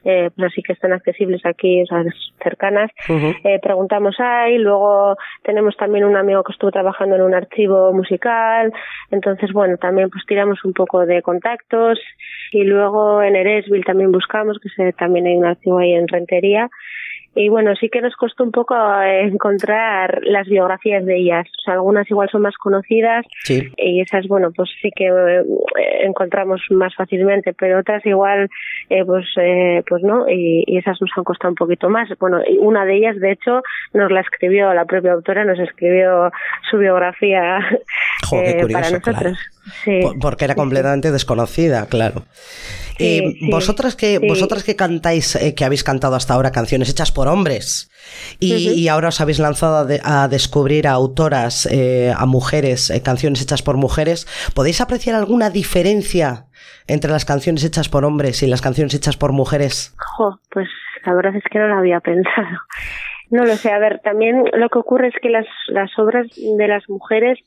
eh, 0.06 0.30
pues 0.36 0.52
así 0.52 0.62
que 0.62 0.74
están 0.74 0.94
accesibles 0.94 1.46
aquí, 1.46 1.82
o 1.82 1.86
sea, 1.88 2.04
cercanas. 2.42 2.92
Eh, 3.44 3.60
preguntamos 3.62 4.16
ahí, 4.20 4.58
luego 4.58 5.18
tenemos 5.44 5.76
también 5.78 6.06
un 6.06 6.16
amigo 6.16 6.44
que 6.44 6.54
estuvo 6.54 6.72
trabajando 6.72 7.16
en 7.16 7.24
un 7.24 7.34
archivo 7.34 7.92
musical, 7.92 8.72
entonces 9.12 9.52
bueno, 9.52 9.78
también 9.78 10.10
pues 10.10 10.24
tiramos 10.28 10.64
un 10.64 10.74
poco 10.74 11.06
de 11.06 11.22
contactos 11.22 12.00
y 12.52 12.64
luego 12.64 13.24
en 13.24 13.36
Eresville 13.36 13.84
también 13.84 14.12
buscamos, 14.12 14.60
que 14.60 14.70
se, 14.70 14.94
también 14.94 15.26
hay 15.26 15.36
un 15.36 15.46
archivo 15.46 15.80
ahí 15.80 15.94
en 15.94 16.08
Rentería. 16.08 16.70
Y 17.36 17.50
bueno, 17.50 17.76
sí 17.76 17.90
que 17.90 18.02
nos 18.02 18.16
costó 18.16 18.44
un 18.44 18.52
poco 18.52 18.76
eh, 19.02 19.24
encontrar 19.28 20.22
las 20.24 20.48
biografías 20.48 21.06
de 21.06 21.18
ellas. 21.18 21.46
O 21.60 21.62
sea, 21.64 21.74
algunas 21.76 22.10
igual 22.10 22.30
son 22.32 22.42
más 22.44 22.56
conocidas 22.58 23.26
Sí. 23.44 23.68
y 23.78 24.02
esas, 24.02 24.28
bueno, 24.28 24.52
pues 24.56 24.70
sí 24.82 24.90
que 24.96 25.08
eh, 25.08 25.44
encontramos 26.04 26.62
más 26.70 26.96
fácilmente, 26.96 27.54
pero 27.54 27.80
otras 27.80 28.06
igual, 28.06 28.50
eh, 28.90 29.04
pues, 29.06 29.26
eh, 29.38 29.84
pues 29.88 30.02
no, 30.04 30.30
y, 30.30 30.64
y 30.66 30.78
esas 30.78 31.00
nos 31.02 31.12
han 31.18 31.24
costado 31.24 31.50
un 31.52 31.56
poquito 31.56 31.90
más. 31.90 32.08
Bueno, 32.20 32.40
y 32.48 32.58
una 32.58 32.86
de 32.86 32.96
ellas, 32.98 33.20
de 33.20 33.32
hecho, 33.34 33.62
nos 33.94 34.12
la 34.12 34.22
escribió 34.22 34.74
la 34.74 34.86
propia 34.86 35.14
autora, 35.14 35.44
nos 35.46 35.60
escribió 35.60 36.32
su 36.70 36.78
biografía 36.78 37.60
Jo, 38.30 38.38
eh, 38.42 38.58
curioso, 38.62 38.74
para 38.74 38.90
nosotros. 38.92 39.16
claro. 39.16 39.36
Sí. 39.84 40.00
Por- 40.02 40.20
Porque 40.20 40.46
era 40.46 40.56
completamente 40.56 41.12
desconocida, 41.12 41.88
claro. 41.88 42.24
Sí, 42.98 43.40
vosotras 43.52 43.96
que 43.98 44.20
vosotras 44.20 44.64
que 44.64 44.76
cantáis, 44.78 45.36
eh, 45.36 45.54
que 45.54 45.66
habéis 45.66 45.84
cantado 45.84 46.16
hasta 46.16 46.34
ahora 46.34 46.52
canciones 46.52 46.90
hechas 46.90 47.12
por 47.12 47.25
hombres 47.28 47.90
y, 48.40 48.88
ahora 48.88 49.08
os 49.10 49.20
habéis 49.22 49.40
lanzado 49.40 49.78
a, 49.78 49.86
de- 49.86 50.00
a 50.04 50.28
descubrir 50.28 50.88
a 50.88 50.92
autoras, 50.92 51.68
eh, 51.72 52.14
a 52.16 52.26
mujeres, 52.26 52.90
eh, 52.90 53.02
canciones 53.02 53.42
hechas 53.42 53.62
por 53.64 53.78
mujeres, 53.78 54.28
¿podéis 54.54 54.82
apreciar 54.82 55.16
alguna 55.16 55.50
diferencia 55.50 56.46
entre 56.88 57.10
las 57.12 57.26
canciones 57.26 57.64
hechas 57.64 57.90
por 57.90 58.06
hombres 58.06 58.44
y 58.44 58.48
las 58.48 58.62
canciones 58.62 58.94
hechas 58.94 59.18
por 59.18 59.32
mujeres? 59.32 59.94
Jo, 60.18 60.40
pues 60.52 60.68
la 61.06 61.14
verdad 61.16 61.36
es 61.36 61.44
que 61.52 61.60
no 61.60 61.68
lo 61.68 61.78
había 61.78 62.00
pensado. 62.00 62.58
No 63.32 63.44
lo 63.44 63.56
sé, 63.56 63.72
a 63.72 63.80
ver, 63.80 64.02
también 64.04 64.44
lo 64.54 64.70
que 64.70 64.78
ocurre 64.78 65.08
es 65.08 65.16
que 65.20 65.30
las, 65.30 65.46
las 65.70 65.90
obras 65.98 66.28
de 66.36 66.68
las 66.68 66.88
mujeres, 66.88 67.40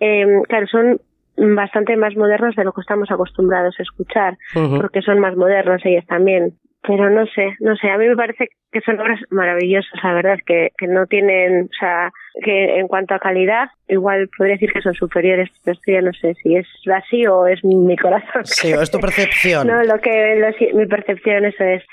eh, 0.00 0.26
claro, 0.48 0.66
son 0.66 1.00
bastante 1.36 1.96
más 1.96 2.16
modernas 2.16 2.56
de 2.56 2.64
lo 2.64 2.72
que 2.72 2.80
estamos 2.80 3.08
acostumbrados 3.10 3.76
a 3.78 3.82
escuchar, 3.84 4.36
porque 4.52 5.00
son 5.00 5.20
más 5.20 5.36
modernas 5.36 5.80
ellas 5.84 6.04
también. 6.06 6.58
Pero 6.84 7.10
no 7.10 7.26
sé, 7.26 7.54
no 7.60 7.76
sé, 7.76 7.88
a 7.90 7.96
mí 7.96 8.08
me 8.08 8.16
parece 8.16 8.48
que 8.72 8.80
son 8.80 8.98
obras 8.98 9.20
maravillosas, 9.30 9.92
la 10.02 10.14
verdad, 10.14 10.36
que, 10.44 10.70
que 10.76 10.88
no 10.88 11.06
tienen, 11.06 11.64
o 11.70 11.74
sea, 11.78 12.10
que 12.42 12.78
en 12.80 12.88
cuanto 12.88 13.14
a 13.14 13.20
calidad, 13.20 13.68
igual 13.86 14.28
podría 14.36 14.54
decir 14.56 14.72
que 14.72 14.82
son 14.82 14.94
superiores, 14.94 15.48
pero 15.64 15.74
esto 15.74 15.92
ya 15.92 16.00
no 16.00 16.12
sé 16.12 16.34
si 16.42 16.56
es 16.56 16.66
así 16.92 17.24
o 17.26 17.46
es 17.46 17.62
mi 17.64 17.96
corazón. 17.96 18.44
Sí, 18.46 18.72
o 18.74 18.82
es 18.82 18.90
tu 18.90 18.98
percepción. 19.00 19.68
No, 19.68 19.82
lo 19.84 20.00
que 20.00 20.36
lo 20.36 20.76
mi 20.76 20.86
percepción 20.86 21.44
eso 21.44 21.62
es. 21.62 21.84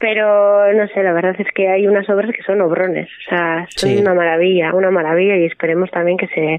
Pero 0.00 0.72
no 0.74 0.86
sé, 0.88 1.02
la 1.02 1.12
verdad 1.12 1.34
es 1.40 1.48
que 1.52 1.68
hay 1.68 1.88
unas 1.88 2.08
obras 2.08 2.30
que 2.30 2.42
son 2.44 2.60
obrones, 2.60 3.08
o 3.26 3.30
sea, 3.30 3.66
son 3.68 3.90
Sí. 3.90 3.98
una 3.98 4.14
maravilla, 4.14 4.72
una 4.72 4.92
maravilla 4.92 5.36
y 5.36 5.44
esperemos 5.44 5.90
también 5.90 6.16
que 6.16 6.28
se 6.28 6.56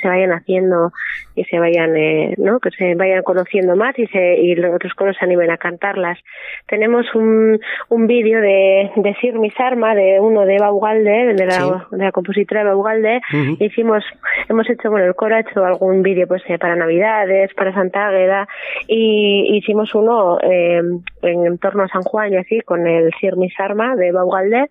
se 0.00 0.08
vayan 0.08 0.32
haciendo 0.32 0.92
y 1.34 1.44
se 1.44 1.58
vayan, 1.58 1.96
eh, 1.96 2.34
¿no? 2.38 2.58
Que 2.60 2.70
se 2.70 2.94
vayan 2.94 3.22
conociendo 3.22 3.76
más 3.76 3.98
y 3.98 4.06
se 4.08 4.36
y 4.36 4.54
los 4.54 4.74
otros 4.74 4.94
coros 4.94 5.16
se 5.18 5.24
animen 5.24 5.50
a 5.50 5.56
cantarlas. 5.56 6.18
Tenemos 6.66 7.06
un 7.14 7.60
un 7.88 8.06
vídeo 8.06 8.40
de 8.40 8.90
de 8.96 9.14
Sir 9.20 9.38
Misarma 9.38 9.94
de 9.94 10.18
uno 10.20 10.44
de 10.46 10.56
Eva 10.56 10.72
Ugalde, 10.72 11.34
de 11.34 11.46
la 11.46 11.50
Sí. 11.52 11.70
de 11.92 12.04
la 12.04 12.12
compositora 12.12 12.62
Eva 12.62 12.76
Ugalde. 12.76 13.20
Hicimos 13.58 14.04
hemos 14.48 14.68
hecho 14.68 14.90
bueno, 14.90 15.06
el 15.06 15.14
coro 15.14 15.36
ha 15.36 15.40
hecho 15.40 15.64
algún 15.64 16.02
vídeo 16.02 16.26
pues 16.26 16.42
eh, 16.48 16.58
para 16.58 16.76
Navidades, 16.76 17.52
para 17.54 17.72
Santa 17.72 18.08
Águeda 18.08 18.48
y 18.86 19.56
hicimos 19.56 19.94
uno 19.94 20.38
eh, 20.42 20.80
en, 21.22 21.46
en 21.46 21.58
torno 21.58 21.82
a 21.84 21.88
San 21.88 22.02
Juan 22.02 22.32
y 22.32 22.36
así 22.36 22.60
con 22.60 22.86
el 22.86 23.10
Sir 23.20 23.36
Misarma 23.36 23.96
de 23.96 24.08
Eva 24.08 24.24
Ugalde 24.24 24.68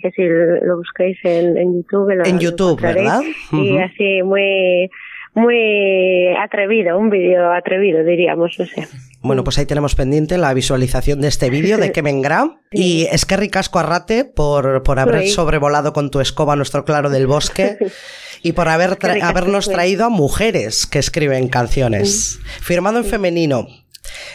que 0.00 0.10
si 0.12 0.22
lo 0.66 0.76
busquéis 0.78 1.18
en, 1.24 1.56
en 1.56 1.74
YouTube 1.76 2.10
lo, 2.14 2.24
En 2.24 2.36
lo 2.36 2.40
YouTube. 2.40 2.80
¿verdad? 2.80 3.20
y 3.52 3.78
así 3.78 4.22
muy 4.22 4.90
muy 5.32 6.28
atrevido, 6.42 6.98
un 6.98 7.08
vídeo 7.08 7.52
atrevido 7.52 8.02
diríamos, 8.02 8.56
no 8.58 8.66
sé. 8.66 8.88
Bueno, 9.22 9.44
pues 9.44 9.58
ahí 9.58 9.66
tenemos 9.66 9.94
pendiente 9.94 10.38
la 10.38 10.52
visualización 10.54 11.20
de 11.20 11.28
este 11.28 11.50
vídeo 11.50 11.78
de 11.78 11.92
que 11.92 12.02
vendrá. 12.02 12.58
Y 12.72 13.06
es 13.12 13.26
que 13.26 13.36
ricasco 13.36 13.78
arrate 13.78 14.24
por, 14.24 14.82
por 14.82 14.98
haber 14.98 15.22
Sí. 15.22 15.28
sobrevolado 15.28 15.92
con 15.92 16.10
tu 16.10 16.20
escoba 16.20 16.56
nuestro 16.56 16.84
claro 16.84 17.10
del 17.10 17.28
bosque 17.28 17.76
y 18.42 18.52
por 18.52 18.68
haber 18.68 18.98
tra- 18.98 19.22
habernos 19.22 19.68
traído 19.68 20.06
a 20.06 20.08
mujeres 20.08 20.86
que 20.86 20.98
escriben 20.98 21.48
canciones. 21.48 22.40
Firmado 22.60 22.98
en 22.98 23.04
femenino. 23.04 23.66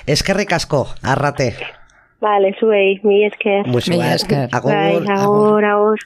Es 0.06 0.24
que 0.24 0.34
ricasco, 0.34 0.88
arrate. 1.02 1.56
Vale, 2.26 2.56
sube 2.60 3.00
mi 3.04 3.24
es 3.24 3.34
que 3.40 3.62
Muy 3.68 3.84
Mila 3.88 4.06
suave. 4.06 4.16
esker. 4.16 4.50
Agur, 4.52 4.74
Bai, 4.74 4.96
agur. 4.96 5.12
agur, 5.12 5.66
agur. 5.66 6.00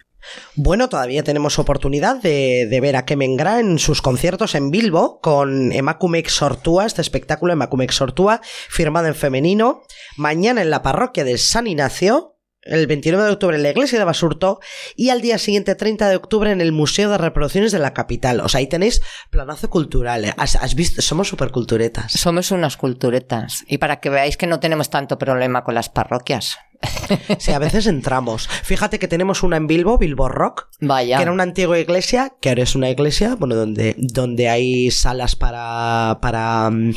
Bueno, 0.58 0.90
todavía 0.90 1.24
tenemos 1.24 1.60
oportunidad 1.60 2.22
de, 2.22 2.68
de 2.70 2.82
ver 2.82 2.98
a 2.98 3.06
Kemengra 3.06 3.62
en 3.62 3.80
sus 3.80 4.02
conciertos 4.02 4.54
en 4.54 4.70
Bilbo 4.70 5.22
con 5.22 5.72
Emakumeek 5.72 6.28
Sortua, 6.28 6.86
este 6.86 7.02
espectáculo 7.02 7.54
Emakumeek 7.54 7.92
Sortua, 7.92 8.42
firmado 8.44 9.08
en 9.08 9.16
femenino, 9.16 9.82
mañana 10.18 10.62
en 10.62 10.72
la 10.72 10.82
parroquia 10.82 11.24
de 11.24 11.38
San 11.38 11.68
Ignacio, 11.68 12.36
el 12.64 12.88
29 12.88 13.26
de 13.26 13.32
octubre 13.32 13.56
en 13.56 13.64
la 13.64 13.70
iglesia 13.70 14.00
de 14.00 14.06
Basurto 14.06 14.60
y 14.96 15.10
al 15.10 15.22
día 15.22 15.38
siguiente, 15.38 15.76
30 15.76 16.10
de 16.10 16.16
octubre, 16.16 16.52
en 16.52 16.62
el 16.62 16.72
Museo 16.72 17.10
de 17.10 17.18
Reproducciones 17.18 17.72
de 17.72 17.80
la 17.80 17.94
capital. 17.94 18.42
O 18.42 18.50
sea, 18.50 18.60
ahí 18.60 18.68
tenéis 18.68 19.02
planazo 19.30 19.70
cultural. 19.70 20.26
¿eh? 20.26 20.34
¿Has, 20.38 20.56
has 20.56 20.76
visto? 20.76 21.02
Somos 21.02 21.28
superculturetas. 21.30 22.12
Somos 22.12 22.52
unas 22.52 22.78
culturetas. 22.78 23.64
Y 23.68 23.78
para 23.78 24.00
que 24.00 24.10
veáis 24.10 24.38
que 24.38 24.48
no 24.48 24.60
tenemos 24.60 24.90
tanto 24.90 25.18
problema 25.18 25.64
con 25.64 25.76
las 25.76 25.90
parroquias. 25.90 26.58
Sí, 27.40 27.52
a 27.52 27.60
veces 27.60 27.88
entramos. 27.88 28.48
Fíjate 28.48 29.00
que 29.00 29.08
tenemos 29.08 29.44
una 29.44 29.58
en 29.58 29.68
Bilbo, 29.68 29.98
Bilbo 29.98 30.30
Rock, 30.30 30.70
Vaya. 30.80 31.18
que 31.18 31.24
era 31.24 31.32
una 31.32 31.44
antigua 31.44 31.80
iglesia, 31.80 32.34
que 32.40 32.50
ahora 32.50 32.64
es 32.64 32.76
una 32.76 32.90
iglesia, 32.90 33.36
bueno, 33.36 33.56
donde, 33.56 33.96
donde 33.98 34.50
hay 34.50 34.92
salas 34.92 35.36
para, 35.36 36.20
para, 36.22 36.70
mm, 36.70 36.94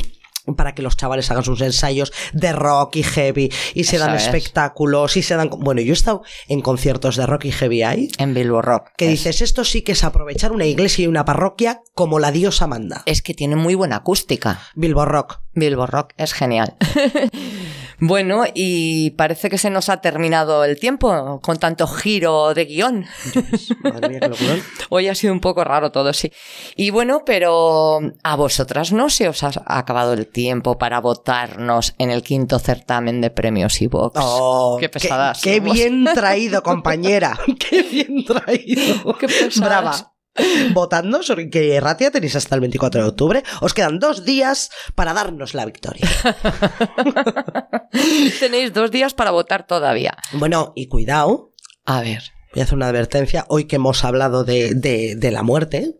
para 0.57 0.73
que 0.75 0.81
los 0.81 0.97
chavales 0.97 1.29
hagan 1.31 1.43
sus 1.43 1.61
ensayos 1.61 2.11
de 2.33 2.51
rock 2.53 2.97
y 2.97 3.03
heavy, 3.03 3.51
y 3.73 3.83
se 3.85 3.95
Eso 3.97 4.05
dan 4.05 4.15
es. 4.15 4.23
espectáculos, 4.25 5.15
y 5.17 5.21
se 5.21 5.35
dan... 5.35 5.49
Bueno, 5.49 5.81
yo 5.81 5.91
he 5.91 5.93
estado 5.93 6.23
en 6.47 6.61
conciertos 6.61 7.15
de 7.15 7.25
rock 7.25 7.45
y 7.45 7.51
heavy 7.51 7.83
ahí, 7.83 8.09
En 8.17 8.33
Bilbo 8.33 8.61
Rock. 8.61 8.89
que 8.97 9.05
Es- 9.05 9.11
dices, 9.11 9.41
esto 9.41 9.63
sí 9.63 9.81
que 9.81 9.93
es 9.93 10.03
aprovechar 10.03 10.51
una 10.51 10.65
iglesia 10.65 11.03
y 11.03 11.07
una 11.07 11.25
parroquia 11.25 11.81
como 11.95 12.19
la 12.19 12.31
diosa 12.31 12.67
manda. 12.67 13.03
Es 13.05 13.21
que 13.21 13.33
tiene 13.33 13.55
muy 13.55 13.75
buena 13.75 13.97
acústica. 13.97 14.59
Bilbo 14.75 15.05
Rock. 15.05 15.39
Bilbo 15.53 15.85
Rock 15.85 16.13
es 16.17 16.33
genial. 16.33 16.75
bueno, 18.05 18.43
y 18.53 19.11
parece 19.11 19.49
que 19.49 19.57
se 19.57 19.69
nos 19.69 19.87
ha 19.87 20.01
terminado 20.01 20.65
el 20.65 20.77
tiempo 20.77 21.39
con 21.41 21.57
tanto 21.57 21.87
giro 21.87 22.53
de 22.53 22.65
guion. 22.65 23.05
Madre 23.81 24.09
mía, 24.09 24.19
qué. 24.19 24.61
Hoy 24.89 25.07
ha 25.07 25.15
sido 25.15 25.31
un 25.31 25.39
poco 25.39 25.63
raro 25.63 25.89
todo, 25.93 26.11
sí. 26.11 26.29
Y 26.75 26.89
bueno, 26.89 27.23
pero 27.25 28.01
a 28.23 28.35
vosotras 28.35 28.91
no 28.91 29.09
se 29.09 29.29
os 29.29 29.41
ha 29.43 29.51
acabado 29.65 30.11
el 30.11 30.27
tiempo 30.27 30.77
para 30.77 30.99
votarnos 30.99 31.95
en 31.97 32.09
el 32.09 32.23
quinto 32.23 32.59
certamen 32.59 33.21
de 33.21 33.29
premios 33.29 33.81
Evox. 33.81 34.19
Oh, 34.21 34.75
qué 34.81 34.89
pesadas. 34.89 35.41
Qué, 35.41 35.59
somos. 35.59 35.73
bien 35.73 36.03
traído, 36.13 36.61
compañera. 36.61 37.39
qué 37.57 37.83
bien 37.83 38.25
traído. 38.25 39.17
Qué 39.17 39.27
pesadas. 39.27 39.59
Brava. 39.59 40.12
Votando, 40.73 41.23
sobre 41.23 41.49
que 41.49 41.79
Ratia 41.79 42.11
tenéis 42.11 42.35
hasta 42.35 42.55
el 42.55 42.61
24 42.61 43.03
de 43.03 43.09
octubre. 43.09 43.43
Os 43.61 43.73
quedan 43.73 43.99
dos 43.99 44.25
días 44.25 44.71
para 44.95 45.13
darnos 45.13 45.53
la 45.53 45.65
victoria. 45.65 46.07
Tenéis 48.39 48.73
dos 48.73 48.91
días 48.91 49.13
para 49.13 49.31
votar 49.31 49.65
todavía. 49.67 50.15
bueno, 50.33 50.73
y 50.75 50.87
cuidado, 50.87 51.51
A 51.85 52.01
ver. 52.01 52.23
voy 52.53 52.61
a 52.61 52.63
hacer 52.63 52.75
una 52.75 52.87
advertencia. 52.87 53.45
Hoy 53.49 53.65
que 53.65 53.75
hemos 53.77 54.03
hablado 54.03 54.43
de, 54.43 54.73
de- 54.73 55.15
de 55.15 55.31
la 55.31 55.43
muerte, 55.43 55.99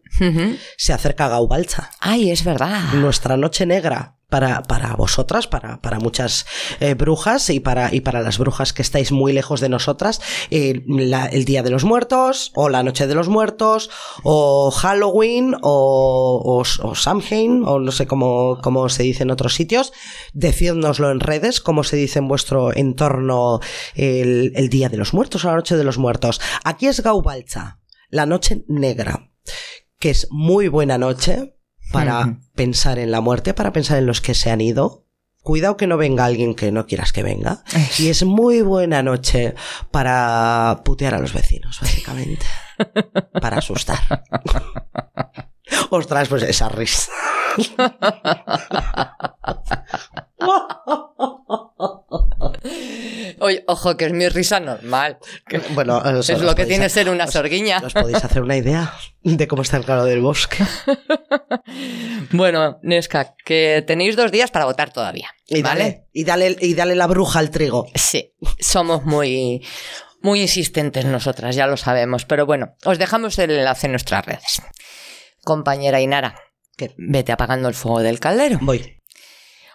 se 0.77 0.93
acerca 0.93 1.27
Gaubalcha. 1.27 1.91
Ay, 1.99 2.31
es 2.31 2.43
verdad. 2.43 2.93
Nuestra 2.93 3.37
noche 3.37 3.65
negra. 3.65 4.17
Para, 4.33 4.63
para 4.63 4.95
vosotras, 4.95 5.45
para, 5.45 5.79
para 5.79 5.99
muchas 5.99 6.47
eh, 6.79 6.95
brujas 6.95 7.51
y 7.51 7.59
para, 7.59 7.93
y 7.93 8.01
para 8.01 8.19
las 8.23 8.39
brujas 8.39 8.73
que 8.73 8.81
estáis 8.81 9.11
muy 9.11 9.31
lejos 9.31 9.61
de 9.61 9.69
nosotras, 9.69 10.21
eh, 10.49 10.83
el 10.87 11.45
Día 11.45 11.61
de 11.61 11.69
los 11.69 11.83
Muertos, 11.83 12.51
o 12.55 12.67
la 12.67 12.81
Noche 12.81 13.05
de 13.05 13.13
los 13.13 13.29
Muertos, 13.29 13.91
o 14.23 14.71
Halloween, 14.71 15.53
o, 15.61 16.41
o, 16.43 16.87
o 16.87 16.95
Samhain, 16.95 17.61
o 17.63 17.77
no 17.77 17.91
sé 17.91 18.07
cómo, 18.07 18.57
cómo 18.63 18.89
se 18.89 19.03
dice 19.03 19.21
en 19.21 19.29
otros 19.29 19.53
sitios. 19.53 19.93
Decídnoslo 20.33 21.11
en 21.11 21.19
redes, 21.19 21.61
cómo 21.61 21.83
se 21.83 21.97
dice 21.97 22.17
en 22.17 22.27
vuestro 22.27 22.75
entorno 22.75 23.59
el, 23.93 24.53
el 24.55 24.69
Día 24.69 24.89
de 24.89 24.97
los 24.97 25.13
Muertos 25.13 25.45
o 25.45 25.49
la 25.49 25.57
Noche 25.57 25.77
de 25.77 25.83
los 25.83 25.99
Muertos. 25.99 26.41
Aquí 26.63 26.87
es 26.87 27.03
Gaubalcha, 27.03 27.81
la 28.09 28.25
Noche 28.25 28.65
Negra, 28.67 29.29
que 29.99 30.09
es 30.09 30.27
muy 30.31 30.69
buena 30.69 30.97
noche 30.97 31.53
para 31.93 32.39
pensar 32.55 32.99
en 32.99 33.11
la 33.11 33.21
muerte, 33.21 33.53
para 33.53 33.71
pensar 33.71 33.99
en 33.99 34.07
los 34.07 34.19
que 34.19 34.33
se 34.33 34.51
han 34.51 34.59
ido. 34.59 35.05
Cuidado 35.41 35.77
que 35.77 35.87
no 35.87 35.97
venga 35.97 36.25
alguien 36.25 36.55
que 36.55 36.71
no 36.71 36.87
quieras 36.87 37.13
que 37.13 37.21
venga. 37.21 37.63
Y 37.99 38.09
es 38.09 38.23
muy 38.23 38.61
buena 38.61 39.03
noche 39.03 39.55
para 39.91 40.81
putear 40.83 41.13
a 41.15 41.19
los 41.19 41.33
vecinos, 41.33 41.79
básicamente. 41.81 42.45
Para 43.39 43.57
asustar. 43.57 43.99
Ostras, 45.89 46.29
pues 46.29 46.43
esa 46.43 46.69
risa. 46.69 47.11
Oye, 53.39 53.63
ojo, 53.67 53.97
que 53.97 54.05
es 54.05 54.13
mi 54.13 54.29
risa 54.29 54.59
normal. 54.59 55.17
Bueno, 55.71 56.01
Es 56.19 56.29
lo 56.41 56.55
que 56.55 56.65
tiene 56.65 56.89
ser 56.89 57.09
una 57.09 57.27
sorguiña. 57.27 57.81
¿Os 57.83 57.93
podéis 57.93 58.23
hacer 58.23 58.41
una 58.41 58.55
idea 58.55 58.93
de 59.21 59.47
cómo 59.47 59.61
está 59.63 59.77
el 59.77 59.85
calor 59.85 60.05
del 60.05 60.21
bosque? 60.21 60.63
Bueno, 62.31 62.79
Nesca, 62.83 63.35
que 63.45 63.83
tenéis 63.85 64.15
dos 64.15 64.31
días 64.31 64.51
para 64.51 64.65
votar 64.65 64.91
todavía. 64.91 65.29
Y 65.47 65.61
¿Vale? 65.61 65.79
dale, 65.79 66.07
y 66.13 66.23
dale, 66.23 66.57
y 66.59 66.73
dale 66.73 66.95
la 66.95 67.07
bruja 67.07 67.39
al 67.39 67.51
trigo. 67.51 67.87
Sí, 67.95 68.33
somos 68.59 69.05
muy, 69.05 69.65
muy 70.21 70.41
insistentes 70.41 71.05
nosotras, 71.05 71.55
ya 71.55 71.67
lo 71.67 71.77
sabemos. 71.77 72.25
Pero 72.25 72.45
bueno, 72.45 72.75
os 72.85 72.97
dejamos 72.97 73.37
el 73.39 73.51
enlace 73.51 73.87
en 73.87 73.91
nuestras 73.93 74.25
redes. 74.25 74.61
Compañera 75.43 76.01
Inara, 76.01 76.35
¿Qué? 76.77 76.93
vete 76.97 77.31
apagando 77.31 77.69
el 77.69 77.75
fuego 77.75 77.99
del 78.01 78.19
caldero. 78.19 78.59
Voy. 78.61 79.01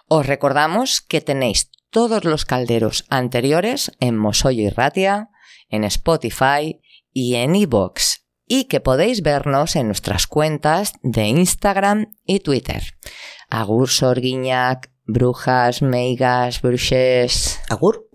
Os 0.07 0.25
recordamos 0.25 1.01
que 1.01 1.21
tenéis 1.21 1.69
todos 1.89 2.25
los 2.25 2.45
calderos 2.45 3.05
anteriores 3.09 3.91
en 3.99 4.17
Mosoyo 4.17 4.63
y 4.63 4.69
Ratia, 4.69 5.29
en 5.69 5.83
Spotify 5.83 6.81
y 7.11 7.35
en 7.35 7.55
iVoox. 7.55 8.19
Y 8.45 8.65
que 8.65 8.79
podéis 8.79 9.21
vernos 9.21 9.75
en 9.75 9.87
nuestras 9.87 10.25
cuentas 10.25 10.93
de 11.03 11.27
Instagram 11.27 12.07
y 12.25 12.39
Twitter. 12.39 12.81
Agur 13.49 13.89
Sorguiñac, 13.89 14.91
Brujas, 15.05 15.81
Meigas, 15.81 16.61
Bruxes. 16.61 17.59
¿Agur? 17.69 18.09